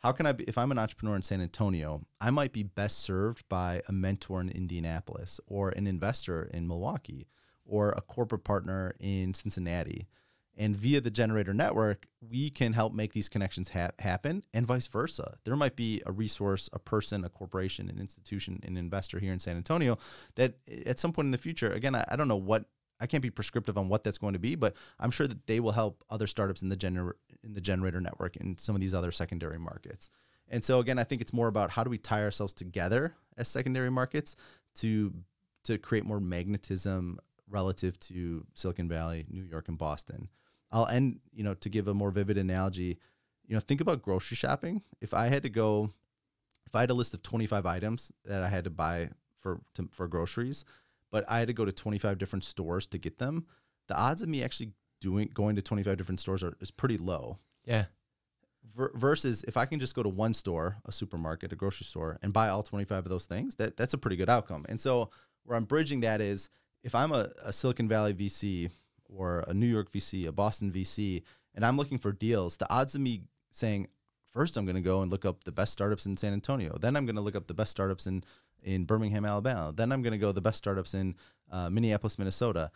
how 0.00 0.12
can 0.12 0.26
I 0.26 0.32
be 0.32 0.44
if 0.44 0.58
I'm 0.58 0.70
an 0.70 0.78
entrepreneur 0.78 1.16
in 1.16 1.22
San 1.22 1.40
Antonio, 1.40 2.02
I 2.20 2.30
might 2.30 2.52
be 2.52 2.62
best 2.62 2.98
served 2.98 3.48
by 3.48 3.80
a 3.88 3.92
mentor 3.92 4.42
in 4.42 4.50
Indianapolis 4.50 5.40
or 5.46 5.70
an 5.70 5.86
investor 5.86 6.50
in 6.52 6.68
Milwaukee 6.68 7.28
or 7.64 7.92
a 7.92 8.02
corporate 8.02 8.44
partner 8.44 8.94
in 9.00 9.32
Cincinnati. 9.32 10.06
And 10.54 10.76
via 10.76 11.00
the 11.00 11.10
generator 11.10 11.54
network, 11.54 12.06
we 12.20 12.50
can 12.50 12.74
help 12.74 12.92
make 12.92 13.14
these 13.14 13.30
connections 13.30 13.70
ha- 13.70 13.92
happen 13.98 14.42
and 14.52 14.66
vice 14.66 14.86
versa. 14.86 15.38
There 15.44 15.56
might 15.56 15.76
be 15.76 16.02
a 16.04 16.12
resource, 16.12 16.68
a 16.74 16.78
person, 16.78 17.24
a 17.24 17.30
corporation, 17.30 17.88
an 17.88 17.98
institution, 18.00 18.60
an 18.64 18.76
investor 18.76 19.18
here 19.18 19.32
in 19.32 19.38
San 19.38 19.56
Antonio 19.56 19.96
that 20.34 20.56
at 20.84 20.98
some 20.98 21.12
point 21.12 21.26
in 21.26 21.32
the 21.32 21.38
future, 21.38 21.72
again, 21.72 21.94
I, 21.94 22.04
I 22.08 22.16
don't 22.16 22.28
know 22.28 22.36
what, 22.36 22.66
I 23.00 23.06
can't 23.06 23.22
be 23.22 23.30
prescriptive 23.30 23.78
on 23.78 23.88
what 23.88 24.04
that's 24.04 24.18
going 24.18 24.34
to 24.34 24.38
be, 24.38 24.54
but 24.54 24.74
I'm 24.98 25.10
sure 25.10 25.26
that 25.26 25.46
they 25.46 25.60
will 25.60 25.72
help 25.72 26.04
other 26.10 26.26
startups 26.26 26.62
in 26.62 26.68
the, 26.68 26.76
gener- 26.76 27.14
in 27.42 27.54
the 27.54 27.60
generator 27.60 28.00
network 28.00 28.36
and 28.36 28.60
some 28.60 28.74
of 28.74 28.80
these 28.80 28.94
other 28.94 29.10
secondary 29.10 29.58
markets. 29.58 30.10
And 30.48 30.64
so 30.64 30.80
again, 30.80 30.98
I 30.98 31.04
think 31.04 31.20
it's 31.20 31.32
more 31.32 31.48
about 31.48 31.70
how 31.70 31.84
do 31.84 31.90
we 31.90 31.98
tie 31.98 32.22
ourselves 32.22 32.52
together 32.52 33.14
as 33.36 33.48
secondary 33.48 33.90
markets 33.90 34.36
to 34.76 35.12
to 35.64 35.76
create 35.76 36.06
more 36.06 36.20
magnetism 36.20 37.18
relative 37.48 37.98
to 38.00 38.46
Silicon 38.54 38.88
Valley, 38.88 39.26
New 39.28 39.42
York, 39.42 39.68
and 39.68 39.76
Boston. 39.76 40.28
I'll 40.72 40.86
end, 40.86 41.20
you 41.32 41.44
know, 41.44 41.54
to 41.54 41.68
give 41.68 41.88
a 41.88 41.94
more 41.94 42.10
vivid 42.10 42.38
analogy, 42.38 42.98
you 43.46 43.54
know, 43.54 43.60
think 43.60 43.80
about 43.80 44.02
grocery 44.02 44.36
shopping. 44.36 44.82
If 45.00 45.12
I 45.12 45.26
had 45.26 45.42
to 45.42 45.50
go, 45.50 45.90
if 46.66 46.74
I 46.74 46.80
had 46.80 46.90
a 46.90 46.94
list 46.94 47.12
of 47.12 47.22
25 47.22 47.66
items 47.66 48.12
that 48.24 48.42
I 48.42 48.48
had 48.48 48.64
to 48.64 48.70
buy 48.70 49.10
for 49.40 49.60
to, 49.74 49.88
for 49.90 50.06
groceries, 50.06 50.64
but 51.10 51.24
I 51.28 51.38
had 51.38 51.48
to 51.48 51.54
go 51.54 51.64
to 51.64 51.72
25 51.72 52.18
different 52.18 52.44
stores 52.44 52.86
to 52.88 52.98
get 52.98 53.18
them, 53.18 53.46
the 53.88 53.96
odds 53.96 54.22
of 54.22 54.28
me 54.28 54.42
actually 54.42 54.72
doing 55.00 55.30
going 55.32 55.56
to 55.56 55.62
25 55.62 55.96
different 55.96 56.20
stores 56.20 56.42
are 56.42 56.56
is 56.60 56.70
pretty 56.70 56.96
low. 56.96 57.38
Yeah. 57.64 57.86
Ver- 58.76 58.92
versus 58.94 59.44
if 59.48 59.56
I 59.56 59.64
can 59.66 59.80
just 59.80 59.94
go 59.94 60.02
to 60.02 60.08
one 60.08 60.34
store, 60.34 60.76
a 60.84 60.92
supermarket, 60.92 61.52
a 61.52 61.56
grocery 61.56 61.86
store, 61.86 62.18
and 62.22 62.32
buy 62.32 62.48
all 62.48 62.62
25 62.62 63.06
of 63.06 63.10
those 63.10 63.26
things, 63.26 63.56
that 63.56 63.76
that's 63.76 63.94
a 63.94 63.98
pretty 63.98 64.16
good 64.16 64.28
outcome. 64.28 64.64
And 64.68 64.80
so 64.80 65.10
where 65.44 65.56
I'm 65.56 65.64
bridging 65.64 66.00
that 66.00 66.20
is 66.20 66.48
if 66.82 66.94
I'm 66.94 67.12
a, 67.12 67.28
a 67.44 67.52
Silicon 67.52 67.88
Valley 67.88 68.14
VC 68.14 68.70
or 69.08 69.44
a 69.48 69.54
New 69.54 69.66
York 69.66 69.92
VC, 69.92 70.26
a 70.26 70.32
Boston 70.32 70.70
VC, 70.70 71.22
and 71.54 71.64
I'm 71.64 71.76
looking 71.76 71.98
for 71.98 72.12
deals, 72.12 72.56
the 72.56 72.70
odds 72.72 72.94
of 72.94 73.00
me 73.00 73.22
saying, 73.50 73.88
first 74.32 74.56
I'm 74.56 74.64
going 74.64 74.76
to 74.76 74.82
go 74.82 75.02
and 75.02 75.10
look 75.10 75.24
up 75.24 75.44
the 75.44 75.52
best 75.52 75.72
startups 75.72 76.06
in 76.06 76.16
San 76.16 76.32
Antonio, 76.32 76.76
then 76.80 76.96
I'm 76.96 77.06
going 77.06 77.16
to 77.16 77.22
look 77.22 77.34
up 77.34 77.48
the 77.48 77.54
best 77.54 77.72
startups 77.72 78.06
in, 78.06 78.22
in 78.62 78.84
Birmingham, 78.84 79.24
Alabama, 79.24 79.72
then 79.74 79.92
I'm 79.92 80.02
going 80.02 80.12
to 80.12 80.18
go 80.18 80.32
the 80.32 80.40
best 80.40 80.58
startups 80.58 80.94
in 80.94 81.16
uh, 81.50 81.70
Minneapolis, 81.70 82.18
Minnesota. 82.18 82.70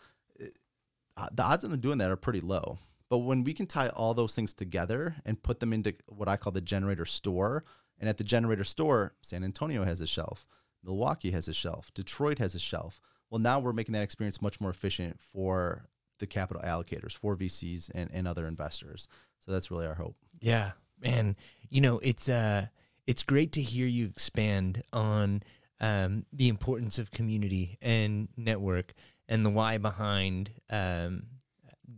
Uh, 1.17 1.27
the 1.31 1.43
odds 1.43 1.63
of 1.63 1.71
them 1.71 1.79
doing 1.79 1.97
that 1.99 2.11
are 2.11 2.17
pretty 2.17 2.41
low. 2.41 2.77
But 3.09 3.19
when 3.19 3.43
we 3.43 3.53
can 3.53 3.67
tie 3.67 3.89
all 3.89 4.13
those 4.13 4.33
things 4.33 4.53
together 4.53 5.15
and 5.25 5.41
put 5.41 5.59
them 5.59 5.71
into 5.71 5.93
what 6.07 6.27
I 6.27 6.37
call 6.37 6.51
the 6.51 6.61
generator 6.61 7.05
store, 7.05 7.63
and 7.99 8.09
at 8.09 8.17
the 8.17 8.23
generator 8.23 8.63
store, 8.63 9.13
San 9.21 9.43
Antonio 9.43 9.83
has 9.85 10.01
a 10.01 10.07
shelf, 10.07 10.47
Milwaukee 10.83 11.31
has 11.31 11.47
a 11.47 11.53
shelf, 11.53 11.93
Detroit 11.93 12.39
has 12.39 12.55
a 12.55 12.59
shelf. 12.59 12.99
Well, 13.29 13.39
now 13.39 13.59
we're 13.59 13.73
making 13.73 13.93
that 13.93 14.03
experience 14.03 14.41
much 14.41 14.59
more 14.59 14.69
efficient 14.69 15.19
for 15.19 15.87
the 16.19 16.27
capital 16.27 16.61
allocators, 16.63 17.17
for 17.17 17.35
VCs 17.35 17.91
and, 17.93 18.09
and 18.13 18.27
other 18.27 18.47
investors. 18.47 19.07
So 19.39 19.51
that's 19.51 19.71
really 19.71 19.85
our 19.85 19.95
hope. 19.95 20.15
Yeah, 20.39 20.71
man. 20.99 21.35
You 21.69 21.81
know, 21.81 21.99
it's 21.99 22.29
uh, 22.29 22.67
it's 23.07 23.23
great 23.23 23.51
to 23.53 23.61
hear 23.61 23.87
you 23.87 24.05
expand 24.05 24.83
on 24.93 25.43
um, 25.81 26.25
the 26.31 26.47
importance 26.47 26.97
of 26.97 27.11
community 27.11 27.77
and 27.81 28.29
network 28.37 28.93
and 29.27 29.45
the 29.45 29.49
why 29.49 29.77
behind 29.77 30.51
um, 30.69 31.23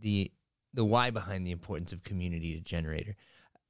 the 0.00 0.30
the 0.74 0.84
why 0.84 1.10
behind 1.10 1.46
the 1.46 1.50
importance 1.50 1.92
of 1.92 2.02
community 2.02 2.54
to 2.54 2.60
generator. 2.60 3.16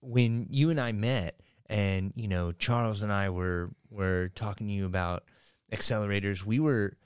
When 0.00 0.46
you 0.50 0.70
and 0.70 0.80
I 0.80 0.92
met, 0.92 1.40
and 1.66 2.12
you 2.16 2.28
know, 2.28 2.52
Charles 2.52 3.02
and 3.02 3.12
I 3.12 3.30
were 3.30 3.70
were 3.90 4.30
talking 4.34 4.68
to 4.68 4.72
you 4.72 4.86
about 4.86 5.24
accelerators, 5.72 6.44
we 6.44 6.58
were 6.58 6.96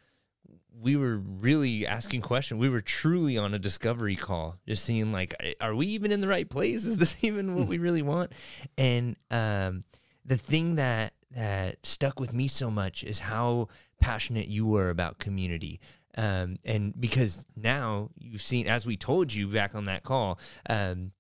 we 0.80 0.96
were 0.96 1.18
really 1.18 1.86
asking 1.86 2.22
questions. 2.22 2.58
We 2.60 2.68
were 2.68 2.80
truly 2.80 3.36
on 3.36 3.54
a 3.54 3.58
discovery 3.58 4.16
call, 4.16 4.56
just 4.66 4.84
seeing 4.84 5.12
like, 5.12 5.34
are 5.60 5.74
we 5.74 5.86
even 5.88 6.12
in 6.12 6.20
the 6.20 6.28
right 6.28 6.48
place? 6.48 6.84
Is 6.84 6.96
this 6.96 7.16
even 7.22 7.54
what 7.54 7.66
we 7.66 7.78
really 7.78 8.02
want? 8.02 8.32
And 8.78 9.16
um, 9.30 9.84
the 10.24 10.36
thing 10.36 10.76
that 10.76 11.12
that 11.34 11.84
stuck 11.84 12.18
with 12.20 12.32
me 12.32 12.48
so 12.48 12.70
much 12.70 13.04
is 13.04 13.20
how 13.20 13.68
passionate 14.00 14.48
you 14.48 14.66
were 14.66 14.90
about 14.90 15.18
community. 15.18 15.80
Um, 16.16 16.58
and 16.64 16.92
because 17.00 17.46
now 17.56 18.10
you've 18.18 18.42
seen, 18.42 18.66
as 18.66 18.84
we 18.84 18.96
told 18.96 19.32
you 19.32 19.48
back 19.48 19.74
on 19.74 19.86
that 19.86 20.02
call, 20.02 20.38
um, 20.68 21.12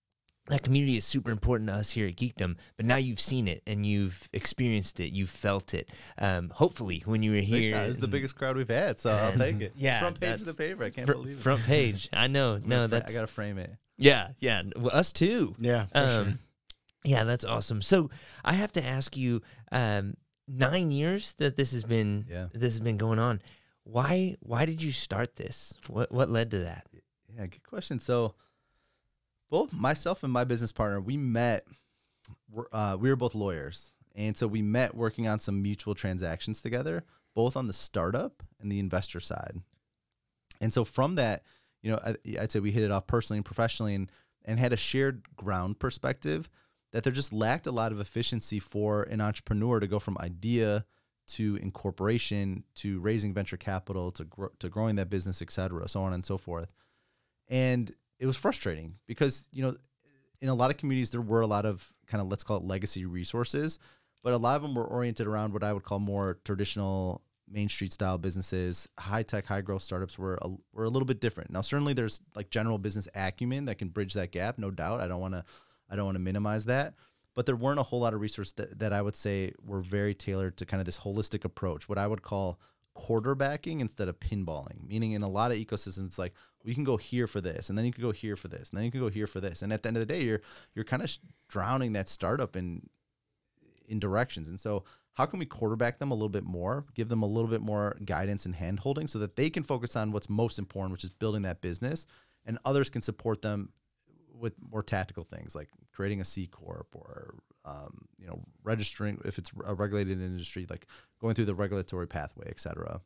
that 0.48 0.62
community 0.64 0.96
is 0.96 1.04
super 1.04 1.30
important 1.30 1.70
to 1.70 1.74
us 1.76 1.92
here 1.92 2.06
at 2.08 2.16
Geekdom, 2.16 2.56
but 2.76 2.84
now 2.84 2.96
you've 2.96 3.20
seen 3.20 3.46
it 3.46 3.62
and 3.66 3.86
you've 3.86 4.28
experienced 4.32 4.98
it, 5.00 5.12
you've 5.12 5.30
felt 5.30 5.72
it. 5.72 5.88
Um, 6.18 6.48
hopefully, 6.48 7.02
when 7.06 7.22
you 7.22 7.30
were 7.30 7.36
here, 7.38 7.70
time. 7.70 7.88
This 7.88 7.98
the 7.98 8.08
biggest 8.08 8.34
crowd 8.36 8.56
we've 8.56 8.68
had, 8.68 8.98
so 8.98 9.10
I'll 9.12 9.32
take 9.38 9.60
it. 9.60 9.72
Yeah, 9.76 10.00
front 10.00 10.20
page 10.20 10.40
of 10.40 10.46
the 10.46 10.54
paper. 10.54 10.82
I 10.84 10.90
can't 10.90 11.06
fr- 11.06 11.12
believe 11.14 11.38
it. 11.38 11.40
front 11.42 11.62
page. 11.62 12.08
I 12.12 12.26
know. 12.26 12.56
No, 12.66 12.76
gonna 12.76 12.88
that's 12.88 13.12
I 13.12 13.14
gotta 13.14 13.28
frame 13.28 13.56
it. 13.56 13.72
yeah, 13.96 14.30
yeah. 14.40 14.62
Well, 14.76 14.90
us 14.94 15.12
too. 15.12 15.54
Yeah. 15.60 15.86
For 15.86 15.98
Um, 15.98 16.24
sure. 16.26 16.34
Yeah, 17.04 17.24
that's 17.24 17.44
awesome. 17.44 17.82
So 17.82 18.10
I 18.44 18.52
have 18.54 18.72
to 18.72 18.84
ask 18.84 19.16
you, 19.16 19.42
um, 19.70 20.14
nine 20.48 20.90
years 20.90 21.34
that 21.34 21.56
this 21.56 21.72
has 21.72 21.84
been 21.84 22.26
Yeah. 22.28 22.48
this 22.52 22.72
has 22.74 22.80
been 22.80 22.96
going 22.98 23.18
on. 23.18 23.40
Why 23.84 24.36
why 24.40 24.64
did 24.64 24.82
you 24.82 24.92
start 24.92 25.36
this? 25.36 25.74
What 25.88 26.12
what 26.12 26.28
led 26.30 26.50
to 26.52 26.58
that? 26.60 26.86
Yeah, 27.34 27.46
good 27.46 27.62
question. 27.64 27.98
So 28.00 28.34
both 29.50 29.72
myself 29.72 30.22
and 30.22 30.32
my 30.32 30.44
business 30.44 30.72
partner, 30.72 31.00
we 31.00 31.16
met. 31.16 31.66
we're, 32.48 32.66
Uh, 32.72 32.96
we 33.00 33.08
were 33.10 33.16
both 33.16 33.34
lawyers, 33.34 33.90
and 34.14 34.36
so 34.36 34.46
we 34.46 34.62
met 34.62 34.94
working 34.94 35.26
on 35.26 35.40
some 35.40 35.60
mutual 35.62 35.94
transactions 35.94 36.60
together, 36.62 37.04
both 37.34 37.56
on 37.56 37.66
the 37.66 37.72
startup 37.72 38.42
and 38.60 38.70
the 38.70 38.78
investor 38.78 39.18
side. 39.20 39.60
And 40.60 40.72
so 40.72 40.84
from 40.84 41.16
that, 41.16 41.42
you 41.82 41.90
know, 41.90 41.98
I, 42.04 42.14
I'd 42.40 42.52
say 42.52 42.60
we 42.60 42.70
hit 42.70 42.84
it 42.84 42.90
off 42.92 43.06
personally 43.06 43.38
and 43.38 43.44
professionally, 43.44 43.94
and 43.94 44.10
and 44.44 44.58
had 44.60 44.72
a 44.72 44.76
shared 44.76 45.34
ground 45.36 45.78
perspective 45.78 46.48
that 46.92 47.04
there 47.04 47.12
just 47.12 47.32
lacked 47.32 47.66
a 47.66 47.72
lot 47.72 47.92
of 47.92 48.00
efficiency 48.00 48.58
for 48.58 49.02
an 49.04 49.20
entrepreneur 49.20 49.80
to 49.80 49.86
go 49.86 49.98
from 49.98 50.16
idea 50.20 50.84
to 51.26 51.56
incorporation 51.62 52.64
to 52.74 53.00
raising 53.00 53.32
venture 53.32 53.56
capital 53.56 54.12
to 54.12 54.26
to 54.58 54.68
growing 54.68 54.96
that 54.96 55.10
business, 55.10 55.40
et 55.40 55.50
cetera, 55.50 55.88
so 55.88 56.02
on 56.02 56.12
and 56.12 56.24
so 56.24 56.36
forth. 56.36 56.70
And 57.48 57.90
it 58.18 58.26
was 58.26 58.36
frustrating 58.36 58.96
because 59.06 59.44
you 59.52 59.62
know, 59.62 59.74
in 60.40 60.48
a 60.48 60.54
lot 60.54 60.70
of 60.70 60.76
communities 60.76 61.10
there 61.10 61.20
were 61.20 61.40
a 61.40 61.46
lot 61.46 61.64
of 61.64 61.92
kind 62.06 62.20
of 62.20 62.28
let's 62.28 62.44
call 62.44 62.58
it 62.58 62.64
legacy 62.64 63.04
resources, 63.04 63.78
but 64.22 64.32
a 64.32 64.38
lot 64.38 64.56
of 64.56 64.62
them 64.62 64.74
were 64.74 64.84
oriented 64.84 65.26
around 65.26 65.52
what 65.52 65.64
I 65.64 65.72
would 65.72 65.84
call 65.84 65.98
more 65.98 66.38
traditional 66.44 67.22
main 67.48 67.68
street 67.68 67.92
style 67.92 68.18
businesses. 68.18 68.88
High 68.98 69.22
tech, 69.22 69.46
high 69.46 69.60
growth 69.60 69.82
startups 69.82 70.18
were 70.18 70.38
a, 70.42 70.48
were 70.72 70.84
a 70.84 70.88
little 70.88 71.06
bit 71.06 71.20
different. 71.20 71.50
Now, 71.50 71.60
certainly 71.60 71.92
there's 71.92 72.20
like 72.34 72.50
general 72.50 72.78
business 72.78 73.08
acumen 73.14 73.66
that 73.66 73.78
can 73.78 73.88
bridge 73.88 74.14
that 74.14 74.32
gap, 74.32 74.58
no 74.58 74.70
doubt. 74.70 75.00
I 75.00 75.08
don't 75.08 75.20
want 75.20 75.34
to 75.34 75.44
I 75.92 75.96
don't 75.96 76.06
want 76.06 76.16
to 76.16 76.22
minimize 76.22 76.64
that 76.64 76.94
but 77.34 77.46
there 77.46 77.56
weren't 77.56 77.80
a 77.80 77.84
whole 77.84 78.00
lot 78.00 78.14
of 78.14 78.20
resources 78.20 78.52
that, 78.54 78.78
that 78.78 78.92
I 78.92 79.02
would 79.02 79.16
say 79.16 79.52
were 79.64 79.80
very 79.80 80.14
tailored 80.14 80.56
to 80.58 80.66
kind 80.66 80.80
of 80.80 80.86
this 80.86 80.98
holistic 80.98 81.44
approach, 81.44 81.88
what 81.88 81.98
I 81.98 82.06
would 82.06 82.22
call 82.22 82.60
quarterbacking 82.96 83.80
instead 83.80 84.08
of 84.08 84.20
pinballing. 84.20 84.86
Meaning, 84.86 85.12
in 85.12 85.22
a 85.22 85.28
lot 85.28 85.50
of 85.50 85.56
ecosystems, 85.56 86.06
it's 86.06 86.18
like 86.18 86.34
we 86.64 86.74
can 86.74 86.84
go 86.84 86.96
here 86.96 87.26
for 87.26 87.40
this, 87.40 87.68
and 87.68 87.78
then 87.78 87.84
you 87.84 87.92
can 87.92 88.02
go 88.02 88.12
here 88.12 88.36
for 88.36 88.48
this, 88.48 88.70
and 88.70 88.76
then 88.76 88.84
you 88.84 88.90
can 88.90 89.00
go 89.00 89.08
here 89.08 89.26
for 89.26 89.40
this, 89.40 89.62
and 89.62 89.72
at 89.72 89.82
the 89.82 89.88
end 89.88 89.96
of 89.96 90.00
the 90.06 90.12
day, 90.12 90.22
you're 90.22 90.42
you're 90.74 90.84
kind 90.84 91.02
of 91.02 91.16
drowning 91.48 91.92
that 91.94 92.08
startup 92.08 92.56
in 92.56 92.88
in 93.86 93.98
directions. 93.98 94.48
And 94.48 94.60
so, 94.60 94.84
how 95.14 95.24
can 95.24 95.38
we 95.38 95.46
quarterback 95.46 95.98
them 95.98 96.10
a 96.10 96.14
little 96.14 96.28
bit 96.28 96.44
more, 96.44 96.84
give 96.94 97.08
them 97.08 97.22
a 97.22 97.26
little 97.26 97.50
bit 97.50 97.62
more 97.62 97.96
guidance 98.04 98.44
and 98.44 98.54
handholding, 98.54 99.08
so 99.08 99.18
that 99.20 99.36
they 99.36 99.48
can 99.48 99.62
focus 99.62 99.96
on 99.96 100.12
what's 100.12 100.28
most 100.28 100.58
important, 100.58 100.92
which 100.92 101.04
is 101.04 101.10
building 101.10 101.42
that 101.42 101.62
business, 101.62 102.06
and 102.44 102.58
others 102.66 102.90
can 102.90 103.00
support 103.00 103.40
them 103.40 103.70
with 104.42 104.54
more 104.72 104.82
tactical 104.82 105.22
things 105.22 105.54
like 105.54 105.68
creating 105.92 106.20
a 106.20 106.24
C 106.24 106.48
corp 106.48 106.88
or 106.94 107.36
um, 107.64 108.08
you 108.18 108.26
know 108.26 108.42
registering 108.64 109.20
if 109.24 109.38
it's 109.38 109.52
a 109.64 109.74
regulated 109.74 110.20
industry, 110.20 110.66
like 110.68 110.86
going 111.20 111.34
through 111.34 111.44
the 111.46 111.54
regulatory 111.54 112.08
pathway, 112.08 112.48
et 112.48 112.60
cetera. 112.60 113.00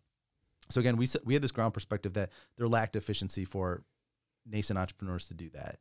So 0.70 0.80
again, 0.80 0.96
we 0.96 1.06
we 1.24 1.34
had 1.34 1.42
this 1.42 1.52
ground 1.52 1.74
perspective 1.74 2.14
that 2.14 2.30
there 2.56 2.66
lacked 2.66 2.96
efficiency 2.96 3.44
for 3.44 3.84
nascent 4.46 4.78
entrepreneurs 4.78 5.26
to 5.26 5.34
do 5.34 5.50
that. 5.50 5.76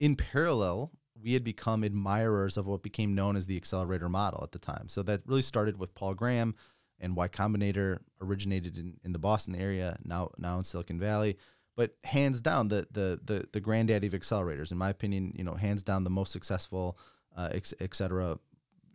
In 0.00 0.16
parallel, 0.16 0.90
we 1.22 1.34
had 1.34 1.44
become 1.44 1.84
admirers 1.84 2.56
of 2.56 2.66
what 2.66 2.82
became 2.82 3.14
known 3.14 3.36
as 3.36 3.46
the 3.46 3.56
accelerator 3.56 4.08
model 4.08 4.40
at 4.42 4.52
the 4.52 4.58
time. 4.58 4.88
So 4.88 5.02
that 5.04 5.22
really 5.24 5.42
started 5.42 5.78
with 5.78 5.94
Paul 5.94 6.14
Graham 6.14 6.54
and 6.98 7.14
Y 7.14 7.28
Combinator 7.28 8.00
originated 8.20 8.76
in, 8.76 8.98
in 9.04 9.12
the 9.12 9.18
Boston 9.18 9.54
area, 9.54 9.98
now 10.04 10.30
now 10.36 10.58
in 10.58 10.64
Silicon 10.64 10.98
Valley 10.98 11.38
but 11.76 11.94
hands 12.04 12.40
down 12.40 12.68
the 12.68 12.86
the 12.90 13.20
the 13.24 13.46
the 13.52 13.60
granddaddy 13.60 14.06
of 14.06 14.12
accelerators 14.12 14.72
in 14.72 14.78
my 14.78 14.90
opinion 14.90 15.32
you 15.36 15.44
know 15.44 15.54
hands 15.54 15.82
down 15.82 16.04
the 16.04 16.10
most 16.10 16.32
successful 16.32 16.98
uh, 17.36 17.50
et, 17.52 17.72
et 17.80 17.94
cetera 17.94 18.38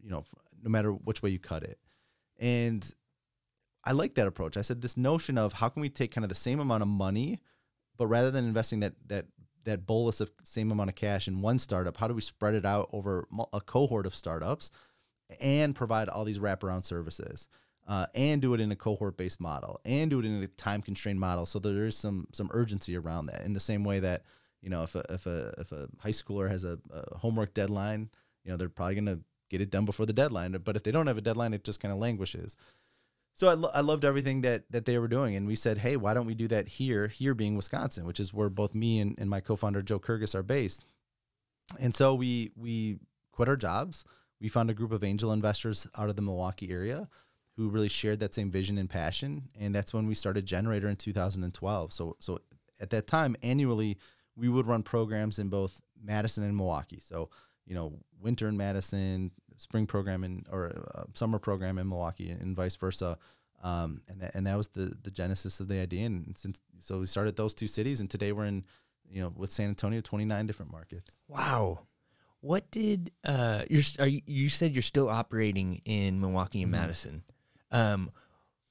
you 0.04 0.10
know 0.10 0.24
no 0.64 0.70
matter 0.70 0.92
which 0.92 1.24
way 1.24 1.30
you 1.30 1.40
cut 1.40 1.64
it. 1.64 1.80
And 2.40 2.90
i 3.84 3.92
like 3.94 4.14
that 4.16 4.28
approach. 4.28 4.58
I 4.58 4.62
said 4.62 4.82
this 4.82 4.98
notion 4.98 5.38
of 5.38 5.54
how 5.54 5.70
can 5.70 5.82
we 5.82 5.90
take 5.90 6.12
kind 6.12 6.26
of 6.26 6.30
the 6.30 6.36
same 6.36 6.60
amount 6.60 6.84
of 6.84 6.88
money 6.88 7.40
but 7.98 8.08
rather 8.08 8.32
than 8.32 8.46
investing 8.46 8.80
that 8.82 8.94
that 9.08 9.26
that 9.64 9.86
bolus 9.86 10.22
of 10.22 10.32
same 10.44 10.72
amount 10.72 10.90
of 10.90 10.96
cash 10.96 11.28
in 11.28 11.42
one 11.42 11.60
startup 11.60 11.98
how 11.98 12.08
do 12.08 12.14
we 12.14 12.22
spread 12.22 12.56
it 12.56 12.66
out 12.66 12.90
over 12.92 13.28
a 13.54 13.62
cohort 13.62 14.06
of 14.06 14.16
startups 14.16 14.72
and 15.40 15.76
provide 15.76 16.10
all 16.10 16.26
these 16.26 16.40
wraparound 16.40 16.84
services 16.84 17.48
uh, 17.88 18.06
and 18.14 18.42
do 18.42 18.54
it 18.54 18.62
in 18.62 18.72
a 18.72 18.76
cohort 18.76 19.18
based 19.18 19.40
model 19.40 19.80
and 19.86 20.10
do 20.10 20.20
it 20.20 20.26
in 20.26 20.44
a 20.44 20.48
time 20.48 20.82
constrained 20.82 21.20
model. 21.20 21.46
So 21.46 21.60
there 21.60 21.86
is 21.86 21.98
some 21.98 22.28
some 22.32 22.50
urgency 22.54 22.96
around 22.96 23.28
that 23.28 23.42
in 23.42 23.54
the 23.54 23.60
same 23.60 23.84
way 23.84 24.00
that 24.00 24.24
you 24.62 24.70
know 24.70 24.84
if 24.84 24.96
a 24.96 25.04
if 25.10 25.26
a 25.26 25.54
if 25.58 25.72
a 25.72 25.88
high 26.00 26.12
schooler 26.12 26.50
has 26.50 26.64
a, 26.64 26.80
a 26.92 27.18
homework 27.18 27.54
deadline 27.54 28.10
you 28.44 28.52
know 28.52 28.58
they're 28.58 28.70
probably 28.70 28.96
going 28.96 29.06
to 29.06 29.20
get 29.50 29.62
it 29.62 29.70
done 29.70 29.86
before 29.86 30.06
the 30.06 30.14
deadline. 30.14 30.54
But 30.64 30.76
if 30.76 30.84
they 30.84 30.92
don't 30.92 31.08
have 31.08 31.18
a 31.18 31.22
deadline 31.22 31.54
it 31.54 31.64
just 31.64 31.80
kind 31.80 31.92
of 31.92 32.00
languishes. 32.00 32.56
So 33.34 33.48
I, 33.48 33.54
lo- 33.54 33.72
I 33.74 33.82
loved 33.82 34.06
everything 34.06 34.42
that 34.42 34.72
that 34.72 34.86
they 34.86 34.98
were 34.98 35.08
doing. 35.08 35.36
And 35.36 35.48
we 35.48 35.56
said 35.56 35.80
hey 35.80 35.98
why 35.98 36.14
don't 36.14 36.28
we 36.28 36.36
do 36.36 36.48
that 36.50 36.68
here 36.68 37.08
here 37.08 37.34
being 37.34 37.56
wisconsin 37.56 38.06
which 38.06 38.20
is 38.20 38.34
where 38.34 38.50
both 38.50 38.76
me 38.76 39.00
and, 39.00 39.16
and 39.18 39.30
my 39.30 39.40
co-founder 39.40 39.82
joe 39.82 40.00
Kirgues 40.00 40.36
are 40.36 40.44
based. 40.44 40.86
And 41.80 41.96
so 41.96 42.14
we 42.14 42.52
we 42.56 43.00
quit 43.32 43.50
our 43.50 43.58
jobs. 43.58 44.06
We 44.40 44.50
found 44.50 44.70
a 44.70 44.74
group 44.74 44.92
of 44.92 45.04
angel 45.04 45.32
investors 45.32 45.88
out 45.98 46.10
of 46.10 46.16
the 46.16 46.22
milwaukee 46.22 46.72
area 46.72 47.10
who 47.58 47.70
really 47.70 47.90
shared 47.90 48.20
that 48.20 48.34
same 48.34 48.50
vision 48.50 48.78
and 48.78 48.90
passion. 48.90 49.50
And 49.60 49.76
that's 49.76 49.94
when 49.94 50.08
we 50.08 50.16
started 50.16 50.46
Gener8tor 50.46 50.90
in 50.90 50.96
2012. 50.96 51.94
So, 51.94 52.16
so 52.20 52.40
at 52.80 52.90
that 52.92 53.08
time, 53.08 53.36
annually, 53.44 53.98
we 54.36 54.50
would 54.50 54.68
run 54.68 54.84
programs 54.84 55.38
in 55.40 55.50
both 55.50 55.82
Madison 56.02 56.44
and 56.44 56.56
Milwaukee. 56.56 57.02
So, 57.02 57.30
you 57.66 57.76
know, 57.76 57.94
winter 58.20 58.48
in 58.48 58.58
Madison, 58.58 59.32
spring 59.58 59.86
program 59.86 60.24
in, 60.24 60.46
or 60.52 60.72
uh, 60.96 61.04
summer 61.14 61.40
program 61.40 61.78
in 61.78 61.88
Milwaukee, 61.88 62.30
and 62.32 62.56
vice 62.56 62.76
versa. 62.76 63.18
Um, 63.64 64.02
and 64.08 64.22
that, 64.22 64.34
and 64.34 64.48
that 64.48 64.58
was 64.58 64.70
the 64.70 64.98
the 65.04 65.12
genesis 65.12 65.60
of 65.60 65.68
the 65.68 65.80
idea. 65.80 66.08
And 66.08 66.36
since 66.38 66.62
so 66.80 67.00
we 67.00 67.06
started 67.06 67.36
those 67.36 67.54
two 67.54 67.68
cities, 67.68 68.00
and 68.00 68.10
today 68.10 68.32
we're 68.32 68.46
in, 68.46 68.66
you 69.08 69.22
know, 69.22 69.32
with 69.36 69.52
San 69.52 69.70
Antonio, 69.70 70.02
29 70.02 70.48
different 70.48 70.72
markets. 70.72 71.20
Wow. 71.28 71.82
What 72.40 72.72
did 72.72 73.12
uh 73.24 73.64
you're 73.70 73.84
are 74.00 74.08
you, 74.08 74.22
you 74.26 74.50
said 74.50 74.74
you're 74.74 74.82
still 74.82 75.10
operating 75.10 75.82
in 75.86 76.20
Milwaukee 76.20 76.64
and 76.64 76.74
mm-hmm. 76.74 76.82
Madison? 76.82 77.24
Um, 77.72 78.12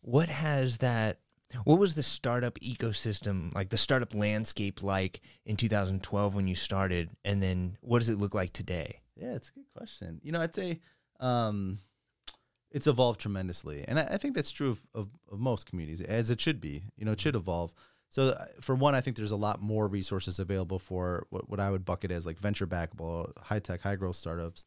what 0.02 0.28
has 0.28 0.78
that? 0.78 1.18
What 1.64 1.80
was 1.80 1.94
the 1.94 2.02
startup 2.02 2.58
ecosystem 2.60 3.52
like? 3.54 3.70
The 3.70 3.78
startup 3.78 4.14
landscape 4.14 4.82
like 4.82 5.20
in 5.44 5.56
2012 5.56 6.34
when 6.34 6.46
you 6.46 6.54
started, 6.54 7.10
and 7.24 7.42
then 7.42 7.76
what 7.80 7.98
does 7.98 8.08
it 8.08 8.18
look 8.18 8.34
like 8.34 8.52
today? 8.52 9.00
Yeah, 9.16 9.34
it's 9.34 9.50
a 9.50 9.52
good 9.52 9.66
question. 9.76 10.20
You 10.22 10.32
know, 10.32 10.40
I'd 10.40 10.54
say 10.54 10.80
um, 11.18 11.78
it's 12.70 12.86
evolved 12.86 13.20
tremendously, 13.20 13.84
and 13.86 13.98
I, 13.98 14.04
I 14.12 14.16
think 14.16 14.34
that's 14.34 14.50
true 14.50 14.70
of, 14.70 14.82
of, 14.94 15.08
of, 15.30 15.40
most 15.40 15.66
communities, 15.66 16.00
as 16.00 16.30
it 16.30 16.40
should 16.40 16.60
be. 16.60 16.82
You 16.96 17.04
know, 17.04 17.12
it 17.12 17.20
should 17.20 17.34
evolve. 17.34 17.74
So, 18.08 18.28
uh, 18.28 18.46
for 18.60 18.74
one, 18.74 18.94
I 18.94 19.00
think 19.00 19.16
there's 19.16 19.30
a 19.32 19.36
lot 19.36 19.60
more 19.60 19.86
resources 19.86 20.38
available 20.38 20.78
for 20.78 21.26
what, 21.30 21.48
what 21.50 21.60
I 21.60 21.70
would 21.70 21.84
bucket 21.84 22.10
as 22.10 22.26
like 22.26 22.38
venture 22.38 22.66
backable, 22.66 23.36
high 23.38 23.58
tech, 23.58 23.82
high 23.82 23.96
growth 23.96 24.16
startups, 24.16 24.66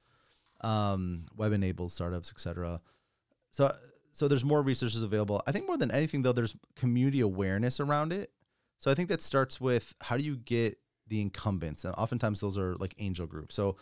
um, 0.62 1.26
web 1.36 1.52
enabled 1.52 1.92
startups, 1.92 2.32
etc. 2.32 2.82
So, 3.52 3.76
so 4.14 4.28
there's 4.28 4.46
more 4.46 4.62
resources 4.62 5.04
available. 5.04 5.42
I 5.46 5.52
think 5.52 5.68
more 5.68 5.78
than 5.78 5.92
anything 5.92 6.22
though, 6.22 6.32
there's 6.32 6.56
community 6.76 7.20
awareness 7.20 7.80
around 7.80 8.14
it. 8.14 8.32
So 8.78 8.92
I 8.92 8.96
think 8.96 9.10
that 9.10 9.22
starts 9.22 9.60
with 9.60 9.96
how 10.02 10.18
do 10.18 10.24
you 10.24 10.38
get 10.38 10.78
the 11.08 11.20
incumbents, 11.20 11.84
and 11.84 11.94
oftentimes 11.96 12.40
those 12.40 12.58
are 12.58 12.76
like 12.76 12.96
angel 13.00 13.26
groups. 13.28 13.56
So 13.56 13.76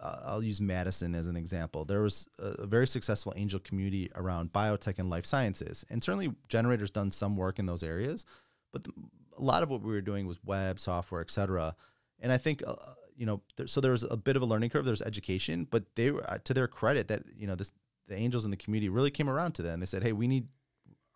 uh, 0.00 0.20
I'll 0.24 0.42
use 0.42 0.60
Madison 0.60 1.14
as 1.14 1.26
an 1.26 1.36
example. 1.36 1.84
There 1.84 2.02
was 2.02 2.28
a, 2.38 2.66
very 2.66 2.86
successful 2.86 3.32
angel 3.36 3.60
community 3.60 4.10
around 4.14 4.52
biotech 4.52 4.98
and 4.98 5.08
life 5.08 5.24
sciences, 5.24 5.84
and 5.88 6.02
certainly 6.02 6.32
Gener8tor's 6.48 6.90
done 6.90 7.10
some 7.10 7.36
work 7.36 7.58
in 7.58 7.66
those 7.66 7.82
areas, 7.82 8.26
but 8.72 8.84
the, 8.84 8.92
a 9.38 9.42
lot 9.42 9.62
of 9.62 9.70
what 9.70 9.82
we 9.82 9.92
were 9.92 10.00
doing 10.00 10.26
was 10.26 10.38
web, 10.44 10.78
software, 10.78 11.20
etc. 11.20 11.74
And 12.20 12.32
I 12.32 12.38
think 12.38 12.62
uh, 12.66 12.74
you 13.16 13.26
know, 13.26 13.40
so 13.66 13.80
there 13.80 13.92
was 13.92 14.02
a 14.02 14.16
bit 14.16 14.36
of 14.36 14.42
a 14.42 14.46
learning 14.46 14.70
curve. 14.70 14.84
There's 14.84 15.02
education, 15.02 15.66
but 15.70 15.84
they 15.94 16.10
were 16.10 16.28
uh, 16.28 16.38
to 16.44 16.54
their 16.54 16.66
credit 16.66 17.08
that 17.08 17.22
you 17.36 17.46
know 17.46 17.54
this 17.54 17.72
the 18.08 18.16
angels 18.16 18.44
in 18.44 18.50
the 18.50 18.56
community 18.56 18.88
really 18.88 19.10
came 19.10 19.28
around 19.28 19.52
to 19.52 19.62
that 19.62 19.72
and 19.72 19.82
they 19.82 19.86
said, 19.86 20.02
hey, 20.02 20.12
we 20.12 20.26
need 20.26 20.48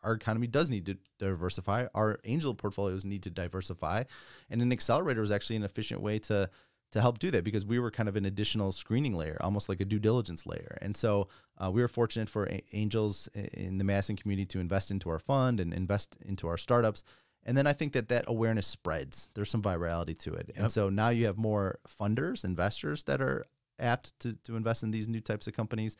our 0.02 0.12
economy 0.12 0.46
does 0.46 0.70
need 0.70 0.86
to 0.86 0.96
diversify. 1.18 1.86
Our 1.94 2.20
angel 2.24 2.54
portfolios 2.54 3.04
need 3.04 3.22
to 3.24 3.30
diversify, 3.30 4.04
and 4.48 4.62
an 4.62 4.72
accelerator 4.72 5.20
was 5.20 5.32
actually 5.32 5.56
an 5.56 5.64
efficient 5.64 6.00
way 6.00 6.18
to 6.20 6.50
to 6.90 7.00
help 7.02 7.18
do 7.18 7.30
that 7.30 7.44
because 7.44 7.66
we 7.66 7.78
were 7.78 7.90
kind 7.90 8.08
of 8.08 8.16
an 8.16 8.24
additional 8.24 8.72
screening 8.72 9.14
layer, 9.14 9.36
almost 9.42 9.68
like 9.68 9.80
a 9.80 9.84
due 9.84 9.98
diligence 9.98 10.46
layer. 10.46 10.78
And 10.80 10.96
so 10.96 11.28
uh, 11.58 11.70
we 11.70 11.82
were 11.82 11.88
fortunate 11.88 12.30
for 12.30 12.46
a- 12.46 12.62
angels 12.72 13.28
in 13.34 13.76
the 13.76 13.84
Madison 13.84 14.16
community 14.16 14.46
to 14.46 14.58
invest 14.58 14.90
into 14.90 15.10
our 15.10 15.18
fund 15.18 15.60
and 15.60 15.74
invest 15.74 16.16
into 16.24 16.48
our 16.48 16.56
startups. 16.56 17.04
And 17.44 17.58
then 17.58 17.66
I 17.66 17.74
think 17.74 17.92
that 17.92 18.08
that 18.08 18.24
awareness 18.26 18.66
spreads. 18.66 19.28
There's 19.34 19.50
some 19.50 19.60
virality 19.60 20.16
to 20.20 20.32
it. 20.32 20.46
Yep. 20.48 20.56
And 20.56 20.72
so 20.72 20.88
now 20.88 21.10
you 21.10 21.26
have 21.26 21.36
more 21.36 21.78
funders, 21.86 22.42
investors 22.42 23.02
that 23.02 23.20
are 23.20 23.44
apt 23.78 24.18
to, 24.20 24.32
to 24.44 24.56
invest 24.56 24.82
in 24.82 24.90
these 24.90 25.08
new 25.08 25.20
types 25.20 25.46
of 25.46 25.52
companies 25.52 25.96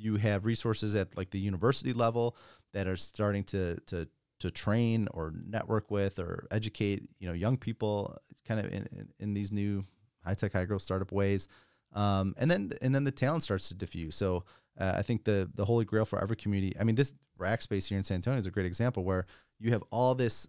you 0.00 0.16
have 0.16 0.44
resources 0.44 0.94
at 0.94 1.16
like 1.16 1.30
the 1.30 1.38
university 1.38 1.92
level 1.92 2.36
that 2.72 2.86
are 2.86 2.96
starting 2.96 3.44
to 3.44 3.76
to 3.86 4.08
to 4.40 4.50
train 4.50 5.06
or 5.12 5.32
network 5.46 5.90
with 5.90 6.18
or 6.18 6.46
educate 6.50 7.02
you 7.18 7.28
know 7.28 7.34
young 7.34 7.56
people 7.56 8.16
kind 8.46 8.60
of 8.60 8.66
in, 8.66 8.88
in, 8.92 9.08
in 9.18 9.34
these 9.34 9.52
new 9.52 9.84
high 10.24 10.34
tech 10.34 10.52
high 10.52 10.64
growth 10.64 10.82
startup 10.82 11.12
ways. 11.12 11.48
Um, 11.92 12.34
and 12.38 12.50
then 12.50 12.70
and 12.82 12.94
then 12.94 13.04
the 13.04 13.12
talent 13.12 13.42
starts 13.42 13.68
to 13.68 13.74
diffuse. 13.74 14.16
So 14.16 14.44
uh, 14.78 14.94
I 14.96 15.02
think 15.02 15.24
the 15.24 15.50
the 15.54 15.64
holy 15.64 15.84
grail 15.84 16.04
for 16.04 16.20
every 16.20 16.36
community 16.36 16.74
I 16.78 16.84
mean 16.84 16.94
this 16.94 17.12
Rackspace 17.38 17.88
here 17.88 17.98
in 17.98 18.04
San 18.04 18.16
Antonio 18.16 18.38
is 18.38 18.46
a 18.46 18.50
great 18.50 18.66
example 18.66 19.04
where 19.04 19.26
you 19.58 19.72
have 19.72 19.82
all 19.90 20.14
this 20.14 20.46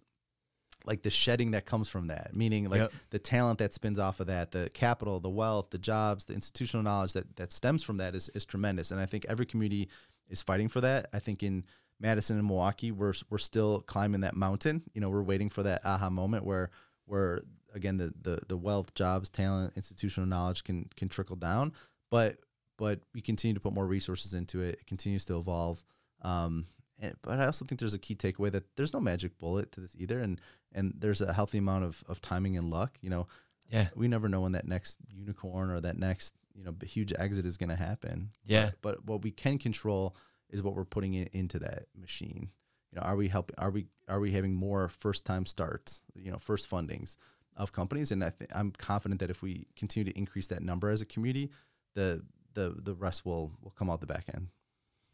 like 0.86 1.02
the 1.02 1.10
shedding 1.10 1.52
that 1.52 1.64
comes 1.66 1.88
from 1.88 2.08
that, 2.08 2.34
meaning 2.34 2.68
like 2.68 2.80
Yep. 2.80 2.92
the 3.10 3.18
talent 3.18 3.58
that 3.60 3.72
spins 3.72 3.98
off 3.98 4.20
of 4.20 4.26
that, 4.26 4.50
the 4.50 4.68
capital, 4.74 5.20
the 5.20 5.30
wealth, 5.30 5.70
the 5.70 5.78
jobs, 5.78 6.24
the 6.24 6.34
institutional 6.34 6.82
knowledge 6.82 7.12
that 7.12 7.36
that 7.36 7.52
stems 7.52 7.82
from 7.82 7.98
that 7.98 8.14
is 8.14 8.28
is 8.30 8.44
tremendous. 8.44 8.90
And 8.90 9.00
I 9.00 9.06
think 9.06 9.24
every 9.28 9.46
community 9.46 9.88
is 10.28 10.42
fighting 10.42 10.68
for 10.68 10.80
that. 10.80 11.08
I 11.12 11.18
think 11.18 11.42
in 11.42 11.64
Madison 12.00 12.36
and 12.38 12.46
Milwaukee, 12.46 12.90
we're 12.90 13.14
we're 13.30 13.38
still 13.38 13.82
climbing 13.82 14.22
that 14.22 14.34
mountain. 14.34 14.82
You 14.94 15.00
know, 15.00 15.10
we're 15.10 15.22
waiting 15.22 15.48
for 15.50 15.62
that 15.62 15.82
aha 15.84 16.10
moment 16.10 16.44
where 16.44 16.70
where 17.06 17.42
again 17.74 17.96
the 17.96 18.12
the 18.20 18.40
the 18.48 18.56
wealth, 18.56 18.94
jobs, 18.94 19.28
talent, 19.28 19.74
institutional 19.76 20.28
knowledge 20.28 20.64
can 20.64 20.88
can 20.96 21.08
trickle 21.08 21.36
down. 21.36 21.72
But 22.10 22.38
but 22.76 23.00
we 23.14 23.20
continue 23.20 23.54
to 23.54 23.60
put 23.60 23.72
more 23.72 23.86
resources 23.86 24.34
into 24.34 24.62
it. 24.62 24.80
It 24.80 24.86
continues 24.86 25.24
to 25.26 25.38
evolve. 25.38 25.84
Um, 26.22 26.66
and, 27.02 27.14
but 27.22 27.38
I 27.38 27.44
also 27.46 27.64
think 27.66 27.78
there's 27.80 27.92
a 27.94 27.98
key 27.98 28.14
takeaway 28.14 28.50
that 28.52 28.64
there's 28.76 28.94
no 28.94 29.00
magic 29.00 29.38
bullet 29.38 29.72
to 29.72 29.80
this 29.80 29.94
either, 29.98 30.20
and 30.20 30.40
and 30.74 30.94
there's 30.96 31.20
a 31.20 31.32
healthy 31.34 31.58
amount 31.58 31.84
of, 31.84 32.02
of 32.08 32.20
timing 32.22 32.56
and 32.56 32.70
luck. 32.70 32.96
You 33.02 33.10
know, 33.10 33.26
Yeah. 33.70 33.88
we 33.94 34.08
never 34.08 34.28
know 34.28 34.40
when 34.40 34.52
that 34.52 34.66
next 34.66 34.96
unicorn 35.10 35.70
or 35.70 35.80
that 35.80 35.98
next 35.98 36.34
you 36.54 36.64
know 36.64 36.74
huge 36.82 37.12
exit 37.18 37.44
is 37.44 37.56
going 37.58 37.68
to 37.70 37.76
happen. 37.76 38.30
Yeah. 38.46 38.70
But, 38.80 38.98
but 38.98 39.04
what 39.06 39.22
we 39.22 39.30
can 39.32 39.58
control 39.58 40.16
is 40.48 40.62
what 40.62 40.74
we're 40.74 40.84
putting 40.84 41.14
in, 41.14 41.28
into 41.32 41.58
that 41.58 41.86
machine. 42.00 42.50
You 42.90 42.96
know, 43.00 43.02
are 43.06 43.16
we 43.16 43.28
helping? 43.28 43.56
Are 43.58 43.70
we 43.70 43.86
are 44.08 44.20
we 44.20 44.32
having 44.32 44.54
more 44.54 44.88
first 44.88 45.24
time 45.24 45.44
starts? 45.46 46.02
You 46.14 46.30
know, 46.30 46.38
first 46.38 46.70
fundings 46.70 47.16
of 47.56 47.72
companies, 47.72 48.12
and 48.12 48.22
I 48.24 48.30
think 48.30 48.50
I'm 48.54 48.70
confident 48.70 49.20
that 49.20 49.30
if 49.30 49.42
we 49.42 49.66
continue 49.76 50.10
to 50.12 50.18
increase 50.18 50.48
that 50.48 50.62
number 50.62 50.88
as 50.90 51.00
a 51.02 51.06
community, 51.06 51.50
the 51.94 52.22
the 52.54 52.74
the 52.82 52.94
rest 52.94 53.24
will 53.24 53.52
will 53.62 53.70
come 53.72 53.90
out 53.90 54.00
the 54.00 54.06
back 54.06 54.26
end. 54.32 54.48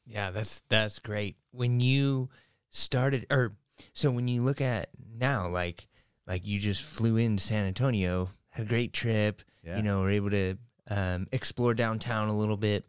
Yeah, 0.09 0.31
that's 0.31 0.63
that's 0.69 0.99
great. 0.99 1.37
When 1.51 1.81
you 1.81 2.31
started 2.71 3.27
or 3.31 3.55
so 3.93 4.11
when 4.11 4.27
you 4.29 4.43
look 4.43 4.61
at 4.61 4.89
now 5.19 5.49
like 5.49 5.87
like 6.27 6.47
you 6.47 6.59
just 6.59 6.83
flew 6.83 7.17
into 7.17 7.43
San 7.43 7.67
Antonio, 7.67 8.31
had 8.51 8.67
a 8.67 8.69
great 8.69 8.93
trip, 8.93 9.43
Yeah. 9.63 9.77
you 9.77 9.83
know, 9.83 10.01
were 10.01 10.11
able 10.11 10.31
to 10.31 10.57
um, 10.89 11.27
explore 11.33 11.75
downtown 11.75 12.29
a 12.29 12.37
little 12.37 12.57
bit. 12.57 12.85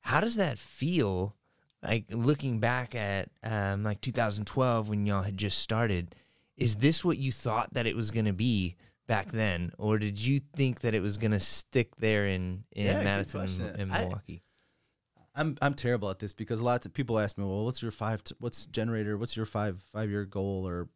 How 0.00 0.20
does 0.20 0.36
that 0.36 0.58
feel 0.58 1.34
like 1.82 2.04
looking 2.10 2.60
back 2.60 2.94
at 2.94 3.28
um, 3.42 3.82
like 3.82 4.00
2012 4.00 4.88
when 4.88 5.06
y'all 5.06 5.22
had 5.22 5.36
just 5.36 5.58
started? 5.58 6.14
Is 6.56 6.76
this 6.76 7.04
what 7.04 7.18
you 7.18 7.32
thought 7.32 7.74
that 7.74 7.86
it 7.86 7.94
was 7.96 8.10
going 8.10 8.24
to 8.26 8.32
be 8.32 8.76
back 9.06 9.30
then, 9.30 9.72
or 9.78 9.98
did 9.98 10.18
you 10.18 10.40
think 10.56 10.80
that 10.80 10.94
it 10.94 11.00
was 11.00 11.18
going 11.18 11.32
to 11.32 11.40
stick 11.40 11.94
there 11.96 12.26
in 12.26 12.64
in 12.72 12.86
Yeah, 12.86 13.02
Madison 13.02 13.74
and, 13.78 13.90
Milwaukee? 13.90 14.42
I'm 15.36 15.56
I'm 15.60 15.74
terrible 15.74 16.10
at 16.10 16.18
this 16.18 16.32
because 16.32 16.60
a 16.60 16.64
lot 16.64 16.84
of 16.86 16.92
people 16.94 17.18
ask 17.18 17.36
me, 17.38 17.44
well, 17.44 17.64
what's 17.64 17.82
your 17.82 17.90
five, 17.90 18.24
t- 18.24 18.34
what's 18.38 18.66
gener8tor, 18.68 19.18
what's 19.18 19.36
your 19.36 19.46
five 19.46 19.82
five 19.92 20.10
year 20.10 20.24
goal 20.24 20.66
or 20.66 20.88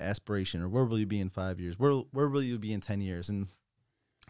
aspiration, 0.00 0.62
or 0.62 0.68
where 0.68 0.84
will 0.84 0.98
you 0.98 1.06
be 1.06 1.20
in 1.20 1.28
five 1.30 1.58
years? 1.60 1.78
Where 1.78 1.92
where 2.12 2.28
will 2.28 2.42
you 2.42 2.58
be 2.58 2.72
in 2.72 2.80
ten 2.80 3.00
years? 3.00 3.28
And 3.28 3.48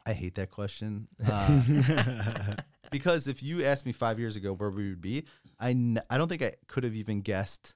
I 0.06 0.14
hate 0.14 0.34
that 0.36 0.50
question 0.50 1.06
uh, 1.30 2.56
because 2.90 3.28
if 3.28 3.42
you 3.42 3.64
asked 3.64 3.86
me 3.86 3.92
five 3.92 4.18
years 4.18 4.36
ago 4.36 4.52
where 4.54 4.70
we 4.70 4.88
would 4.88 5.00
be, 5.00 5.24
I 5.60 5.70
n- 5.70 6.02
I 6.10 6.18
don't 6.18 6.28
think 6.28 6.42
I 6.42 6.54
could 6.66 6.84
have 6.84 6.94
even 6.94 7.20
guessed 7.20 7.74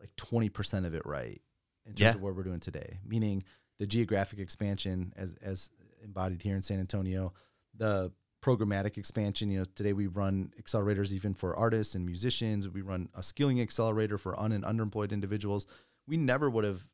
like 0.00 0.10
twenty 0.16 0.48
percent 0.48 0.84
of 0.86 0.94
it 0.94 1.02
right 1.06 1.40
in 1.86 1.92
terms 1.92 2.00
Yeah. 2.00 2.14
of 2.14 2.22
what 2.22 2.34
we're 2.36 2.42
doing 2.42 2.60
today. 2.60 2.98
Meaning 3.06 3.44
the 3.78 3.86
geographic 3.86 4.38
expansion 4.40 5.12
as 5.16 5.34
as 5.42 5.70
embodied 6.02 6.42
here 6.42 6.56
in 6.56 6.62
San 6.62 6.80
Antonio, 6.80 7.32
the 7.76 8.12
programmatic 8.44 8.98
expansion. 8.98 9.50
You 9.50 9.60
know, 9.60 9.64
today 9.74 9.94
we 9.94 10.06
run 10.06 10.52
accelerators 10.60 11.12
even 11.12 11.32
for 11.32 11.56
artists 11.56 11.94
and 11.94 12.04
musicians. 12.04 12.68
We 12.68 12.82
run 12.82 13.08
a 13.14 13.22
skilling 13.22 13.58
accelerator 13.60 14.18
for 14.18 14.38
un 14.38 14.52
and 14.52 14.64
underemployed 14.64 15.12
individuals. 15.12 15.66
We 16.06 16.18
never 16.18 16.50
would 16.50 16.64
have 16.64 16.86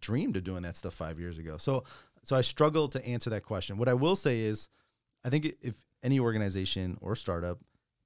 dreamed 0.00 0.36
of 0.36 0.44
doing 0.44 0.62
that 0.62 0.76
stuff 0.76 0.94
five 0.94 1.18
years 1.18 1.38
ago. 1.38 1.56
So, 1.58 1.82
so 2.22 2.36
I 2.36 2.42
struggle 2.42 2.88
to 2.90 3.04
answer 3.04 3.30
that 3.30 3.42
question. 3.42 3.78
What 3.78 3.88
I 3.88 3.94
will 3.94 4.14
say 4.14 4.40
is, 4.40 4.68
I 5.24 5.28
think 5.28 5.56
if 5.60 5.74
any 6.04 6.20
organization 6.20 6.96
or 7.00 7.16
startup, 7.16 7.58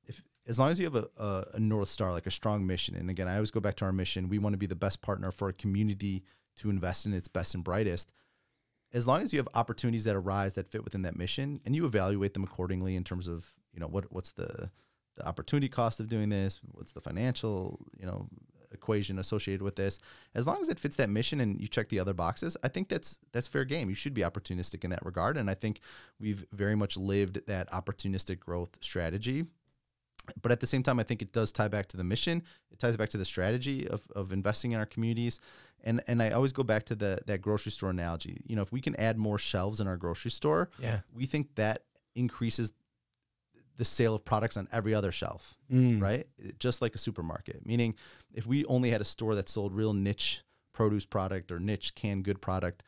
if 0.07 0.25
as 0.49 0.59
long 0.59 0.71
as 0.71 0.79
you 0.79 0.87
have 0.87 0.97
a, 0.97 1.09
a, 1.19 1.45
a 1.55 1.61
north 1.61 1.91
star, 1.91 2.13
like 2.13 2.27
a 2.27 2.31
strong 2.31 2.67
mission, 2.67 2.95
and 2.95 3.11
again, 3.11 3.29
I 3.29 3.35
always 3.35 3.51
go 3.51 3.61
back 3.61 3.77
to 3.77 3.85
our 3.85 3.93
mission. 3.93 4.31
We 4.31 4.39
want 4.39 4.55
to 4.55 4.59
be 4.59 4.67
the 4.67 4.75
best 4.75 5.03
partner 5.03 5.31
for 5.31 5.51
a 5.51 5.53
community 5.53 6.25
to 6.57 6.71
invest 6.71 7.05
in 7.05 7.13
its 7.13 7.29
best 7.29 7.55
and 7.55 7.63
brightest 7.63 8.11
as 8.95 9.07
long 9.07 9.21
as 9.21 9.33
you 9.33 9.39
have 9.39 9.49
opportunities 9.55 10.05
that 10.05 10.15
arise 10.15 10.55
that 10.55 10.69
fit 10.69 10.85
within 10.85 11.03
that 11.03 11.17
mission 11.17 11.61
and 11.67 11.75
you 11.75 11.85
evaluate 11.85 12.33
them 12.33 12.45
accordingly 12.45 12.97
in 12.97 13.05
terms 13.05 13.29
of 13.29 13.51
you 13.73 13.81
know 13.81 13.89
what 13.89 14.11
what's 14.11 14.33
the 14.33 14.71
the 15.17 15.27
opportunity 15.27 15.69
cost 15.69 16.01
of 16.01 16.09
doing 16.09 16.31
this 16.31 16.61
what's 16.73 16.93
the 16.93 17.01
financial 17.01 17.79
you 17.99 18.07
know 18.07 18.29
equation 18.73 19.19
associated 19.19 19.63
with 19.63 19.77
this 19.77 20.01
as 20.35 20.47
long 20.47 20.61
as 20.61 20.69
it 20.69 20.81
fits 20.81 20.97
that 20.97 21.09
mission 21.09 21.41
and 21.41 21.61
you 21.61 21.69
check 21.69 21.89
the 21.91 22.01
other 22.01 22.15
boxes 22.15 22.57
i 22.65 22.69
think 22.69 22.89
that's 22.89 23.19
that's 23.33 23.47
fair 23.47 23.65
game 23.65 23.89
you 23.89 23.95
should 23.95 24.15
be 24.15 24.23
opportunistic 24.23 24.83
in 24.83 24.91
that 24.91 25.05
regard 25.05 25.37
and 25.37 25.49
i 25.49 25.55
think 25.55 25.81
we've 26.19 26.45
very 26.53 26.75
much 26.75 26.97
lived 26.97 27.41
that 27.47 27.71
opportunistic 27.71 28.41
growth 28.41 28.77
strategy 28.81 29.45
but 30.41 30.53
at 30.53 30.61
the 30.61 30.67
same 30.67 30.83
time, 30.83 30.99
I 30.99 31.03
think 31.03 31.23
it 31.23 31.33
does 31.33 31.53
tie 31.53 31.69
back 31.69 31.87
to 31.89 31.97
the 31.97 32.05
mission. 32.05 32.43
It 32.71 32.79
ties 32.79 32.97
back 32.97 33.11
to 33.11 33.19
the 33.19 33.25
strategy 33.25 33.87
of, 33.87 34.03
of 34.15 34.33
investing 34.33 34.73
in 34.73 34.79
our 34.79 34.87
communities. 34.87 35.39
And 35.85 36.03
and 36.09 36.23
I 36.23 36.31
always 36.31 36.53
go 36.53 36.63
back 36.63 36.85
to 36.87 36.95
the 36.97 37.21
that 37.27 37.41
grocery 37.43 37.71
store 37.71 37.91
analogy. 37.91 38.41
You 38.47 38.57
know, 38.57 38.63
if 38.63 38.73
we 38.73 38.81
can 38.81 38.97
add 38.97 39.17
more 39.19 39.39
shelves 39.39 39.81
in 39.81 39.87
our 39.87 39.97
grocery 39.97 40.31
store, 40.31 40.71
Yeah. 40.81 41.03
we 41.13 41.27
think 41.27 41.55
that 41.57 41.85
increases 42.15 42.73
the 43.77 43.85
sale 43.85 44.15
of 44.15 44.25
products 44.25 44.57
on 44.57 44.69
every 44.73 44.95
other 44.95 45.11
shelf, 45.13 45.57
Mm. 45.71 46.01
right? 46.01 46.29
Just 46.59 46.81
like 46.81 46.95
a 46.95 46.99
supermarket. 46.99 47.67
Meaning, 47.67 47.97
if 48.33 48.47
we 48.47 48.65
only 48.67 48.91
had 48.91 49.01
a 49.01 49.05
store 49.05 49.35
that 49.35 49.49
sold 49.49 49.73
real 49.73 49.93
niche 49.93 50.43
produce 50.73 51.05
product 51.07 51.51
or 51.53 51.59
niche 51.61 51.95
canned 51.95 52.25
good 52.25 52.41
product, 52.41 52.83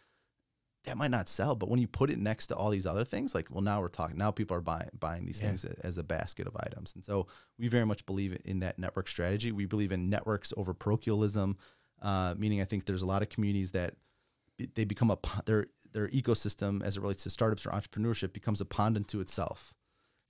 that 0.84 0.96
might 0.96 1.10
not 1.10 1.28
sell. 1.28 1.56
But 1.56 1.68
when 1.68 1.80
you 1.80 1.88
put 1.88 2.10
it 2.10 2.18
next 2.20 2.46
to 2.46 2.56
all 2.56 2.70
these 2.70 2.86
other 2.86 3.04
things, 3.04 3.34
like, 3.34 3.48
well, 3.50 3.62
now 3.62 3.80
we're 3.80 3.88
talking. 3.88 4.16
Now 4.16 4.30
people 4.30 4.56
are 4.56 4.60
buying 4.60 4.88
buying 4.98 5.26
these 5.26 5.40
Yeah. 5.40 5.48
things 5.48 5.64
as 5.64 5.98
a 5.98 6.04
basket 6.04 6.46
of 6.46 6.56
items, 6.56 6.94
and 6.94 7.04
so 7.04 7.26
we 7.58 7.66
very 7.66 7.84
much 7.84 8.06
believe 8.06 8.38
in 8.44 8.60
that 8.60 8.78
network 8.78 9.08
strategy. 9.08 9.50
We 9.50 9.66
believe 9.66 9.90
in 9.90 10.08
networks 10.08 10.52
over 10.56 10.72
parochialism, 10.72 11.58
uh, 12.02 12.34
meaning 12.36 12.60
I 12.60 12.64
think 12.64 12.84
there's 12.84 13.02
a 13.02 13.06
lot 13.06 13.22
of 13.22 13.28
communities 13.28 13.72
that 13.72 13.94
they 14.74 14.84
become 14.84 15.10
a 15.10 15.18
their 15.44 15.66
their 15.92 16.08
ecosystem 16.08 16.82
as 16.82 16.96
it 16.96 17.00
relates 17.00 17.22
to 17.22 17.30
startups 17.30 17.64
or 17.66 17.70
entrepreneurship 17.70 18.32
becomes 18.32 18.60
a 18.60 18.64
pond 18.64 18.96
unto 18.96 19.20
itself, 19.20 19.74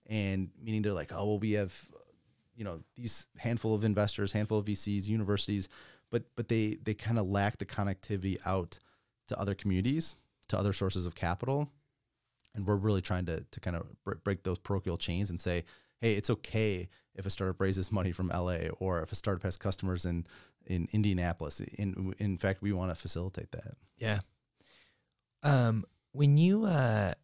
and 0.06 0.50
meaning 0.62 0.82
they're 0.82 0.92
like, 0.92 1.12
oh 1.12 1.26
well, 1.26 1.38
we 1.38 1.52
have, 1.52 1.88
you 2.54 2.64
know, 2.64 2.80
these 2.94 3.26
handful 3.38 3.74
of 3.74 3.84
investors, 3.84 4.32
handful 4.32 4.58
of 4.58 4.66
VCs, 4.66 5.06
universities, 5.06 5.68
but 6.10 6.24
but 6.36 6.48
they 6.48 6.78
they 6.82 6.94
kind 6.94 7.18
of 7.18 7.26
lack 7.26 7.58
the 7.58 7.66
connectivity 7.66 8.38
out 8.46 8.78
to 9.28 9.38
other 9.38 9.54
communities, 9.54 10.16
to 10.48 10.58
other 10.58 10.72
sources 10.72 11.06
of 11.06 11.14
capital, 11.14 11.68
and 12.54 12.66
we're 12.66 12.76
really 12.76 13.02
trying 13.02 13.26
to 13.26 13.44
to 13.50 13.60
kind 13.60 13.76
of 13.76 13.86
br- 14.04 14.14
break 14.22 14.42
those 14.44 14.58
parochial 14.58 14.96
chains 14.96 15.30
and 15.30 15.40
say, 15.40 15.64
hey, 16.00 16.14
it's 16.14 16.30
okay 16.30 16.88
if 17.14 17.26
a 17.26 17.30
startup 17.30 17.60
raises 17.60 17.90
money 17.90 18.12
from 18.12 18.28
LA 18.28 18.68
or 18.78 19.02
if 19.02 19.12
a 19.12 19.14
startup 19.14 19.42
has 19.42 19.56
customers 19.56 20.04
in 20.04 20.26
in 20.66 20.88
Indianapolis. 20.92 21.60
In 21.60 22.14
in 22.18 22.38
fact, 22.38 22.62
we 22.62 22.72
want 22.72 22.90
to 22.90 22.94
facilitate 22.94 23.52
that. 23.52 23.74
Yeah. 23.96 24.20
Um, 25.42 25.84
when 26.12 26.36
you 26.36 26.64
uh, 26.64 27.14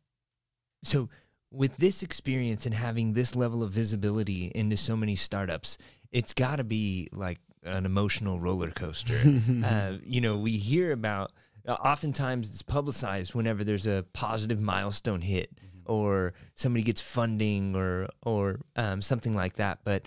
so 0.84 1.08
with 1.50 1.76
this 1.76 2.02
experience 2.02 2.64
and 2.66 2.74
having 2.74 3.12
this 3.12 3.36
level 3.36 3.62
of 3.62 3.70
visibility 3.72 4.50
into 4.54 4.76
so 4.76 4.96
many 4.96 5.16
startups, 5.16 5.76
it's 6.10 6.32
got 6.32 6.56
to 6.56 6.64
be 6.64 7.08
like 7.12 7.38
an 7.62 7.84
emotional 7.86 8.40
roller 8.40 8.70
coaster. 8.70 9.20
uh, 9.64 9.94
you 10.04 10.20
know, 10.20 10.36
we 10.36 10.56
hear 10.56 10.92
about. 10.92 11.32
Uh, 11.64 11.74
oftentimes, 11.74 12.50
it's 12.50 12.62
publicized 12.62 13.36
whenever 13.36 13.62
there's 13.62 13.86
a 13.86 14.04
positive 14.12 14.60
milestone 14.60 15.20
hit, 15.20 15.56
or 15.86 16.32
somebody 16.54 16.82
gets 16.82 17.00
funding, 17.00 17.74
or 17.76 18.08
or 18.24 18.60
um, 18.76 19.02
something 19.02 19.34
like 19.34 19.56
that. 19.56 19.80
But 19.84 20.06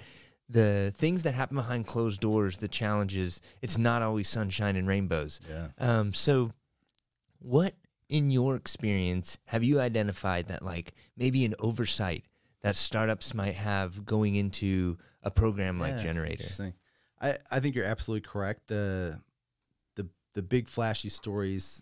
the 0.49 0.93
things 0.95 1.23
that 1.23 1.34
happen 1.34 1.57
behind 1.57 1.88
closed 1.88 2.21
doors, 2.21 2.57
the 2.57 2.67
challenges, 2.67 3.41
it's 3.61 3.78
not 3.78 4.01
always 4.01 4.30
sunshine 4.30 4.76
and 4.76 4.88
rainbows. 4.88 5.39
Yeah. 5.49 5.67
Um, 5.80 6.13
so, 6.13 6.51
what 7.39 7.73
in 8.07 8.30
your 8.30 8.55
experience 8.55 9.39
have 9.45 9.63
you 9.63 9.80
identified 9.80 10.47
that 10.47 10.63
like 10.63 10.93
maybe 11.17 11.43
an 11.45 11.55
oversight 11.59 12.23
that 12.61 12.76
startups 12.76 13.34
might 13.34 13.55
have 13.55 14.05
going 14.05 14.36
into 14.36 14.97
a 15.23 15.32
program 15.32 15.80
like 15.80 15.93
Yeah, 15.95 16.13
Gener8tor? 16.13 16.51
I, 17.19 17.38
I 17.49 17.59
think 17.59 17.76
you're 17.76 17.86
absolutely 17.86 18.28
correct. 18.28 18.67
The 18.67 19.19
the 19.95 20.07
the 20.34 20.43
big 20.43 20.67
flashy 20.67 21.09
stories, 21.09 21.82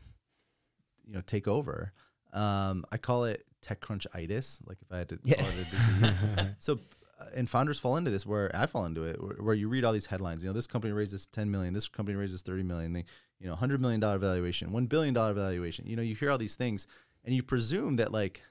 you 1.06 1.14
know, 1.14 1.22
take 1.22 1.48
over. 1.48 1.92
Um, 2.32 2.86
I 2.92 2.98
call 2.98 3.26
it 3.26 3.46
TechCrunch 3.64 4.06
itis. 4.14 4.60
Like 4.68 4.78
if 4.82 4.92
I 4.92 4.98
had 5.00 5.10
to 5.10 5.20
Yeah. 5.24 5.38
call 5.38 5.48
it 5.48 5.54
a 5.54 5.72
disease. 5.72 6.16
so, 6.60 6.80
uh, 7.20 7.26
and 7.36 7.50
founders 7.50 7.80
fall 7.80 7.98
into 7.98 8.12
this 8.12 8.26
where 8.26 8.52
I 8.56 8.66
fall 8.66 8.86
into 8.86 9.04
it, 9.04 9.22
where, 9.22 9.36
where 9.36 9.56
you 9.56 9.70
read 9.70 9.84
all 9.86 9.94
these 9.94 10.08
headlines. 10.08 10.44
You 10.44 10.50
know, 10.50 10.54
this 10.54 10.68
company 10.68 10.94
raises 10.94 11.26
10 11.28 11.50
million, 11.52 11.74
this 11.74 11.88
company 11.88 12.16
raises 12.18 12.42
30 12.42 12.64
million, 12.64 12.94
they, 12.94 13.06
you 13.40 13.48
know, 13.48 13.56
hundred 13.56 13.82
million 13.82 14.00
dollar 14.00 14.18
valuation, 14.18 14.72
one 14.72 14.86
billion 14.88 15.14
dollar 15.14 15.34
valuation. 15.34 15.86
You 15.88 15.96
know, 15.96 16.02
you 16.02 16.16
hear 16.16 16.30
all 16.32 16.38
these 16.38 16.56
things, 16.56 16.88
and 17.24 17.34
you 17.36 17.44
presume 17.44 17.96
that 17.98 18.12
like 18.12 18.42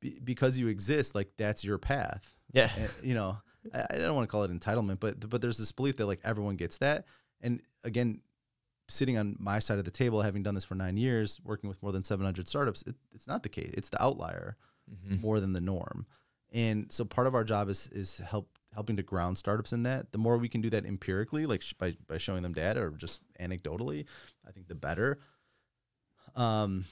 be, 0.00 0.18
because 0.22 0.58
you 0.58 0.68
exist, 0.68 1.14
like 1.14 1.28
that's 1.36 1.64
your 1.64 1.78
path 1.78 2.34
Yeah. 2.52 2.70
and, 2.78 2.90
you 3.02 3.14
know, 3.14 3.38
I, 3.74 3.86
I 3.90 3.96
don't 3.98 4.14
want 4.14 4.28
to 4.28 4.30
call 4.30 4.44
it 4.44 4.50
entitlement, 4.50 5.00
but 5.00 5.28
but 5.28 5.40
there's 5.42 5.58
this 5.58 5.72
belief 5.72 5.96
that 5.96 6.06
like 6.06 6.20
everyone 6.24 6.56
gets 6.56 6.78
that, 6.78 7.06
and 7.40 7.60
again, 7.82 8.20
sitting 8.88 9.18
on 9.18 9.36
my 9.38 9.58
side 9.58 9.78
of 9.78 9.84
the 9.84 9.90
table, 9.90 10.22
having 10.22 10.42
done 10.42 10.54
this 10.54 10.64
for 10.64 10.74
nine 10.76 10.96
years, 10.96 11.40
working 11.44 11.68
with 11.68 11.82
more 11.82 11.92
than 11.92 12.04
700 12.04 12.46
startups, 12.48 12.82
it, 12.82 12.94
it's 13.12 13.26
not 13.26 13.42
the 13.42 13.48
case. 13.48 13.72
It's 13.74 13.88
the 13.88 14.02
outlier 14.02 14.56
Mm-hmm. 14.88 15.20
more 15.20 15.40
than 15.40 15.52
the 15.52 15.60
norm. 15.60 16.06
And 16.52 16.92
so 16.92 17.04
part 17.04 17.26
of 17.26 17.34
our 17.34 17.42
job 17.42 17.68
is 17.68 17.88
is 17.88 18.18
help 18.18 18.48
helping 18.72 18.96
to 18.98 19.02
ground 19.02 19.36
startups 19.36 19.72
in 19.72 19.82
that. 19.82 20.12
The 20.12 20.18
more 20.18 20.38
we 20.38 20.48
can 20.48 20.60
do 20.60 20.70
that 20.70 20.84
empirically, 20.86 21.44
like 21.44 21.60
sh- 21.60 21.72
by 21.72 21.96
by 22.06 22.18
showing 22.18 22.44
them 22.44 22.52
data 22.52 22.82
or 22.82 22.90
just 22.92 23.20
anecdotally, 23.40 24.04
I 24.46 24.52
think 24.52 24.68
the 24.68 24.76
better. 24.76 25.18
Um, 26.36 26.84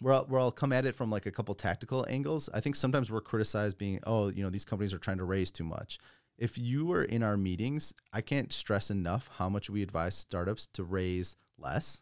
where 0.00 0.14
I'll, 0.14 0.24
where 0.24 0.40
I'll 0.40 0.50
come 0.50 0.72
at 0.72 0.86
it 0.86 0.94
from 0.94 1.10
like 1.10 1.26
a 1.26 1.30
couple 1.30 1.54
tactical 1.54 2.06
angles. 2.08 2.48
I 2.54 2.60
think 2.60 2.74
sometimes 2.74 3.10
we're 3.10 3.20
criticized 3.20 3.76
being, 3.78 4.00
oh, 4.06 4.28
you 4.30 4.42
know, 4.42 4.50
these 4.50 4.64
companies 4.64 4.92
are 4.94 4.98
trying 4.98 5.18
to 5.18 5.24
raise 5.24 5.50
too 5.50 5.64
much. 5.64 5.98
If 6.38 6.58
you 6.58 6.86
were 6.86 7.04
in 7.04 7.22
our 7.22 7.36
meetings, 7.36 7.94
I 8.12 8.20
can't 8.20 8.52
stress 8.52 8.90
enough 8.90 9.30
how 9.38 9.48
much 9.48 9.70
we 9.70 9.82
advise 9.82 10.16
startups 10.16 10.66
to 10.74 10.82
raise 10.82 11.36
less. 11.58 12.00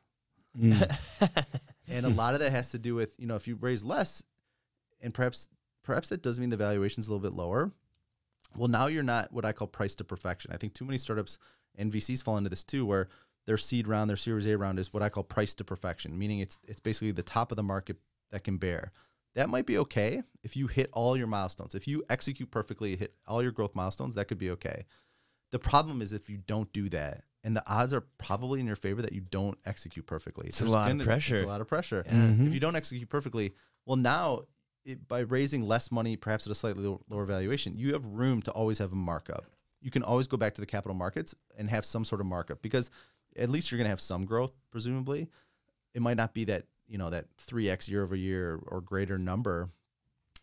Mm. 0.59 0.97
And 1.91 2.07
a 2.07 2.09
lot 2.09 2.35
of 2.35 2.41
that 2.41 2.53
has 2.53 2.71
to 2.71 2.79
do 2.79 2.95
with, 2.95 3.15
you 3.19 3.27
know, 3.27 3.35
if 3.35 3.49
you 3.49 3.57
raise 3.57 3.83
less 3.83 4.23
and 5.01 5.13
perhaps 5.13 5.49
perhaps 5.83 6.09
that 6.11 6.23
does 6.23 6.39
mean 6.39 6.51
the 6.51 6.57
valuation's 6.57 7.09
a 7.09 7.11
little 7.11 7.23
bit 7.23 7.37
lower. 7.37 7.73
Well, 8.57 8.69
now 8.69 8.87
you're 8.87 9.03
not 9.03 9.33
what 9.33 9.45
I 9.45 9.53
call 9.53 9.67
price 9.67 9.95
to 9.97 10.05
perfection. 10.05 10.53
I 10.53 10.57
think 10.57 10.75
too 10.75 10.85
many 10.85 10.99
startups 10.99 11.39
and 11.77 11.93
VCs 11.93 12.23
fall 12.23 12.37
into 12.37 12.51
this 12.51 12.65
too, 12.65 12.87
where 12.87 13.09
their 13.47 13.59
seed 13.59 13.89
round, 13.89 14.09
their 14.09 14.17
Series 14.17 14.47
A 14.47 14.57
round 14.57 14.79
is 14.79 14.93
what 14.93 15.03
I 15.03 15.09
call 15.09 15.25
price 15.25 15.55
to 15.55 15.65
perfection, 15.65 16.19
meaning 16.19 16.41
it's 16.41 16.59
it's 16.67 16.81
basically 16.81 17.13
the 17.13 17.23
top 17.23 17.51
of 17.51 17.57
the 17.57 17.63
market 17.63 17.97
that 18.31 18.45
can 18.45 18.57
bear. 18.57 18.93
That 19.35 19.49
might 19.49 19.67
be 19.67 19.79
okay 19.79 20.23
if 20.43 20.57
you 20.57 20.67
hit 20.67 20.91
all 20.93 21.17
your 21.17 21.27
milestones. 21.27 21.75
If 21.75 21.87
you 21.87 22.05
execute 22.11 22.51
perfectly, 22.51 22.97
hit 22.97 23.15
all 23.27 23.43
your 23.43 23.53
growth 23.53 23.75
milestones, 23.75 24.15
that 24.17 24.27
could 24.27 24.39
be 24.39 24.51
okay. 24.51 24.85
The 25.51 25.59
problem 25.59 26.03
is 26.03 26.13
if 26.13 26.29
you 26.29 26.39
don't 26.39 26.73
do 26.73 26.89
that, 26.91 27.25
and 27.43 27.57
the 27.57 27.63
odds 27.67 27.95
are 27.95 28.03
probably 28.19 28.61
in 28.61 28.67
your 28.67 28.77
favor 28.77 29.01
that 29.03 29.13
you 29.13 29.21
don't 29.23 29.57
execute 29.65 30.07
perfectly. 30.07 30.49
It's 30.49 30.61
a 30.61 30.67
lot 30.67 30.91
of 30.91 30.99
pressure. 31.07 31.37
It's 31.37 31.45
a 31.45 31.49
lot 31.49 31.61
of 31.61 31.69
pressure. 31.69 32.03
Yeah. 32.07 32.13
Mhm. 32.13 32.49
If 32.49 32.55
you 32.55 32.61
don't 32.61 32.77
execute 32.77 33.09
perfectly, 33.09 33.55
well, 33.87 33.97
now 33.97 34.43
it, 34.85 35.07
by 35.09 35.21
raising 35.21 35.63
less 35.63 35.91
money, 35.91 36.17
perhaps 36.17 36.47
at 36.47 36.51
a 36.53 36.55
slightly 36.55 36.99
lower 37.09 37.25
valuation, 37.25 37.77
you 37.77 37.93
have 37.95 38.05
room 38.05 38.43
to 38.43 38.51
always 38.53 38.79
have 38.79 38.93
a 38.93 38.97
markup. 38.97 39.47
You 39.81 39.91
can 39.91 40.03
always 40.03 40.27
go 40.27 40.37
back 40.37 40.55
to 40.55 40.61
the 40.61 40.67
capital 40.67 40.95
markets 40.95 41.35
and 41.57 41.71
have 41.71 41.85
some 41.87 42.05
sort 42.05 42.21
of 42.21 42.27
markup 42.27 42.61
because 42.63 42.91
at 43.37 43.49
least 43.49 43.71
you're 43.71 43.79
going 43.79 43.87
to 43.87 43.91
have 43.91 44.01
some 44.01 44.25
growth, 44.27 44.53
presumably. 44.71 45.29
It 45.95 46.03
might 46.03 46.17
not 46.19 46.35
be 46.35 46.45
that 46.45 46.67
you 46.91 46.99
know 46.99 47.09
that 47.11 47.27
three 47.39 47.71
x 47.71 47.89
year 47.89 48.03
over 48.03 48.17
year 48.17 48.59
or 48.67 48.81
greater 48.83 49.17
number, 49.17 49.71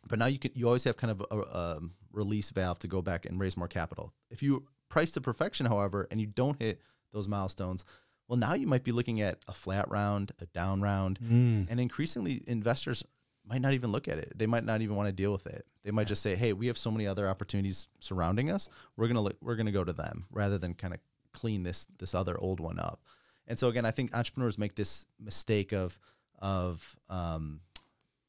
but 0.08 0.18
now 0.18 0.26
you 0.28 0.40
can 0.40 0.52
you 0.56 0.66
always 0.66 0.86
have 0.86 0.98
kind 0.98 1.12
of 1.12 1.24
a, 1.30 1.38
a 1.40 1.80
release 2.12 2.50
valve 2.50 2.80
to 2.80 2.88
go 2.88 3.02
back 3.02 3.26
and 3.26 3.40
raise 3.40 3.56
more 3.58 3.68
capital. 3.68 4.14
If 4.32 4.42
you 4.42 4.66
price 4.90 5.12
to 5.12 5.22
perfection, 5.22 5.66
however, 5.66 6.08
and 6.10 6.20
you 6.22 6.28
don't 6.28 6.60
hit 6.60 6.82
those 7.12 7.28
milestones, 7.28 7.84
well, 8.28 8.38
now 8.38 8.54
you 8.54 8.66
might 8.68 8.84
be 8.84 8.92
looking 8.92 9.22
at 9.22 9.40
a 9.48 9.54
flat 9.54 9.90
round, 9.90 10.32
a 10.40 10.46
down 10.48 10.82
round, 10.82 11.20
Mm. 11.20 11.68
and 11.70 11.80
increasingly 11.80 12.42
investors 12.48 13.04
might 13.46 13.62
not 13.62 13.74
even 13.74 13.92
look 13.92 14.08
at 14.08 14.18
it. 14.18 14.34
They 14.38 14.46
might 14.48 14.66
not 14.66 14.82
even 14.82 14.96
want 14.98 15.08
to 15.08 15.14
deal 15.14 15.32
with 15.32 15.48
it. 15.48 15.66
They 15.84 15.92
might 15.92 16.08
just 16.08 16.22
say, 16.22 16.36
"Hey, 16.36 16.52
we 16.54 16.68
have 16.68 16.78
so 16.78 16.92
many 16.92 17.08
other 17.08 17.30
opportunities 17.30 17.88
surrounding 18.00 18.50
us. 18.52 18.68
We're 18.98 19.08
gonna 19.08 19.22
look, 19.22 19.38
we're 19.42 19.56
gonna 19.56 19.72
go 19.72 19.84
to 19.86 19.94
them 19.94 20.26
rather 20.32 20.58
than 20.58 20.74
kind 20.74 20.94
of 20.94 21.00
clean 21.34 21.64
this 21.64 21.88
this 22.00 22.14
other 22.16 22.38
old 22.38 22.60
one 22.60 22.80
up." 22.80 23.02
And 23.50 23.58
so 23.58 23.70
again, 23.70 23.86
I 23.86 23.92
think 23.92 24.14
entrepreneurs 24.14 24.58
make 24.58 24.76
this 24.76 25.06
mistake 25.18 25.72
of 25.72 25.98
of 26.40 26.96
um, 27.10 27.62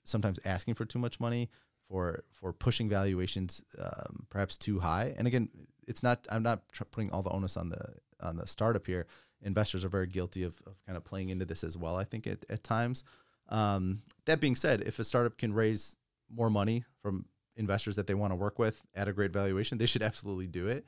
sometimes 0.05 0.39
asking 0.45 0.75
for 0.75 0.85
too 0.85 0.99
much 0.99 1.21
money 1.21 1.51
for 1.89 2.25
for 2.33 2.53
pushing 2.53 2.89
valuations 2.89 3.65
um, 3.79 4.27
perhaps 4.31 4.57
too 4.57 4.81
high. 4.81 5.15
And 5.17 5.27
again, 5.27 5.49
it's 5.87 6.03
not. 6.03 6.27
I'm 6.31 6.43
not 6.43 6.63
tr- 6.73 6.85
putting 6.85 7.11
all 7.11 7.23
the 7.23 7.31
onus 7.31 7.57
on 7.57 7.71
the 7.71 7.95
on 8.21 8.37
the 8.37 8.47
startup 8.47 8.87
here. 8.87 9.07
Investors 9.41 9.85
are 9.85 9.89
very 9.89 10.09
guilty 10.09 10.43
of, 10.43 10.61
of 10.67 10.75
kind 10.85 10.97
of 10.97 11.05
playing 11.05 11.29
into 11.29 11.45
this 11.45 11.63
as 11.63 11.77
well. 11.77 11.97
I 11.97 12.05
think 12.05 12.27
at, 12.27 12.45
at 12.49 12.65
times. 12.65 13.05
Um, 13.51 14.03
that 14.27 14.41
being 14.41 14.57
said, 14.57 14.83
if 14.83 14.99
a 14.99 15.05
startup 15.05 15.39
can 15.39 15.55
raise 15.55 15.97
more 16.31 16.51
money 16.51 16.85
from 17.01 17.25
investors 17.57 17.97
that 17.97 18.07
they 18.07 18.15
want 18.15 18.31
to 18.33 18.37
work 18.37 18.59
with 18.59 18.83
at 18.95 19.09
a 19.09 19.13
great 19.13 19.33
valuation, 19.33 19.79
they 19.79 19.87
should 19.87 20.03
absolutely 20.03 20.47
do 20.47 20.69
it. 20.69 20.85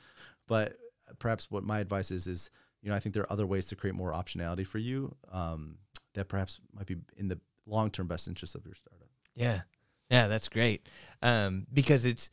But 0.47 0.77
perhaps 1.19 1.51
what 1.51 1.65
my 1.65 1.81
advice 1.81 2.11
is 2.11 2.27
is 2.27 2.51
you 2.83 2.91
know 2.91 2.97
I 2.97 3.01
think 3.01 3.15
there 3.15 3.25
are 3.25 3.33
other 3.33 3.47
ways 3.47 3.67
to 3.67 3.77
create 3.77 3.95
more 3.95 4.13
optionality 4.13 4.67
for 4.67 4.79
you 4.79 5.15
um, 5.33 5.79
that 6.15 6.29
perhaps 6.29 6.61
might 6.75 6.87
be 6.87 6.97
in 7.17 7.29
the 7.29 7.39
long 7.67 7.91
term 7.91 8.07
best 8.07 8.29
interest 8.29 8.55
of 8.55 8.65
your 8.67 8.75
startup. 8.75 9.09
Yeah, 9.35 9.63
yeah, 10.11 10.27
that's 10.27 10.49
great. 10.49 10.89
Um, 11.23 11.67
because 11.73 12.07
it's 12.07 12.31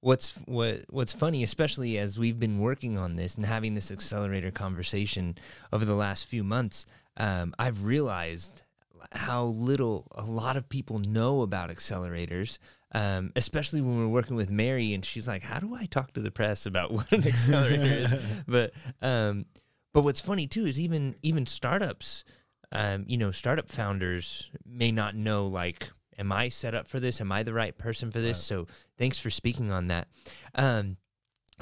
what's 0.00 0.34
what 0.46 0.84
what's 0.90 1.12
funny, 1.12 1.42
especially 1.42 1.98
as 1.98 2.18
we've 2.18 2.38
been 2.38 2.58
working 2.60 2.96
on 2.98 3.16
this 3.16 3.34
and 3.34 3.46
having 3.46 3.74
this 3.74 3.90
accelerator 3.90 4.50
conversation 4.50 5.36
over 5.72 5.84
the 5.84 5.94
last 5.94 6.26
few 6.26 6.44
months. 6.44 6.86
Um, 7.16 7.54
I've 7.58 7.84
realized 7.84 8.62
how 9.12 9.44
little 9.44 10.06
a 10.12 10.24
lot 10.24 10.56
of 10.56 10.68
people 10.68 10.98
know 10.98 11.42
about 11.42 11.70
accelerators, 11.70 12.58
um, 12.92 13.32
especially 13.34 13.80
when 13.80 13.98
we're 13.98 14.08
working 14.08 14.36
with 14.36 14.50
Mary 14.50 14.94
and 14.94 15.04
she's 15.04 15.26
like, 15.26 15.42
"How 15.42 15.58
do 15.58 15.74
I 15.74 15.86
talk 15.86 16.12
to 16.12 16.20
the 16.20 16.30
press 16.30 16.66
about 16.66 16.92
what 16.92 17.10
an 17.12 17.26
accelerator 17.26 18.14
is?" 18.14 18.14
But 18.46 18.72
um, 19.02 19.46
but 19.92 20.02
what's 20.02 20.20
funny 20.20 20.46
too 20.46 20.66
is 20.66 20.80
even 20.80 21.16
even 21.22 21.46
startups, 21.46 22.24
um, 22.72 23.04
you 23.06 23.16
know, 23.16 23.30
startup 23.30 23.70
founders 23.70 24.50
may 24.64 24.92
not 24.92 25.14
know 25.14 25.46
like, 25.46 25.90
"Am 26.18 26.32
I 26.32 26.48
set 26.48 26.74
up 26.74 26.86
for 26.86 27.00
this? 27.00 27.20
Am 27.20 27.32
I 27.32 27.42
the 27.42 27.54
right 27.54 27.76
person 27.76 28.10
for 28.10 28.20
this?" 28.20 28.42
So 28.42 28.66
thanks 28.98 29.18
for 29.18 29.30
speaking 29.30 29.70
on 29.70 29.88
that. 29.88 30.08
Um, 30.54 30.96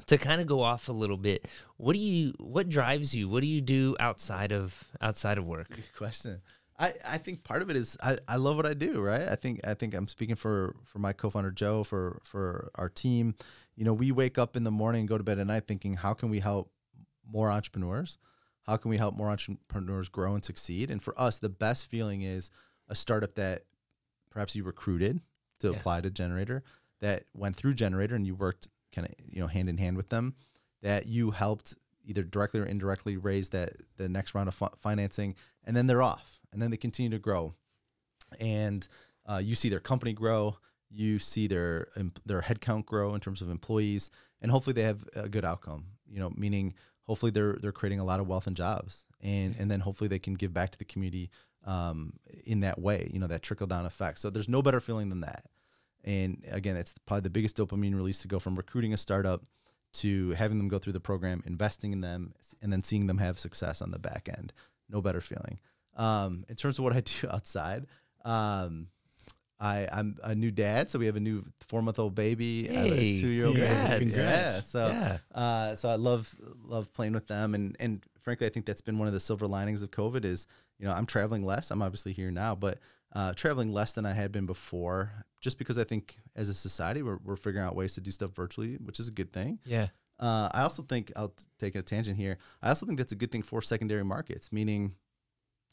to 0.06 0.18
kind 0.18 0.40
of 0.40 0.46
go 0.46 0.60
off 0.60 0.88
a 0.88 0.92
little 0.92 1.16
bit, 1.16 1.48
what 1.76 1.94
do 1.94 1.98
you 1.98 2.34
what 2.38 2.68
drives 2.68 3.14
you? 3.14 3.28
What 3.28 3.40
do 3.40 3.46
you 3.46 3.60
do 3.60 3.96
outside 3.98 4.52
of 4.52 4.84
outside 5.00 5.38
of 5.38 5.46
work? 5.46 5.68
Good 5.70 5.94
question. 5.96 6.40
I, 6.80 6.94
I 7.04 7.18
think 7.18 7.42
part 7.42 7.62
of 7.62 7.70
it 7.70 7.76
is 7.76 7.96
I, 8.00 8.18
I 8.28 8.36
love 8.36 8.54
what 8.56 8.66
I 8.66 8.74
do, 8.74 9.00
right? 9.00 9.28
I 9.28 9.34
think 9.34 9.60
I 9.66 9.74
think 9.74 9.94
I'm 9.94 10.08
speaking 10.08 10.36
for 10.36 10.76
for 10.84 11.00
my 11.00 11.12
co-founder 11.12 11.50
Joe, 11.50 11.82
for 11.82 12.20
for 12.22 12.70
our 12.76 12.88
team. 12.88 13.34
You 13.74 13.84
know, 13.84 13.92
we 13.92 14.12
wake 14.12 14.38
up 14.38 14.56
in 14.56 14.64
the 14.64 14.70
morning 14.70 15.06
go 15.06 15.18
to 15.18 15.24
bed 15.24 15.38
at 15.38 15.46
night 15.46 15.66
thinking, 15.66 15.94
how 15.94 16.14
can 16.14 16.30
we 16.30 16.40
help 16.40 16.70
more 17.28 17.50
entrepreneurs? 17.50 18.18
How 18.68 18.76
can 18.76 18.90
we 18.90 18.98
help 18.98 19.16
more 19.16 19.30
entrepreneurs 19.30 20.10
grow 20.10 20.34
and 20.34 20.44
succeed? 20.44 20.90
And 20.90 21.02
for 21.02 21.18
us, 21.18 21.38
the 21.38 21.48
best 21.48 21.88
feeling 21.90 22.20
is 22.20 22.50
a 22.86 22.94
startup 22.94 23.34
that 23.36 23.64
perhaps 24.30 24.54
you 24.54 24.62
recruited 24.62 25.22
to 25.60 25.70
Yeah. 25.70 25.76
apply 25.76 26.02
to 26.02 26.10
Gener8tor, 26.10 26.60
that 27.00 27.24
went 27.32 27.56
through 27.56 27.74
Gener8tor 27.74 28.12
and 28.16 28.26
you 28.26 28.34
worked 28.34 28.68
kind 28.92 29.08
of 29.08 29.14
you 29.26 29.40
know 29.40 29.46
hand 29.46 29.70
in 29.70 29.78
hand 29.78 29.96
with 29.96 30.10
them, 30.10 30.34
that 30.82 31.06
you 31.06 31.30
helped 31.30 31.74
either 32.04 32.22
directly 32.22 32.60
or 32.60 32.64
indirectly 32.66 33.16
raise 33.16 33.48
that 33.50 33.72
the 33.96 34.08
next 34.08 34.34
round 34.34 34.48
of 34.48 34.54
fi- 34.54 34.68
financing, 34.78 35.34
and 35.64 35.74
then 35.74 35.86
they're 35.86 36.02
off, 36.02 36.38
and 36.52 36.60
then 36.60 36.70
they 36.70 36.76
continue 36.76 37.10
to 37.10 37.18
grow, 37.18 37.54
and 38.38 38.86
uh, 39.26 39.40
you 39.42 39.54
see 39.54 39.68
their 39.70 39.80
company 39.80 40.12
grow, 40.12 40.58
you 40.90 41.18
see 41.18 41.46
their 41.46 41.88
their 42.26 42.42
headcount 42.42 42.84
grow 42.84 43.14
in 43.14 43.20
terms 43.20 43.40
of 43.40 43.48
employees, 43.48 44.10
and 44.42 44.50
hopefully 44.50 44.74
they 44.74 44.82
have 44.82 45.08
a 45.14 45.28
good 45.28 45.44
outcome. 45.46 45.86
You 46.06 46.18
know, 46.20 46.30
meaning 46.36 46.74
hopefully 47.08 47.32
they're 47.32 47.56
they're 47.60 47.72
creating 47.72 47.98
a 47.98 48.04
lot 48.04 48.20
of 48.20 48.28
wealth 48.28 48.46
and 48.46 48.56
jobs, 48.56 49.06
and 49.20 49.56
and 49.58 49.70
then 49.70 49.80
hopefully 49.80 50.08
they 50.08 50.18
can 50.18 50.34
give 50.34 50.52
back 50.52 50.70
to 50.70 50.78
the 50.78 50.84
community 50.84 51.30
um, 51.64 52.12
in 52.44 52.60
that 52.60 52.80
way. 52.80 53.10
You 53.12 53.18
know, 53.18 53.26
that 53.26 53.42
trickle 53.42 53.66
down 53.66 53.86
effect. 53.86 54.20
So 54.20 54.30
there's 54.30 54.48
no 54.48 54.62
better 54.62 54.78
feeling 54.78 55.08
than 55.08 55.22
that. 55.22 55.46
And 56.04 56.44
again, 56.50 56.76
it's 56.76 56.94
probably 57.06 57.22
the 57.22 57.30
biggest 57.30 57.56
dopamine 57.56 57.94
release 57.94 58.20
to 58.20 58.28
go 58.28 58.38
from 58.38 58.54
recruiting 58.54 58.92
a 58.92 58.96
startup 58.96 59.42
to 59.94 60.30
having 60.32 60.58
them 60.58 60.68
go 60.68 60.78
through 60.78 60.92
the 60.92 61.00
program, 61.00 61.42
investing 61.46 61.92
in 61.92 62.02
them, 62.02 62.34
and 62.62 62.72
then 62.72 62.84
seeing 62.84 63.06
them 63.06 63.18
have 63.18 63.38
success 63.38 63.82
on 63.82 63.90
the 63.90 63.98
back 63.98 64.28
end. 64.28 64.52
No 64.88 65.00
better 65.00 65.20
feeling. 65.20 65.58
Um, 65.96 66.44
in 66.48 66.54
terms 66.54 66.78
of 66.78 66.84
what 66.84 66.94
I 66.94 67.00
do 67.00 67.28
outside, 67.30 67.86
um, 68.24 68.88
I, 69.60 69.88
I'm 69.92 70.16
a 70.22 70.34
new 70.34 70.50
dad, 70.52 70.88
so 70.90 70.98
we 70.98 71.06
have 71.06 71.16
a 71.16 71.20
new 71.20 71.44
four 71.66 71.82
month 71.82 71.98
old 71.98 72.14
baby, 72.14 72.68
I 72.70 72.72
have 72.74 72.92
a 72.92 73.20
two 73.20 73.28
year 73.28 73.46
old 73.46 73.56
baby. 73.56 74.06
Yeah, 74.06 74.60
so 74.60 74.86
Yeah. 74.88 75.18
uh, 75.34 75.74
so 75.74 75.88
I 75.88 75.96
love 75.96 76.32
love 76.64 76.92
playing 76.92 77.12
with 77.12 77.26
them, 77.26 77.54
and 77.54 77.76
and 77.80 78.04
frankly, 78.22 78.46
I 78.46 78.50
think 78.50 78.66
that's 78.66 78.80
been 78.80 78.98
one 78.98 79.08
of 79.08 79.14
the 79.14 79.20
silver 79.20 79.46
linings 79.46 79.82
of 79.82 79.90
COVID 79.90 80.24
is 80.24 80.46
you 80.78 80.86
know 80.86 80.92
I'm 80.92 81.06
traveling 81.06 81.44
less. 81.44 81.70
I'm 81.70 81.82
obviously 81.82 82.12
here 82.12 82.30
now, 82.30 82.54
but 82.54 82.78
uh, 83.14 83.32
traveling 83.34 83.72
less 83.72 83.92
than 83.94 84.06
I 84.06 84.12
had 84.12 84.30
been 84.32 84.46
before, 84.46 85.24
just 85.40 85.58
because 85.58 85.76
I 85.78 85.84
think 85.84 86.18
as 86.36 86.48
a 86.48 86.54
society 86.54 87.02
we're 87.02 87.18
we're 87.24 87.36
figuring 87.36 87.66
out 87.66 87.74
ways 87.74 87.94
to 87.94 88.00
do 88.00 88.10
stuff 88.12 88.30
virtually, 88.30 88.74
which 88.76 89.00
is 89.00 89.08
a 89.08 89.12
good 89.12 89.32
thing. 89.32 89.58
Yeah. 89.64 89.88
Uh, 90.20 90.48
I 90.52 90.62
also 90.62 90.82
think 90.82 91.12
I'll 91.16 91.34
take 91.60 91.74
a 91.76 91.82
tangent 91.82 92.16
here. 92.16 92.38
I 92.60 92.68
also 92.70 92.86
think 92.86 92.98
that's 92.98 93.12
a 93.12 93.16
good 93.16 93.30
thing 93.32 93.42
for 93.42 93.62
secondary 93.62 94.04
markets, 94.04 94.50
meaning 94.52 94.94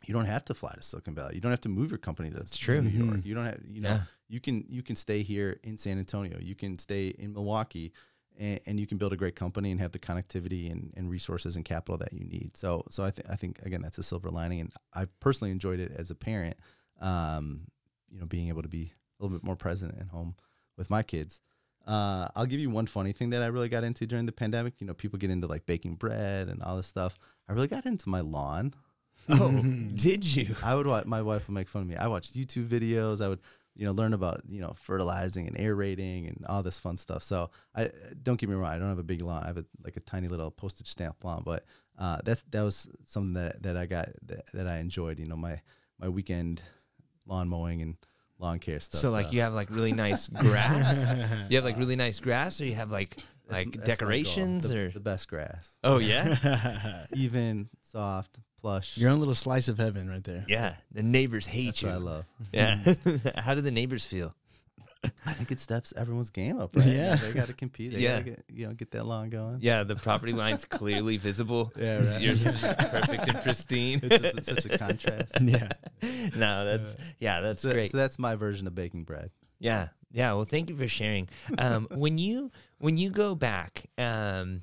you 0.06 0.14
don't 0.14 0.26
have 0.26 0.46
to 0.46 0.54
fly 0.54 0.72
to 0.74 0.82
Silicon 0.82 1.16
Valley. 1.16 1.36
You 1.36 1.42
don't 1.42 1.52
have 1.52 1.62
to 1.62 1.70
move 1.70 1.90
your 1.92 1.98
company 1.98 2.30
to, 2.32 2.44
to 2.44 2.58
true. 2.58 2.82
New 2.82 2.90
York. 3.06 3.18
Mhm. 3.18 3.26
You 3.26 3.34
don't 3.36 3.46
have 3.46 3.60
you 3.68 3.82
know 3.82 3.90
Yeah. 3.90 4.02
you 4.28 4.40
can 4.40 4.66
you 4.70 4.84
can 4.84 4.96
stay 4.96 5.24
here 5.24 5.60
in 5.64 5.78
San 5.78 5.98
Antonio. 6.00 6.38
You 6.40 6.56
can 6.56 6.78
stay 6.80 7.08
in 7.08 7.34
Milwaukee, 7.34 7.92
and, 8.38 8.60
and 8.66 8.80
you 8.80 8.86
can 8.88 8.98
build 8.98 9.14
a 9.14 9.18
great 9.18 9.36
company 9.36 9.72
and 9.72 9.80
have 9.80 9.92
the 9.94 10.00
connectivity 10.00 10.72
and, 10.72 10.94
and 10.96 11.10
resources 11.10 11.56
and 11.56 11.64
capital 11.66 11.98
that 12.00 12.14
you 12.14 12.26
need. 12.26 12.52
So 12.56 12.84
so 12.90 13.04
I 13.04 13.12
think 13.12 13.30
I 13.30 13.36
think 13.36 13.60
again 13.64 13.82
that's 13.82 13.98
a 13.98 14.04
silver 14.04 14.30
lining, 14.30 14.60
and 14.62 14.72
I've 14.94 15.18
personally 15.20 15.52
enjoyed 15.52 15.80
it 15.80 15.92
as 15.98 16.12
a 16.12 16.16
parent. 16.16 16.58
Um, 17.02 17.62
you 18.12 18.20
know, 18.20 18.26
being 18.26 18.48
able 18.50 18.62
to 18.62 18.70
be 18.70 18.94
a 19.20 19.24
little 19.24 19.38
bit 19.38 19.44
more 19.46 19.56
present 19.56 19.96
at 20.00 20.08
home 20.08 20.36
with 20.78 20.90
my 20.90 21.04
kids. 21.04 21.42
Uh, 21.86 22.28
I'll 22.36 22.46
give 22.48 22.60
you 22.60 22.70
one 22.70 22.88
funny 22.88 23.12
thing 23.12 23.30
that 23.32 23.42
I 23.44 23.48
really 23.48 23.70
got 23.70 23.84
into 23.84 24.08
during 24.08 24.26
the 24.26 24.32
pandemic. 24.32 24.74
You 24.80 24.88
know, 24.88 24.94
people 24.94 25.20
get 25.20 25.30
into 25.30 25.46
like 25.48 25.66
baking 25.66 25.96
bread 25.96 26.48
and 26.48 26.64
all 26.64 26.78
this 26.78 26.88
stuff. 26.88 27.18
I 27.48 27.54
really 27.54 27.68
got 27.68 27.86
into 27.86 28.10
my 28.10 28.22
lawn. 28.22 28.74
Oh, 29.30 29.52
did 29.96 30.24
you? 30.26 30.56
I 30.64 30.76
would 30.76 30.88
watch. 30.88 31.06
My 31.06 31.22
wife 31.22 31.48
would 31.48 31.54
make 31.56 31.68
fun 31.68 31.84
of 31.84 31.88
me. 31.88 31.96
I 31.96 32.08
watched 32.08 32.36
YouTube 32.36 32.68
videos. 32.68 33.22
I 33.24 33.28
would, 33.28 33.40
you 33.76 33.86
know, 33.86 33.92
learn 33.92 34.14
about 34.14 34.42
you 34.48 34.62
know 34.62 34.74
fertilizing 34.74 35.48
and 35.48 35.60
aerating 35.60 36.28
and 36.28 36.46
all 36.48 36.64
this 36.64 36.80
fun 36.80 36.98
stuff. 36.98 37.24
So 37.24 37.50
I 37.76 37.90
don't 38.22 38.40
get 38.40 38.50
me 38.50 38.56
wrong. 38.56 38.72
I 38.72 38.78
don't 38.80 38.90
have 38.90 39.00
a 39.00 39.04
big 39.04 39.22
lawn. 39.22 39.44
I 39.44 39.48
have 39.48 39.58
a, 39.58 39.66
like 39.84 39.98
a 39.98 40.02
tiny 40.02 40.28
little 40.28 40.52
postage 40.52 40.88
stamp 40.88 41.24
lawn, 41.24 41.44
but 41.46 41.66
uh, 41.98 42.20
that's 42.24 42.44
that 42.52 42.62
was 42.62 42.88
something 43.06 43.34
that 43.34 43.64
that 43.64 43.78
I 43.78 43.86
got 43.86 44.10
that, 44.28 44.46
that 44.54 44.68
I 44.68 44.78
enjoyed. 44.78 45.20
You 45.20 45.28
know, 45.28 45.36
my 45.38 45.60
my 46.00 46.10
weekend 46.10 46.62
lawn 47.26 47.48
mowing 47.50 47.82
and 47.82 47.96
lawn 48.38 48.60
care 48.60 48.80
stuff. 48.80 49.00
So 49.02 49.10
like 49.12 49.32
you 49.34 49.42
have 49.42 49.54
like 49.54 49.70
really 49.72 49.94
nice 49.94 50.28
grass. 50.30 51.04
you 51.50 51.56
have 51.58 51.64
like 51.66 51.78
really 51.78 51.96
nice 51.96 52.20
grass, 52.20 52.62
or 52.62 52.66
you 52.66 52.76
have 52.76 52.92
like 52.92 53.16
That's- 53.16 53.66
like 53.66 53.76
that's 53.76 53.78
my 53.80 53.86
decorations, 53.86 54.70
The- 54.70 54.78
or 54.80 54.90
the 54.92 55.00
best 55.00 55.28
grass, 55.28 55.72
oh 55.84 55.98
yeah, 56.00 57.06
even 57.16 57.70
soft, 57.82 58.38
plush. 58.66 58.98
Your 58.98 59.12
own 59.12 59.20
little 59.20 59.36
slice 59.36 59.68
of 59.68 59.78
heaven 59.78 60.10
right 60.10 60.24
there. 60.24 60.44
yeah. 60.48 60.76
The 60.92 61.04
neighbors 61.04 61.46
hate 61.46 61.66
That's 61.68 61.82
you. 61.84 61.88
what 61.90 61.94
I 61.96 61.98
love. 62.00 62.26
Yeah. 62.52 62.94
How 63.42 63.54
do 63.54 63.62
the 63.62 63.70
neighbors 63.72 64.06
feel? 64.06 64.34
I 65.24 65.34
think 65.34 65.52
it 65.52 65.60
steps 65.60 65.94
everyone's 65.96 66.32
game 66.32 66.60
up, 66.60 66.76
right? 66.76 66.88
Yeah. 66.88 67.16
they 67.18 67.32
got 67.32 67.46
to 67.46 67.54
compete. 67.54 67.94
They 67.94 68.00
Yeah. 68.00 68.14
gotta 68.18 68.24
get, 68.24 68.44
you 68.52 68.66
know, 68.68 68.74
get 68.74 68.90
that 68.92 69.06
lawn 69.06 69.30
going. 69.30 69.60
Yeah, 69.62 69.84
the 69.84 69.96
property 69.96 70.34
line's 70.34 70.66
clearly 70.80 71.18
visible. 71.18 71.72
Yeah, 71.78 71.98
right. 72.10 72.20
Yours 72.22 72.44
is 72.44 72.56
perfect 72.58 73.28
and 73.28 73.40
pristine. 73.44 74.00
It's 74.02 74.34
just 74.34 74.46
such 74.46 74.66
a 74.66 74.78
contrast. 74.80 75.40
Yeah. 75.40 75.68
no, 76.36 76.66
that's 76.66 76.96
yeah, 77.20 77.42
that's 77.42 77.62
So, 77.62 77.72
great. 77.72 77.92
so 77.92 77.98
that's 77.98 78.18
my 78.18 78.34
version 78.34 78.66
of 78.66 78.74
baking 78.74 79.04
bread. 79.04 79.30
Yeah, 79.60 79.90
yeah. 80.12 80.34
Well, 80.34 80.44
thank 80.44 80.72
you 80.72 80.76
for 80.76 80.88
sharing. 80.88 81.30
Um, 81.60 81.88
when 81.92 82.18
you 82.18 82.50
when 82.80 82.98
you 82.98 83.12
go 83.12 83.36
back, 83.36 83.86
um, 84.00 84.62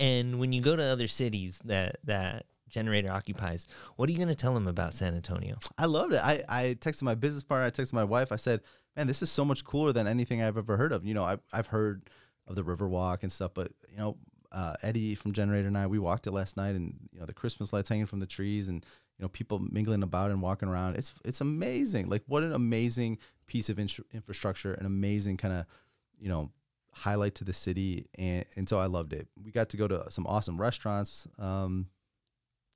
and 0.00 0.40
when 0.40 0.52
you 0.52 0.60
go 0.60 0.74
to 0.74 0.82
other 0.82 1.06
cities 1.06 1.60
that 1.66 1.98
that 2.04 2.46
gener8tor 2.72 3.10
occupies, 3.10 3.66
what 3.96 4.08
are 4.08 4.12
you 4.12 4.18
going 4.18 4.28
to 4.28 4.34
tell 4.34 4.54
them 4.54 4.66
about 4.66 4.92
San 4.92 5.14
Antonio? 5.14 5.56
I 5.78 5.86
loved 5.86 6.14
it. 6.14 6.20
I, 6.22 6.42
I 6.48 6.62
texted 6.80 7.02
my 7.02 7.14
business 7.14 7.42
partner. 7.42 7.66
I 7.66 7.70
texted 7.70 7.92
my 7.92 8.04
wife. 8.04 8.32
I 8.32 8.36
said, 8.36 8.60
"Man, 8.96 9.06
this 9.06 9.22
is 9.22 9.30
so 9.30 9.44
much 9.44 9.64
cooler 9.64 9.92
than 9.92 10.06
anything 10.06 10.42
I've 10.42 10.58
ever 10.58 10.76
heard 10.76 10.92
of." 10.92 11.04
You 11.04 11.14
know, 11.14 11.24
I've 11.24 11.40
I've 11.52 11.66
heard 11.66 12.08
of 12.46 12.56
the 12.56 12.64
Riverwalk 12.64 13.22
and 13.22 13.30
stuff, 13.30 13.52
but 13.54 13.72
you 13.88 13.96
know, 13.96 14.16
uh, 14.50 14.74
Eddie 14.82 15.14
from 15.14 15.32
Gener8tor 15.32 15.66
and 15.66 15.78
I, 15.78 15.86
we 15.86 15.98
walked 15.98 16.26
it 16.26 16.32
last 16.32 16.56
night, 16.56 16.74
and 16.74 16.94
you 17.12 17.20
know, 17.20 17.26
the 17.26 17.32
Christmas 17.32 17.72
lights 17.72 17.88
hanging 17.88 18.06
from 18.06 18.20
the 18.20 18.26
trees, 18.26 18.68
and 18.68 18.84
you 19.18 19.22
know, 19.22 19.28
people 19.28 19.58
mingling 19.58 20.02
about 20.02 20.30
and 20.30 20.42
walking 20.42 20.68
around. 20.68 20.96
It's 20.96 21.14
it's 21.24 21.40
amazing. 21.40 22.08
Like, 22.08 22.22
what 22.26 22.42
an 22.42 22.52
amazing 22.52 23.18
piece 23.46 23.68
of 23.68 23.78
infra- 23.78 24.04
infrastructure, 24.12 24.74
an 24.74 24.86
amazing 24.86 25.36
kind 25.36 25.54
of, 25.54 25.66
you 26.18 26.28
know, 26.28 26.50
highlight 26.92 27.34
to 27.36 27.44
the 27.44 27.52
city, 27.52 28.06
and 28.16 28.44
and 28.56 28.68
so 28.68 28.78
I 28.78 28.86
loved 28.86 29.12
it. 29.12 29.28
We 29.42 29.50
got 29.50 29.70
to 29.70 29.76
go 29.76 29.88
to 29.88 30.10
some 30.10 30.26
awesome 30.26 30.60
restaurants 30.60 31.26
um, 31.38 31.86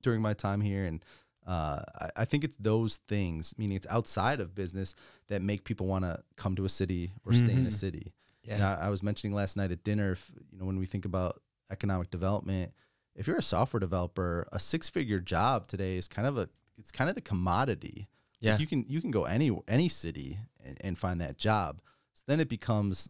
during 0.07 0.21
my 0.21 0.33
time 0.33 0.61
here, 0.61 0.85
and 0.85 1.03
uh, 1.45 1.81
I, 2.03 2.09
I 2.21 2.25
think 2.25 2.43
it's 2.43 2.55
those 2.59 2.93
things, 3.07 3.53
meaning 3.57 3.75
it's 3.79 3.87
outside 3.97 4.39
of 4.39 4.55
business, 4.63 4.95
that 5.27 5.41
make 5.41 5.63
people 5.69 5.85
want 5.93 6.03
to 6.05 6.13
come 6.41 6.55
to 6.55 6.65
a 6.65 6.69
city 6.69 7.11
or 7.25 7.33
stay 7.33 7.53
in 7.61 7.65
a 7.65 7.69
Mhm. 7.69 7.73
city. 7.85 8.05
And 8.49 8.61
I, 8.63 8.73
I 8.87 8.89
was 8.89 9.01
mentioning 9.03 9.35
last 9.35 9.57
night 9.57 9.71
at 9.71 9.83
dinner, 9.83 10.13
if, 10.13 10.31
you 10.51 10.57
know, 10.57 10.65
when 10.65 10.79
we 10.79 10.85
think 10.85 11.05
about 11.05 11.41
economic 11.69 12.09
development, 12.09 12.71
if 13.15 13.27
you're 13.27 13.37
a 13.37 13.41
software 13.55 13.81
developer, 13.87 14.47
a 14.53 14.59
six-figure 14.59 15.19
job 15.19 15.67
today 15.67 15.97
is 15.97 16.07
kind 16.07 16.27
of 16.27 16.37
a, 16.37 16.47
it's 16.77 16.91
kind 16.91 17.09
of 17.09 17.15
the 17.15 17.21
commodity. 17.21 18.07
Like, 18.41 18.51
Yeah. 18.51 18.57
you 18.59 18.67
can 18.67 18.85
you 18.87 19.01
can 19.01 19.11
go 19.11 19.23
any 19.25 19.49
any 19.67 19.89
city 19.89 20.29
and, 20.65 20.77
and 20.85 20.97
find 20.97 21.19
that 21.19 21.37
job. 21.37 21.81
So 22.13 22.23
then 22.27 22.39
it 22.39 22.47
becomes 22.47 23.09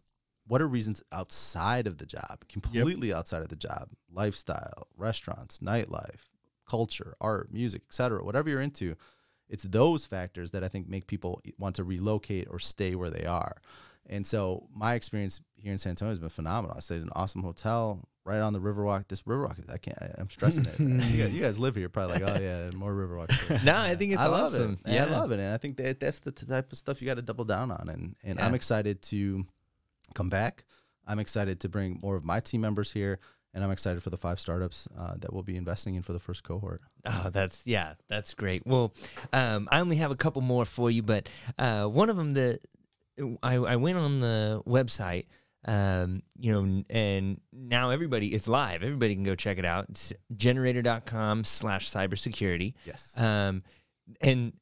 what 0.50 0.60
are 0.62 0.66
reasons 0.78 1.02
outside 1.12 1.86
of 1.86 1.98
the 1.98 2.06
job, 2.06 2.34
completely 2.48 3.12
outside 3.12 3.42
of 3.42 3.48
the 3.48 3.60
job, 3.68 3.84
lifestyle, 4.10 4.88
restaurants, 4.96 5.58
nightlife, 5.60 6.22
culture, 6.68 7.14
art, 7.20 7.52
music, 7.52 7.82
etc. 7.88 8.24
Whatever 8.24 8.50
you're 8.50 8.60
into, 8.60 8.96
it's 9.48 9.64
those 9.64 10.04
factors 10.04 10.50
that 10.50 10.62
I 10.62 10.68
think 10.68 10.88
make 10.88 11.06
people 11.06 11.42
want 11.58 11.76
to 11.76 11.84
relocate 11.84 12.48
or 12.50 12.58
stay 12.58 12.94
where 12.94 13.10
they 13.10 13.24
are. 13.24 13.60
And 14.08 14.26
so 14.26 14.66
my 14.74 14.94
experience 14.94 15.40
here 15.56 15.72
in 15.72 15.78
San 15.78 15.90
Antonio 15.90 16.10
has 16.10 16.18
been 16.18 16.28
phenomenal. 16.28 16.76
I 16.76 16.80
stayed 16.80 16.96
in 16.96 17.02
an 17.02 17.12
awesome 17.14 17.42
hotel 17.42 18.08
right 18.24 18.40
on 18.40 18.52
the 18.52 18.60
Riverwalk. 18.60 19.08
This 19.08 19.22
Riverwalk, 19.22 19.56
I 19.72 19.76
can't. 19.78 19.98
I, 20.00 20.14
I'm 20.18 20.30
stressing 20.30 20.66
it. 20.66 20.78
you, 20.80 21.22
guys, 21.22 21.34
you 21.34 21.42
guys 21.42 21.58
live 21.58 21.74
here, 21.74 21.88
probably 21.88 22.20
like, 22.20 22.36
oh 22.36 22.40
yeah, 22.40 22.70
more 22.76 22.92
Riverwalk. 22.92 23.64
no, 23.64 23.76
I 23.76 23.96
think 23.96 24.12
it's 24.12 24.22
I 24.22 24.26
love 24.26 24.52
awesome. 24.54 24.78
it. 24.86 24.92
Yeah, 24.92 25.04
I 25.04 25.10
love 25.10 25.30
it, 25.32 25.40
and 25.40 25.52
I 25.52 25.58
think 25.58 25.76
that 25.78 26.00
that's 26.00 26.20
the 26.20 26.32
type 26.32 26.72
of 26.72 26.78
stuff 26.78 27.02
you 27.02 27.06
got 27.06 27.14
to 27.14 27.22
double 27.22 27.44
down 27.44 27.70
on. 27.70 27.88
And 27.88 28.16
and 28.22 28.40
I'm 28.40 28.54
excited 28.54 29.02
to 29.02 29.44
come 30.14 30.30
back. 30.30 30.64
I'm 31.06 31.18
excited 31.18 31.60
to 31.60 31.68
bring 31.68 31.98
more 32.02 32.16
of 32.16 32.24
my 32.24 32.40
team 32.40 32.60
members 32.60 32.92
here, 32.92 33.18
and 33.58 33.64
I'm 33.64 33.72
excited 33.72 34.00
for 34.04 34.10
the 34.10 34.16
five 34.16 34.38
startups 34.38 34.86
uh, 34.96 35.14
that 35.18 35.32
we'll 35.32 35.42
be 35.42 35.56
investing 35.56 35.96
in 35.96 36.02
for 36.02 36.12
the 36.12 36.20
first 36.20 36.44
cohort. 36.44 36.80
Oh, 37.04 37.28
that's 37.32 37.66
yeah, 37.66 37.94
that's 38.08 38.32
great. 38.34 38.62
Well, 38.64 38.94
um, 39.32 39.66
I 39.72 39.80
only 39.80 39.96
have 39.96 40.12
a 40.12 40.16
couple 40.16 40.42
more 40.42 40.64
for 40.64 40.92
you, 40.92 41.02
but 41.02 41.28
uh, 41.58 41.86
one 41.86 42.08
of 42.08 42.16
them 42.16 42.34
that 42.34 42.60
I, 43.42 43.54
I 43.56 43.74
went 43.74 43.98
on 43.98 44.20
the 44.20 44.62
website, 44.64 45.26
um, 45.64 46.22
you 46.38 46.52
know, 46.52 46.84
and 46.88 47.40
now 47.52 47.90
everybody 47.90 48.28
it's 48.28 48.46
live. 48.46 48.84
Everybody 48.84 49.16
can 49.16 49.24
go 49.24 49.34
check 49.34 49.58
it 49.58 49.64
out. 49.64 49.86
It's 49.90 50.12
gener8tor.com 50.36 51.42
slash 51.42 51.90
cybersecurity. 51.90 52.74
Yes, 52.86 53.18
Um, 53.18 53.64
and 54.20 54.52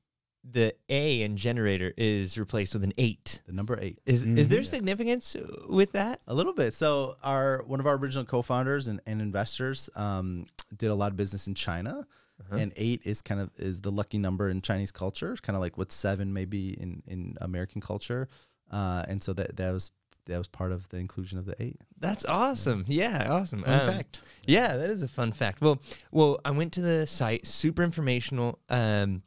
the 0.49 0.74
A 0.88 1.22
in 1.22 1.36
generator 1.36 1.92
is 1.97 2.38
replaced 2.38 2.72
with 2.74 2.84
an 2.84 2.92
eight. 2.99 3.42
the 3.47 3.53
number 3.53 3.78
eight. 3.80 3.99
Is 4.07 4.22
is 4.22 4.49
there 4.49 4.62
significance 4.62 5.34
with 5.68 5.92
that? 5.92 6.20
A 6.26 6.34
little 6.34 6.53
bit. 6.53 6.74
So 6.74 7.16
our 7.22 7.62
one 7.66 7.80
of 7.80 7.86
our 7.86 7.97
original 7.97 8.24
co-founders 8.24 8.86
and, 8.86 9.01
and 9.07 9.20
investors 9.20 9.90
um, 9.97 10.47
did 10.76 10.90
a 10.90 10.94
lot 10.94 11.11
of 11.11 11.16
business 11.16 11.47
in 11.47 11.55
China, 11.55 12.07
Uh-huh. 12.40 12.57
and 12.59 12.72
eight 12.76 13.01
is 13.05 13.22
kind 13.22 13.40
of 13.40 13.51
is 13.59 13.80
the 13.80 13.90
lucky 13.90 14.18
number 14.18 14.49
in 14.49 14.61
Chinese 14.62 14.92
culture, 14.92 15.36
kind 15.42 15.57
of 15.57 15.61
like 15.62 15.76
what 15.78 15.90
seven 15.92 16.32
may 16.32 16.44
be 16.44 16.70
in 16.80 17.03
in 17.07 17.36
American 17.40 17.80
culture, 17.80 18.28
uh, 18.70 19.05
and 19.09 19.22
so 19.22 19.32
that 19.32 19.57
that 19.57 19.72
was 19.72 19.90
that 20.26 20.38
was 20.38 20.49
part 20.49 20.72
of 20.72 20.88
the 20.90 20.99
inclusion 20.99 21.38
of 21.38 21.47
the 21.47 21.55
eight. 21.62 21.80
That's 21.99 22.24
awesome. 22.24 22.84
Yeah, 22.88 23.26
awesome. 23.30 23.62
Fun 23.62 23.80
Um, 23.80 23.86
fact. 23.94 24.20
Yeah, 24.47 24.76
that 24.76 24.90
is 24.90 25.03
a 25.03 25.09
fun 25.09 25.32
fact. 25.32 25.61
Well, 25.61 25.80
well, 26.11 26.38
I 26.44 26.51
went 26.51 26.72
to 26.74 26.80
the 26.80 27.07
site, 27.07 27.47
super 27.47 27.82
informational. 27.84 28.59
Um, 28.68 29.22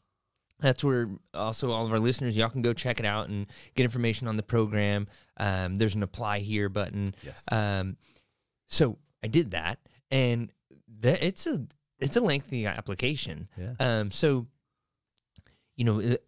that's 0.59 0.83
where 0.83 1.09
also 1.33 1.71
all 1.71 1.85
of 1.85 1.91
our 1.91 1.99
listeners, 1.99 2.35
y'all 2.35 2.49
can 2.49 2.61
go 2.61 2.73
check 2.73 2.99
it 2.99 3.05
out 3.05 3.29
and 3.29 3.47
get 3.75 3.83
information 3.83 4.27
on 4.27 4.37
the 4.37 4.43
program. 4.43 5.07
Um, 5.37 5.77
there's 5.77 5.95
an 5.95 6.03
apply 6.03 6.39
here 6.39 6.69
button. 6.69 7.15
Yes. 7.23 7.43
Um, 7.51 7.97
so 8.67 8.97
I 9.23 9.27
did 9.27 9.51
that, 9.51 9.79
and 10.11 10.51
that 11.01 11.23
it's 11.23 11.47
a 11.47 11.65
it's 11.99 12.17
a 12.17 12.21
lengthy 12.21 12.65
application. 12.65 13.47
yeah. 13.57 13.73
Um, 13.79 14.11
so, 14.11 14.47
you 15.75 15.85
know, 15.85 15.99
it, 15.99 16.23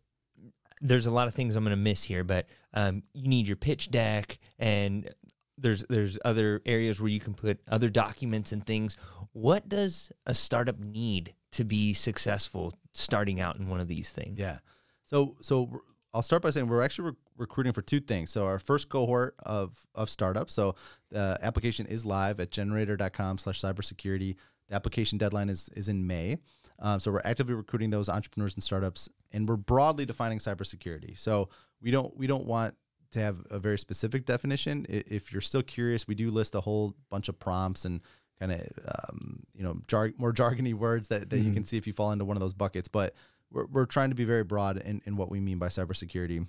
there's 0.81 1.05
a 1.05 1.11
lot 1.11 1.27
of 1.27 1.35
things 1.35 1.55
I'm 1.55 1.63
going 1.63 1.71
to 1.71 1.77
miss 1.77 2.03
here, 2.03 2.23
but 2.23 2.47
um, 2.73 3.03
you 3.13 3.27
need 3.27 3.47
your 3.47 3.55
pitch 3.55 3.91
deck, 3.91 4.39
and 4.59 5.09
there's 5.57 5.85
there's 5.89 6.17
other 6.25 6.61
areas 6.65 6.99
where 6.99 7.09
you 7.09 7.19
can 7.19 7.33
put 7.33 7.59
other 7.69 7.89
documents 7.89 8.51
and 8.51 8.65
things. 8.65 8.97
What 9.33 9.69
does 9.69 10.11
a 10.25 10.33
startup 10.33 10.79
need 10.79 11.35
to 11.51 11.63
be 11.63 11.93
successful 11.93 12.73
starting 12.93 13.39
out 13.39 13.57
in 13.57 13.67
one 13.67 13.79
of 13.79 13.87
these 13.87 14.09
things? 14.11 14.39
Yeah. 14.39 14.59
So 15.05 15.35
so 15.41 15.81
I'll 16.13 16.21
start 16.21 16.41
by 16.41 16.49
saying 16.49 16.67
we're 16.67 16.81
actually 16.81 17.09
rec- 17.09 17.15
recruiting 17.37 17.73
for 17.73 17.81
two 17.81 17.99
things. 17.99 18.31
So 18.31 18.45
our 18.45 18.59
first 18.59 18.89
cohort 18.89 19.35
of 19.39 19.87
of 19.95 20.09
startups. 20.09 20.53
So 20.53 20.75
the 21.09 21.37
application 21.41 21.85
is 21.85 22.05
live 22.05 22.39
at 22.39 22.51
gener8tor.com/cybersecurity. 22.51 24.35
The 24.69 24.75
application 24.75 25.17
deadline 25.17 25.49
is 25.49 25.69
is 25.75 25.87
in 25.87 26.07
May. 26.07 26.37
Um, 26.79 26.99
so 26.99 27.11
we're 27.11 27.21
actively 27.23 27.53
recruiting 27.53 27.91
those 27.91 28.09
entrepreneurs 28.09 28.55
and 28.55 28.63
startups, 28.63 29.07
and 29.31 29.47
we're 29.47 29.55
broadly 29.55 30.05
defining 30.05 30.39
cybersecurity. 30.39 31.17
So 31.17 31.49
we 31.81 31.91
don't 31.91 32.15
we 32.17 32.27
don't 32.27 32.45
want 32.45 32.75
to 33.11 33.19
have 33.19 33.45
a 33.49 33.59
very 33.59 33.77
specific 33.77 34.25
definition. 34.25 34.85
If 34.89 35.31
you're 35.31 35.41
still 35.41 35.61
curious, 35.61 36.07
we 36.07 36.15
do 36.15 36.31
list 36.31 36.55
a 36.55 36.61
whole 36.61 36.95
bunch 37.09 37.29
of 37.29 37.37
prompts 37.39 37.85
and 37.85 38.01
kind 38.41 38.51
of 38.51 38.67
um, 38.87 39.43
you 39.53 39.63
know 39.63 39.77
jar- 39.87 40.13
more 40.17 40.33
jargony 40.33 40.73
words 40.73 41.07
that, 41.09 41.29
that 41.29 41.39
you 41.39 41.53
can 41.53 41.63
see 41.63 41.77
if 41.77 41.85
you 41.85 41.93
fall 41.93 42.11
into 42.11 42.25
one 42.25 42.35
of 42.35 42.41
those 42.41 42.55
buckets. 42.55 42.87
But 42.87 43.13
we're, 43.51 43.65
we're 43.67 43.85
trying 43.85 44.09
to 44.09 44.15
be 44.15 44.25
very 44.25 44.43
broad 44.43 44.77
in, 44.77 45.01
in 45.05 45.15
what 45.15 45.29
we 45.29 45.39
mean 45.39 45.59
by 45.59 45.67
cybersecurity. 45.67 46.47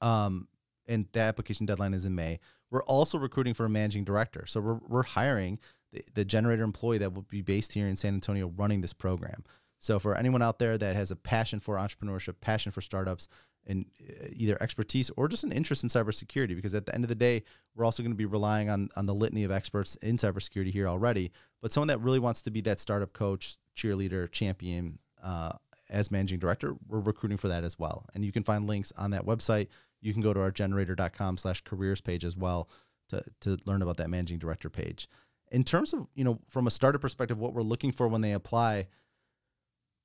Um, 0.00 0.48
and 0.88 1.06
the 1.12 1.20
application 1.20 1.66
deadline 1.66 1.94
is 1.94 2.04
in 2.04 2.14
May. 2.14 2.40
We're 2.70 2.82
also 2.82 3.18
recruiting 3.18 3.54
for 3.54 3.64
a 3.64 3.70
managing 3.70 4.04
director. 4.04 4.44
So 4.46 4.60
we're, 4.60 4.80
we're 4.88 5.02
hiring 5.02 5.58
the, 5.92 6.02
the 6.14 6.24
gener8tor 6.24 6.60
employee 6.60 6.98
that 6.98 7.14
will 7.14 7.22
be 7.22 7.42
based 7.42 7.74
here 7.74 7.86
in 7.86 7.96
San 7.96 8.14
Antonio 8.14 8.52
running 8.56 8.80
this 8.80 8.92
program. 8.92 9.44
So 9.78 9.98
for 9.98 10.16
anyone 10.16 10.42
out 10.42 10.58
there 10.58 10.76
that 10.76 10.96
has 10.96 11.10
a 11.10 11.16
passion 11.16 11.60
for 11.60 11.76
entrepreneurship, 11.76 12.40
passion 12.40 12.72
for 12.72 12.80
startups, 12.80 13.28
and 13.68 13.84
uh, 14.00 14.26
either 14.34 14.56
expertise 14.62 15.10
or 15.16 15.28
just 15.28 15.44
an 15.44 15.52
interest 15.52 15.82
in 15.84 15.90
cybersecurity, 15.90 16.56
because 16.56 16.74
at 16.74 16.86
the 16.86 16.94
end 16.94 17.04
of 17.04 17.08
the 17.08 17.14
day, 17.14 17.44
we're 17.74 17.84
also 17.84 18.02
going 18.02 18.12
to 18.12 18.16
be 18.16 18.24
relying 18.26 18.68
on 18.70 18.88
on 18.96 19.06
the 19.06 19.14
litany 19.14 19.44
of 19.44 19.50
experts 19.52 19.94
in 19.96 20.16
cybersecurity 20.16 20.72
here 20.72 20.88
already. 20.88 21.30
But 21.60 21.70
someone 21.72 21.88
that 21.88 22.00
really 22.00 22.18
wants 22.18 22.42
to 22.42 22.50
be 22.50 22.60
that 22.62 22.80
startup 22.80 23.12
coach, 23.12 23.58
cheerleader, 23.76 24.30
champion, 24.32 24.98
uh, 25.22 25.52
as 25.90 26.10
managing 26.10 26.38
director, 26.38 26.74
we're 26.86 27.00
recruiting 27.00 27.38
for 27.38 27.48
that 27.48 27.64
as 27.64 27.78
well. 27.78 28.06
And 28.14 28.24
you 28.24 28.32
can 28.32 28.42
find 28.44 28.66
links 28.66 28.92
on 28.96 29.10
that 29.12 29.24
website. 29.26 29.68
You 30.00 30.12
can 30.12 30.22
go 30.22 30.32
to 30.32 30.40
our 30.40 30.52
gener8tor.com 30.52 31.38
slash 31.38 31.62
careers 31.64 32.00
page 32.00 32.24
as 32.24 32.36
well 32.36 32.68
to, 33.08 33.22
to 33.40 33.58
learn 33.66 33.82
about 33.82 33.96
that 33.96 34.08
managing 34.10 34.38
director 34.38 34.68
page. 34.70 35.08
In 35.50 35.64
terms 35.64 35.92
of, 35.94 36.06
you 36.14 36.24
know, 36.24 36.38
from 36.48 36.66
a 36.66 36.70
startup 36.70 37.00
perspective, 37.00 37.38
what 37.38 37.54
we're 37.54 37.62
looking 37.62 37.90
for 37.90 38.06
when 38.06 38.20
they 38.20 38.32
apply, 38.32 38.86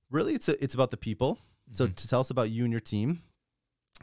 really 0.10 0.34
it's 0.34 0.48
a, 0.50 0.62
it's 0.64 0.74
about 0.74 0.92
the 0.92 0.98
people. 0.98 1.38
So 1.74 1.88
Mhm. 1.88 1.96
to 1.96 2.08
tell 2.08 2.20
us 2.22 2.30
about 2.30 2.50
you 2.50 2.64
and 2.64 2.72
your 2.72 2.80
team, 2.80 3.22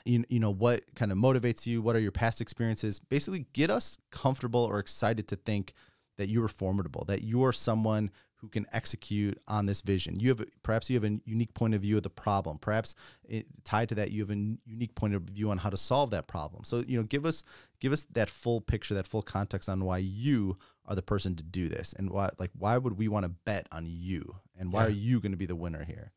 you, 0.05 0.24
you 0.28 0.41
know 0.41 0.51
what 0.51 0.95
kind 0.95 1.12
of 1.12 1.18
motivates 1.18 1.66
you, 1.66 1.82
what 1.82 1.97
are 1.97 2.01
your 2.01 2.12
past 2.12 2.41
experiences? 2.41 2.99
Basically, 3.01 3.47
get 3.53 3.70
us 3.70 3.99
comfortable 4.11 4.61
or 4.64 4.78
excited 4.78 5.28
to 5.28 5.36
think 5.36 5.74
that 6.18 6.28
you 6.28 6.43
are 6.45 6.49
formidable, 6.49 7.05
that 7.07 7.22
you 7.22 7.45
are 7.45 7.53
someone 7.53 8.11
who 8.36 8.49
can 8.49 8.66
execute 8.72 9.38
on 9.47 9.66
this 9.66 9.82
vision. 9.82 10.18
You 10.18 10.30
have 10.30 10.43
perhaps 10.62 10.88
you 10.88 10.97
have 10.99 11.05
a 11.05 11.20
unique 11.26 11.53
point 11.53 11.74
of 11.74 11.82
view 11.82 11.99
of 11.99 12.03
the 12.03 12.09
problem. 12.11 12.59
Perhaps 12.59 12.95
it, 13.28 13.47
tied 13.64 13.91
to 13.91 13.95
that, 13.97 14.11
you 14.12 14.22
have 14.22 14.30
a 14.30 14.57
unique 14.64 14.95
point 14.95 15.14
of 15.14 15.22
view 15.22 15.51
on 15.51 15.59
how 15.59 15.68
to 15.68 15.76
solve 15.76 16.11
that 16.11 16.26
problem. 16.26 16.64
So 16.64 16.82
you 16.86 16.97
know, 16.97 17.03
give 17.03 17.26
us 17.26 17.43
give 17.80 17.93
us 17.93 18.07
that 18.12 18.30
full 18.30 18.62
picture, 18.62 18.95
that 18.95 19.07
full 19.07 19.22
context 19.22 19.68
on 19.68 19.84
why 19.84 19.99
you 19.99 20.57
are 20.86 20.95
the 20.95 21.03
person 21.03 21.36
to 21.36 21.43
do 21.43 21.68
this, 21.68 21.93
and 21.93 22.09
why 22.11 22.30
like 22.38 22.51
why 22.57 22.78
would 22.78 22.97
we 22.97 23.09
want 23.09 23.24
to 23.24 23.28
bet 23.28 23.66
on 23.72 23.84
you, 23.86 24.36
and 24.59 24.72
why 24.72 24.82
Yeah. 24.82 24.88
are 24.88 24.91
you 24.93 25.20
going 25.20 25.32
to 25.32 25.38
be 25.38 25.47
the 25.47 25.57
winner 25.57 25.84
here? 25.84 26.12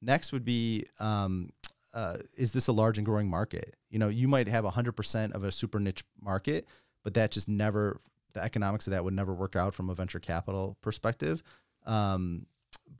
Next 0.00 0.32
would 0.32 0.44
be, 0.44 0.86
um, 1.00 1.50
uh, 1.94 2.18
is 2.36 2.52
this 2.52 2.68
a 2.68 2.72
large 2.72 2.98
and 2.98 3.06
growing 3.06 3.28
market? 3.28 3.76
You 3.90 3.98
know, 3.98 4.08
you 4.08 4.28
might 4.28 4.48
have 4.48 4.64
100% 4.64 5.32
of 5.32 5.44
a 5.44 5.52
super 5.52 5.80
niche 5.80 6.04
market, 6.20 6.66
but 7.02 7.14
that 7.14 7.30
just 7.30 7.48
never, 7.48 8.00
the 8.32 8.42
economics 8.42 8.86
of 8.86 8.92
that 8.92 9.04
would 9.04 9.14
never 9.14 9.32
work 9.34 9.56
out 9.56 9.74
from 9.74 9.88
a 9.90 9.94
venture 9.94 10.20
capital 10.20 10.76
perspective. 10.82 11.42
Um, 11.86 12.46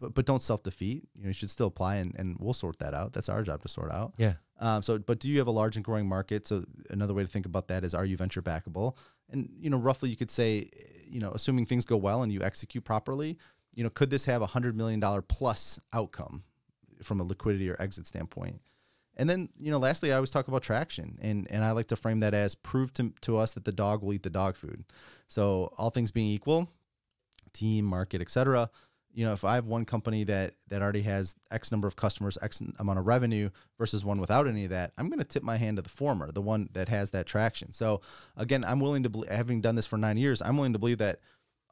but, 0.01 0.15
but 0.15 0.25
don't 0.25 0.43
self 0.43 0.63
defeat. 0.63 1.07
You 1.15 1.25
know, 1.25 1.29
you 1.29 1.35
should 1.35 1.51
still 1.51 1.67
apply 1.67 1.97
and, 1.97 2.15
and 2.17 2.37
we'll 2.39 2.55
sort 2.55 2.79
that 2.79 2.95
out. 2.95 3.13
That's 3.13 3.29
our 3.29 3.43
job 3.43 3.63
to 3.63 3.69
sort 3.69 3.93
out. 3.93 4.15
Yeah. 4.17 4.35
Um, 4.61 4.83
so, 4.83 4.99
but 4.99 5.19
do 5.19 5.29
you 5.29 5.39
have 5.39 5.47
a 5.47 5.53
large 5.53 5.77
and 5.77 5.85
growing 5.85 6.09
market? 6.09 6.47
So, 6.47 6.65
another 6.91 7.15
way 7.15 7.23
to 7.23 7.29
think 7.29 7.47
about 7.47 7.69
that 7.69 7.85
is, 7.85 7.95
are 7.95 8.05
you 8.05 8.17
venture 8.17 8.43
backable? 8.43 8.97
And 9.31 9.51
you 9.59 9.71
know, 9.71 9.77
roughly, 9.77 10.11
you 10.11 10.17
could 10.17 10.31
say, 10.31 10.69
you 11.09 11.21
know, 11.21 11.33
assuming 11.33 11.67
things 11.67 11.85
go 11.85 11.97
well 11.97 12.23
and 12.23 12.33
you 12.33 12.43
execute 12.43 12.85
properly, 12.85 13.39
you 13.75 13.85
know, 13.85 13.91
could 13.91 14.11
this 14.11 14.25
have 14.25 14.43
a 14.43 14.47
hundred 14.47 14.77
million 14.77 15.01
dollar 15.01 15.23
plus 15.23 15.79
outcome 15.93 16.43
from 17.03 17.21
a 17.21 17.25
liquidity 17.25 17.69
or 17.71 17.81
exit 17.81 18.07
standpoint? 18.07 18.61
And 19.19 19.29
then, 19.29 19.49
you 19.59 19.71
know, 19.71 19.79
lastly, 19.79 20.13
I 20.13 20.17
always 20.17 20.31
talk 20.31 20.49
about 20.49 20.63
traction, 20.63 21.19
and 21.21 21.47
and 21.51 21.65
I 21.65 21.73
like 21.73 21.89
to 21.89 21.97
frame 21.97 22.21
that 22.21 22.35
as 22.35 22.55
prove 22.55 22.93
to 22.95 23.13
to 23.23 23.37
us 23.37 23.53
that 23.55 23.65
the 23.65 23.73
dog 23.73 24.03
will 24.03 24.13
eat 24.13 24.23
the 24.23 24.31
dog 24.31 24.57
food. 24.57 24.85
So, 25.27 25.73
all 25.77 25.91
things 25.91 26.11
being 26.11 26.31
equal, 26.31 26.71
team, 27.53 27.85
market, 27.85 28.21
etc. 28.21 28.71
You 29.13 29.25
know, 29.25 29.33
if 29.33 29.45
I 29.45 29.57
have 29.57 29.67
one 29.67 29.85
company 29.85 30.23
that 30.25 30.55
that 30.69 30.83
already 30.83 31.03
has 31.03 31.35
X 31.51 31.73
number 31.73 31.89
of 31.89 31.97
customers, 31.97 32.39
X 32.41 32.63
amount 32.79 33.01
of 33.01 33.07
revenue 33.07 33.51
versus 33.77 34.05
one 34.05 34.21
without 34.21 34.47
any 34.47 34.65
of 34.65 34.71
that, 34.71 34.93
I'm 34.97 35.09
going 35.09 35.19
to 35.19 35.25
tip 35.25 35.43
my 35.43 35.57
hand 35.57 35.79
to 35.79 35.83
the 35.83 35.89
former, 35.89 36.31
the 36.31 36.43
one 36.43 36.69
that 36.75 36.89
has 36.89 37.11
that 37.11 37.27
traction. 37.27 37.73
So 37.73 38.01
again, 38.37 38.65
I'm 38.65 38.79
willing 38.79 39.03
to, 39.03 39.09
bel- 39.09 39.25
having 39.29 39.61
done 39.61 39.75
this 39.75 39.87
for 39.87 39.97
nine 39.97 40.19
years, 40.19 40.41
I'm 40.41 40.57
willing 40.57 40.75
to 40.75 40.79
believe 40.79 40.99
that 40.99 41.21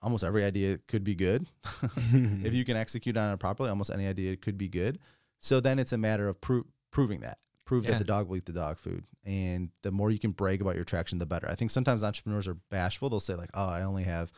almost 0.02 0.24
every 0.24 0.44
idea 0.44 0.78
could 0.88 1.04
be 1.04 1.14
good 1.14 1.46
if 2.12 2.52
you 2.52 2.64
can 2.64 2.76
execute 2.76 3.16
on 3.16 3.32
it 3.32 3.38
properly. 3.38 3.68
Almost 3.70 3.90
any 3.90 4.06
idea 4.06 4.36
could 4.36 4.58
be 4.58 4.68
good. 4.68 4.98
So 5.40 5.60
then 5.60 5.78
it's 5.78 5.92
a 5.92 5.98
matter 5.98 6.28
of 6.28 6.40
pro- 6.40 6.66
proving 6.96 7.20
that. 7.20 7.38
Prove 7.66 7.84
Yeah. 7.84 7.92
that 7.92 7.98
the 7.98 8.04
dog 8.04 8.28
will 8.28 8.36
eat 8.36 8.44
the 8.46 8.52
dog 8.52 8.78
food, 8.78 9.04
and 9.24 9.70
the 9.82 9.90
more 9.90 10.10
you 10.10 10.18
can 10.18 10.30
brag 10.32 10.60
about 10.60 10.76
your 10.76 10.84
traction, 10.84 11.18
the 11.18 11.26
better. 11.26 11.48
I 11.50 11.54
think 11.56 11.70
sometimes 11.70 12.02
entrepreneurs 12.04 12.46
are 12.48 12.54
bashful. 12.70 13.10
They'll 13.10 13.20
say 13.20 13.34
like, 13.34 13.50
"Oh, 13.54 13.66
I 13.68 13.82
only 13.82 14.04
have, 14.04 14.30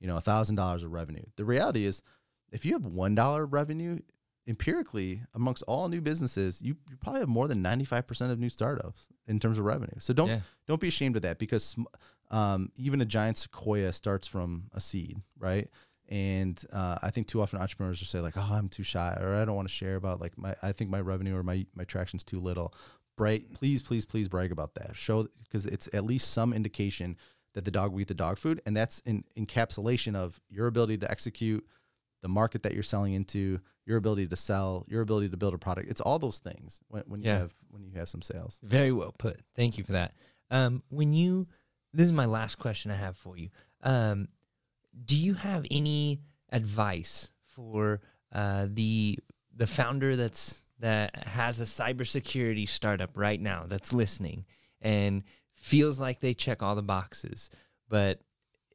you 0.00 0.06
know, 0.06 0.16
a 0.16 0.20
thousand 0.20 0.54
dollars 0.56 0.82
of 0.84 0.92
revenue." 0.92 1.24
The 1.36 1.44
reality 1.44 1.84
is, 1.84 2.02
if 2.52 2.64
you 2.64 2.72
have 2.74 2.86
one 2.86 3.14
dollar 3.16 3.44
revenue, 3.44 3.98
empirically 4.46 5.22
amongst 5.34 5.62
all 5.64 5.88
new 5.88 6.00
businesses, 6.00 6.62
you, 6.62 6.76
you 6.88 6.96
probably 6.96 7.20
have 7.20 7.28
more 7.28 7.48
than 7.48 7.60
ninety 7.62 7.84
five 7.84 8.06
percent 8.06 8.30
of 8.32 8.38
new 8.38 8.48
startups 8.48 9.08
in 9.26 9.40
terms 9.40 9.58
of 9.58 9.64
revenue. 9.64 9.98
So 9.98 10.14
don't 10.14 10.28
Yeah. 10.28 10.40
don't 10.66 10.80
be 10.80 10.88
ashamed 10.88 11.16
of 11.16 11.22
that 11.22 11.38
because 11.38 11.74
um, 12.30 12.70
even 12.76 13.00
a 13.00 13.04
giant 13.04 13.36
sequoia 13.38 13.92
starts 13.92 14.28
from 14.28 14.70
a 14.72 14.80
seed, 14.80 15.20
right? 15.38 15.68
And 16.08 16.62
uh, 16.72 16.98
I 17.02 17.10
think 17.10 17.26
too 17.26 17.42
often 17.42 17.58
entrepreneurs 17.58 18.00
will 18.00 18.06
say 18.06 18.20
like, 18.20 18.36
"Oh, 18.36 18.48
I'm 18.52 18.68
too 18.68 18.82
shy," 18.84 19.16
or 19.20 19.34
"I 19.34 19.44
don't 19.44 19.56
want 19.56 19.68
to 19.68 19.74
share 19.74 19.96
about 19.96 20.20
like 20.20 20.38
my 20.38 20.54
I 20.62 20.72
think 20.72 20.88
my 20.90 21.00
revenue 21.00 21.36
or 21.36 21.42
my 21.42 21.66
my 21.74 21.84
traction's 21.84 22.22
too 22.24 22.38
little." 22.40 22.72
Brag, 23.16 23.54
please, 23.54 23.82
please, 23.82 24.04
please 24.04 24.28
brag 24.28 24.52
about 24.52 24.74
that. 24.74 24.94
Show 24.94 25.26
because 25.42 25.64
it's 25.64 25.88
at 25.94 26.04
least 26.04 26.32
some 26.32 26.52
indication 26.52 27.16
that 27.54 27.64
the 27.64 27.70
dog 27.70 27.92
will 27.92 28.02
eat 28.02 28.08
the 28.08 28.14
dog 28.14 28.36
food, 28.38 28.60
and 28.66 28.76
that's 28.76 29.00
an 29.06 29.24
encapsulation 29.38 30.14
of 30.14 30.38
your 30.50 30.66
ability 30.66 30.98
to 30.98 31.10
execute, 31.10 31.66
the 32.22 32.28
market 32.28 32.62
that 32.62 32.74
you're 32.74 32.82
selling 32.82 33.14
into, 33.14 33.58
your 33.86 33.96
ability 33.96 34.26
to 34.26 34.36
sell, 34.36 34.84
your 34.86 35.00
ability 35.00 35.30
to 35.30 35.36
build 35.38 35.54
a 35.54 35.58
product. 35.58 35.90
It's 35.90 36.00
all 36.02 36.18
those 36.18 36.38
things 36.38 36.80
when, 36.88 37.02
when 37.06 37.22
you 37.22 37.28
Yeah. 37.30 37.38
have 37.38 37.54
when 37.70 37.82
you 37.84 37.92
have 37.94 38.08
some 38.10 38.20
sales. 38.22 38.60
Very 38.62 38.92
well 38.92 39.14
put. 39.18 39.40
Thank 39.54 39.78
you 39.78 39.84
for 39.84 39.92
that. 39.92 40.12
Um, 40.50 40.82
when 40.90 41.14
you, 41.14 41.48
this 41.94 42.04
is 42.04 42.12
my 42.12 42.26
last 42.26 42.58
question 42.58 42.90
I 42.90 42.96
have 42.96 43.16
for 43.16 43.36
you. 43.38 43.48
Um, 43.82 44.28
do 45.04 45.16
you 45.16 45.34
have 45.34 45.66
any 45.70 46.20
advice 46.50 47.30
for 47.44 48.00
uh, 48.32 48.66
the 48.70 49.18
the 49.54 49.66
founder 49.66 50.16
that's 50.16 50.62
that 50.78 51.26
has 51.26 51.60
a 51.60 51.64
cybersecurity 51.64 52.68
startup 52.68 53.10
right 53.14 53.40
now 53.40 53.64
that's 53.66 53.92
listening 53.92 54.44
and 54.82 55.22
feels 55.54 55.98
like 55.98 56.20
they 56.20 56.34
check 56.34 56.62
all 56.62 56.74
the 56.74 56.82
boxes, 56.82 57.50
but 57.88 58.20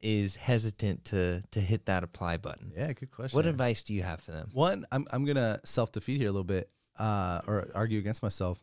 is 0.02 0.34
hesitant 0.34 1.04
to 1.06 1.42
to 1.52 1.60
hit 1.60 1.86
that 1.86 2.02
apply 2.02 2.36
button? 2.36 2.72
Yeah, 2.76 2.92
good 2.92 3.10
question. 3.10 3.36
What 3.36 3.46
advice 3.46 3.82
do 3.82 3.94
you 3.94 4.02
have 4.02 4.20
for 4.20 4.32
them? 4.32 4.50
One, 4.52 4.84
I'm 4.90 5.06
I'm 5.12 5.24
gonna 5.24 5.60
self 5.64 5.92
defeat 5.92 6.18
here 6.18 6.28
a 6.28 6.32
little 6.32 6.44
bit, 6.44 6.68
uh, 6.98 7.40
or 7.46 7.68
argue 7.74 7.98
against 7.98 8.22
myself. 8.22 8.58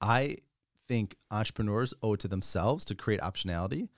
I 0.00 0.38
think 0.88 1.16
entrepreneurs 1.30 1.94
owe 2.02 2.14
it 2.14 2.20
to 2.20 2.28
themselves 2.28 2.84
to 2.86 2.94
create 2.94 3.20
optionality, 3.20 3.88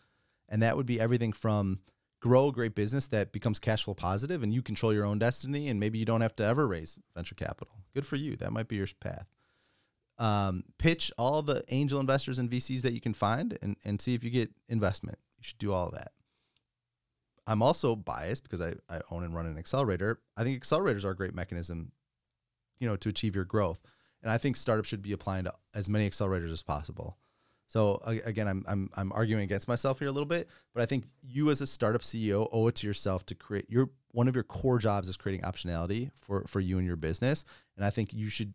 and 0.48 0.62
that 0.62 0.76
would 0.76 0.86
be 0.86 1.00
everything 1.00 1.32
from 1.32 1.80
grow 2.24 2.48
a 2.48 2.52
great 2.52 2.74
business 2.74 3.06
that 3.08 3.32
becomes 3.32 3.58
cash 3.58 3.84
flow 3.84 3.92
positive, 3.92 4.42
and 4.42 4.50
you 4.50 4.62
control 4.62 4.94
your 4.94 5.04
own 5.04 5.18
destiny, 5.18 5.68
and 5.68 5.78
maybe 5.78 5.98
you 5.98 6.06
don't 6.06 6.22
have 6.22 6.34
to 6.34 6.42
ever 6.42 6.66
raise 6.66 6.98
venture 7.14 7.34
capital. 7.34 7.74
Good 7.92 8.06
for 8.06 8.16
you. 8.16 8.34
That 8.36 8.50
might 8.50 8.66
be 8.66 8.76
your 8.76 8.88
path. 8.98 9.26
Um, 10.16 10.64
pitch 10.78 11.12
all 11.18 11.42
the 11.42 11.62
angel 11.68 12.00
investors 12.00 12.38
and 12.38 12.50
VCs 12.50 12.80
that 12.80 12.94
you 12.94 13.00
can 13.02 13.12
find, 13.12 13.58
and 13.60 13.76
and 13.84 14.00
see 14.00 14.14
if 14.14 14.24
you 14.24 14.30
get 14.30 14.50
investment. 14.70 15.18
You 15.36 15.44
should 15.44 15.58
do 15.58 15.74
all 15.74 15.90
that. 15.90 16.12
I'm 17.46 17.60
also 17.60 17.94
biased 17.94 18.44
because 18.44 18.62
I, 18.62 18.72
I 18.88 19.00
own 19.10 19.22
and 19.22 19.34
run 19.34 19.44
an 19.44 19.58
accelerator. 19.58 20.22
I 20.34 20.44
think 20.44 20.58
accelerators 20.58 21.04
are 21.04 21.10
a 21.10 21.16
great 21.16 21.34
mechanism, 21.34 21.92
you 22.80 22.88
know, 22.88 22.96
to 22.96 23.10
achieve 23.10 23.34
your 23.34 23.44
growth. 23.44 23.80
And 24.22 24.32
I 24.32 24.38
think 24.38 24.56
startups 24.56 24.88
should 24.88 25.02
be 25.02 25.12
applying 25.12 25.44
to 25.44 25.52
as 25.74 25.90
many 25.90 26.08
accelerators 26.08 26.52
as 26.52 26.62
possible. 26.62 27.18
So 27.66 28.00
again, 28.04 28.46
I'm, 28.46 28.64
I'm, 28.68 28.90
I'm 28.96 29.10
arguing 29.12 29.42
against 29.42 29.66
myself 29.68 29.98
here 29.98 30.08
a 30.08 30.12
little 30.12 30.28
bit, 30.28 30.48
but 30.74 30.82
I 30.82 30.86
think 30.86 31.06
you 31.22 31.50
as 31.50 31.60
a 31.60 31.66
startup 31.66 32.02
CEO 32.02 32.48
owe 32.52 32.68
it 32.68 32.74
to 32.76 32.86
yourself 32.86 33.24
to 33.26 33.34
create 33.34 33.68
your 33.70 33.90
one 34.12 34.28
of 34.28 34.34
your 34.36 34.44
core 34.44 34.78
jobs 34.78 35.08
is 35.08 35.16
creating 35.16 35.44
optionality 35.44 36.10
for, 36.20 36.44
for 36.46 36.60
you 36.60 36.78
and 36.78 36.86
your 36.86 36.94
business. 36.96 37.44
And 37.76 37.84
I 37.84 37.90
think 37.90 38.12
you 38.12 38.28
should 38.28 38.54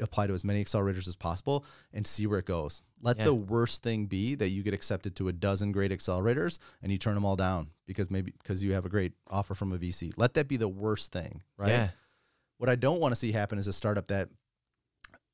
apply 0.00 0.26
to 0.28 0.32
as 0.32 0.44
many 0.44 0.64
accelerators 0.64 1.08
as 1.08 1.16
possible 1.16 1.64
and 1.92 2.06
see 2.06 2.26
where 2.26 2.38
it 2.38 2.46
goes. 2.46 2.82
Let 3.00 3.18
Yeah. 3.18 3.24
the 3.24 3.34
worst 3.34 3.82
thing 3.82 4.06
be 4.06 4.36
that 4.36 4.50
you 4.50 4.62
get 4.62 4.74
accepted 4.74 5.16
to 5.16 5.28
a 5.28 5.32
dozen 5.32 5.72
great 5.72 5.90
accelerators 5.90 6.58
and 6.82 6.92
you 6.92 6.98
turn 6.98 7.14
them 7.14 7.24
all 7.24 7.36
down 7.36 7.70
because 7.86 8.10
maybe 8.10 8.32
because 8.42 8.62
you 8.62 8.74
have 8.74 8.86
a 8.86 8.88
great 8.88 9.12
offer 9.28 9.54
from 9.54 9.72
a 9.72 9.78
VC. 9.78 10.12
Let 10.16 10.34
that 10.34 10.46
be 10.46 10.56
the 10.56 10.68
worst 10.68 11.10
thing, 11.12 11.42
right? 11.56 11.68
Yeah. 11.70 11.88
What 12.58 12.68
I 12.70 12.76
don't 12.76 13.00
want 13.00 13.12
to 13.12 13.16
see 13.16 13.32
happen 13.32 13.58
is 13.58 13.66
a 13.66 13.72
startup 13.72 14.06
that 14.06 14.28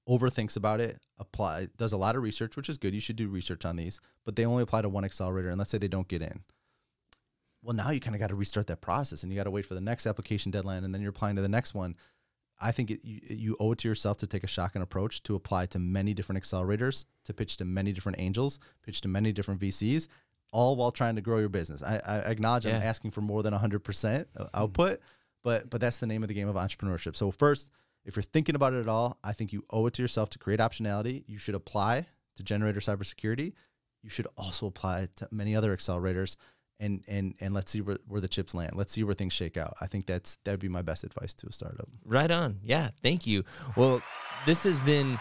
overthinks 0.08 0.56
about 0.56 0.80
it, 0.80 1.00
apply 1.18 1.68
does 1.76 1.92
a 1.92 1.96
lot 1.96 2.16
of 2.16 2.22
research, 2.22 2.56
which 2.56 2.68
is 2.68 2.78
good. 2.78 2.94
You 2.94 3.00
should 3.00 3.16
do 3.16 3.28
research 3.28 3.64
on 3.64 3.76
these, 3.76 4.00
but 4.24 4.36
they 4.36 4.46
only 4.46 4.62
apply 4.62 4.82
to 4.82 4.88
one 4.88 5.04
accelerator 5.04 5.50
and 5.50 5.58
let's 5.58 5.70
say 5.70 5.78
they 5.78 5.88
don't 5.88 6.08
get 6.08 6.22
in. 6.22 6.40
Well, 7.62 7.76
now 7.76 7.90
you 7.90 8.00
kind 8.00 8.14
of 8.14 8.20
got 8.20 8.28
to 8.28 8.34
restart 8.34 8.68
that 8.68 8.80
process 8.80 9.22
and 9.22 9.32
you 9.32 9.36
got 9.36 9.44
to 9.44 9.50
wait 9.50 9.66
for 9.66 9.74
the 9.74 9.80
next 9.80 10.06
application 10.06 10.50
deadline 10.50 10.84
and 10.84 10.94
then 10.94 11.02
you're 11.02 11.10
applying 11.10 11.36
to 11.36 11.42
the 11.42 11.48
next 11.48 11.74
one. 11.74 11.96
I 12.60 12.72
think 12.72 12.90
it, 12.90 13.00
you, 13.04 13.20
you 13.28 13.56
owe 13.60 13.72
it 13.72 13.78
to 13.78 13.88
yourself 13.88 14.18
to 14.18 14.26
take 14.26 14.44
a 14.44 14.48
shotgun 14.48 14.82
approach 14.82 15.22
to 15.24 15.34
apply 15.34 15.66
to 15.66 15.78
many 15.78 16.14
different 16.14 16.42
accelerators, 16.42 17.04
to 17.24 17.34
pitch 17.34 17.56
to 17.58 17.64
many 17.64 17.92
different 17.92 18.20
angels, 18.20 18.58
pitch 18.84 19.00
to 19.02 19.08
many 19.08 19.32
different 19.32 19.60
VCs, 19.60 20.08
all 20.52 20.76
while 20.76 20.90
trying 20.90 21.16
to 21.16 21.20
grow 21.20 21.38
your 21.38 21.48
business. 21.48 21.82
I, 21.82 22.00
I 22.04 22.18
acknowledge 22.20 22.66
I'm 22.66 22.74
asking 22.74 23.10
for 23.12 23.20
more 23.20 23.42
than 23.42 23.54
100% 23.54 23.58
uh, 23.60 23.68
mm-hmm. 23.74 24.44
output, 24.54 25.00
but 25.44 25.70
but 25.70 25.80
that's 25.80 25.98
the 25.98 26.06
name 26.06 26.22
of 26.22 26.28
the 26.28 26.34
game 26.34 26.48
of 26.48 26.56
entrepreneurship. 26.56 27.16
So 27.16 27.30
first, 27.30 27.70
if 28.04 28.16
you're 28.16 28.22
thinking 28.22 28.54
about 28.54 28.72
it 28.72 28.80
at 28.80 28.88
all, 28.88 29.18
I 29.22 29.32
think 29.32 29.52
you 29.52 29.64
owe 29.70 29.86
it 29.86 29.94
to 29.94 30.02
yourself 30.02 30.30
to 30.30 30.38
create 30.38 30.60
optionality. 30.60 31.24
You 31.26 31.38
should 31.38 31.54
apply 31.54 32.06
to 32.36 32.42
Gener8tor 32.42 32.76
Cybersecurity. 32.76 33.52
You 34.02 34.10
should 34.10 34.28
also 34.36 34.66
apply 34.66 35.08
to 35.16 35.28
many 35.30 35.54
other 35.54 35.76
accelerators 35.76 36.36
and 36.80 37.02
and 37.08 37.34
and 37.40 37.54
let's 37.54 37.70
see 37.70 37.80
where, 37.80 37.98
where 38.06 38.20
the 38.20 38.28
chips 38.28 38.54
land. 38.54 38.72
Let's 38.76 38.92
see 38.92 39.02
where 39.02 39.14
things 39.14 39.32
shake 39.32 39.56
out. 39.56 39.74
I 39.80 39.86
think 39.86 40.06
that's 40.06 40.38
that 40.44 40.52
would 40.52 40.60
be 40.60 40.68
my 40.68 40.82
best 40.82 41.04
advice 41.04 41.34
to 41.34 41.48
a 41.48 41.52
startup. 41.52 41.88
Right 42.04 42.30
on. 42.30 42.60
Yeah. 42.62 42.90
Thank 43.02 43.26
you. 43.26 43.44
Well, 43.76 44.00
this 44.46 44.62
has 44.62 44.78
been 44.80 45.18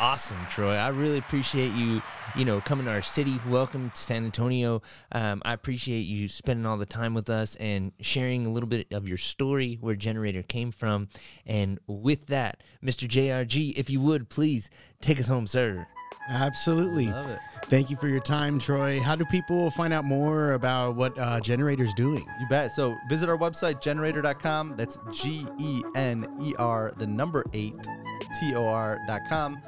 awesome, 0.00 0.38
Troy. 0.48 0.74
I 0.74 0.88
really 0.88 1.18
appreciate 1.18 1.72
you, 1.72 2.02
you 2.36 2.44
know, 2.44 2.60
coming 2.60 2.86
to 2.86 2.92
our 2.92 3.02
city. 3.02 3.40
Welcome 3.48 3.90
to 3.90 3.96
San 4.00 4.24
Antonio. 4.24 4.82
Um, 5.12 5.42
I 5.44 5.52
appreciate 5.52 6.02
you 6.02 6.28
spending 6.28 6.66
all 6.66 6.76
the 6.76 6.86
time 6.86 7.14
with 7.14 7.30
us 7.30 7.56
and 7.56 7.92
sharing 8.00 8.46
a 8.46 8.50
little 8.50 8.68
bit 8.68 8.92
of 8.92 9.08
your 9.08 9.18
story, 9.18 9.78
where 9.80 9.94
Gener8tor 9.94 10.46
came 10.48 10.70
from. 10.70 11.08
And 11.46 11.78
with 11.86 12.26
that, 12.26 12.62
Mr. 12.82 13.08
JRG, 13.08 13.74
if 13.76 13.90
you 13.90 14.00
would 14.00 14.28
please 14.28 14.70
take 15.00 15.20
us 15.20 15.28
home, 15.28 15.46
sir. 15.46 15.86
Absolutely. 16.28 17.08
Love 17.08 17.30
it. 17.30 17.38
Thank 17.68 17.90
you 17.90 17.96
for 17.96 18.08
your 18.08 18.20
time, 18.20 18.58
Troy. 18.58 19.00
How 19.00 19.14
do 19.14 19.24
people 19.26 19.70
find 19.72 19.92
out 19.92 20.04
more 20.04 20.52
about 20.52 20.96
what 20.96 21.18
uh, 21.18 21.40
Gener8tor's 21.40 21.94
doing? 21.94 22.24
You 22.40 22.46
bet. 22.48 22.72
So 22.72 22.94
visit 23.08 23.28
our 23.28 23.36
website, 23.36 23.82
gener8tor.com. 23.82 24.74
That's 24.76 24.98
G 25.12 25.46
E 25.58 25.82
N 25.94 26.26
E 26.40 26.54
R, 26.58 26.92
the 26.96 27.06
number 27.06 27.44
eight, 27.52 27.74
T 28.40 28.54
O 28.54 28.66
R.com. 28.66 29.62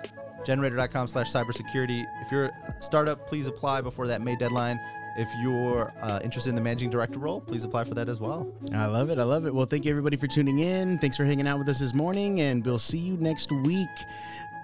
Gener8tor.com 0.46 1.06
slash 1.08 1.32
cybersecurity. 1.32 2.06
If 2.22 2.30
you're 2.30 2.46
a 2.46 2.74
startup, 2.80 3.26
please 3.26 3.46
apply 3.46 3.80
before 3.80 4.06
that 4.06 4.22
May 4.22 4.36
deadline. 4.36 4.80
If 5.18 5.28
you're 5.40 5.92
uh, 6.02 6.20
interested 6.22 6.50
in 6.50 6.56
the 6.56 6.60
managing 6.60 6.90
director 6.90 7.18
role, 7.18 7.40
please 7.40 7.64
apply 7.64 7.84
for 7.84 7.94
that 7.94 8.08
as 8.08 8.20
well. 8.20 8.52
I 8.74 8.84
love 8.86 9.08
it. 9.08 9.18
I 9.18 9.22
love 9.24 9.46
it. 9.46 9.54
Well, 9.54 9.64
thank 9.64 9.86
you 9.86 9.90
everybody 9.90 10.16
for 10.16 10.26
tuning 10.26 10.58
in. 10.58 10.98
Thanks 10.98 11.16
for 11.16 11.24
hanging 11.24 11.48
out 11.48 11.58
with 11.58 11.68
us 11.68 11.80
this 11.80 11.94
morning, 11.94 12.42
and 12.42 12.64
we'll 12.64 12.78
see 12.78 12.98
you 12.98 13.16
next 13.16 13.50
week. 13.50 13.88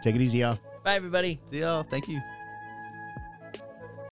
Take 0.02 0.14
it 0.14 0.20
easy, 0.20 0.38
y'all. 0.38 0.58
Bye, 0.84 0.96
everybody. 0.96 1.40
See 1.50 1.60
y'all. 1.60 1.84
Thank 1.84 2.06
you. 2.06 2.20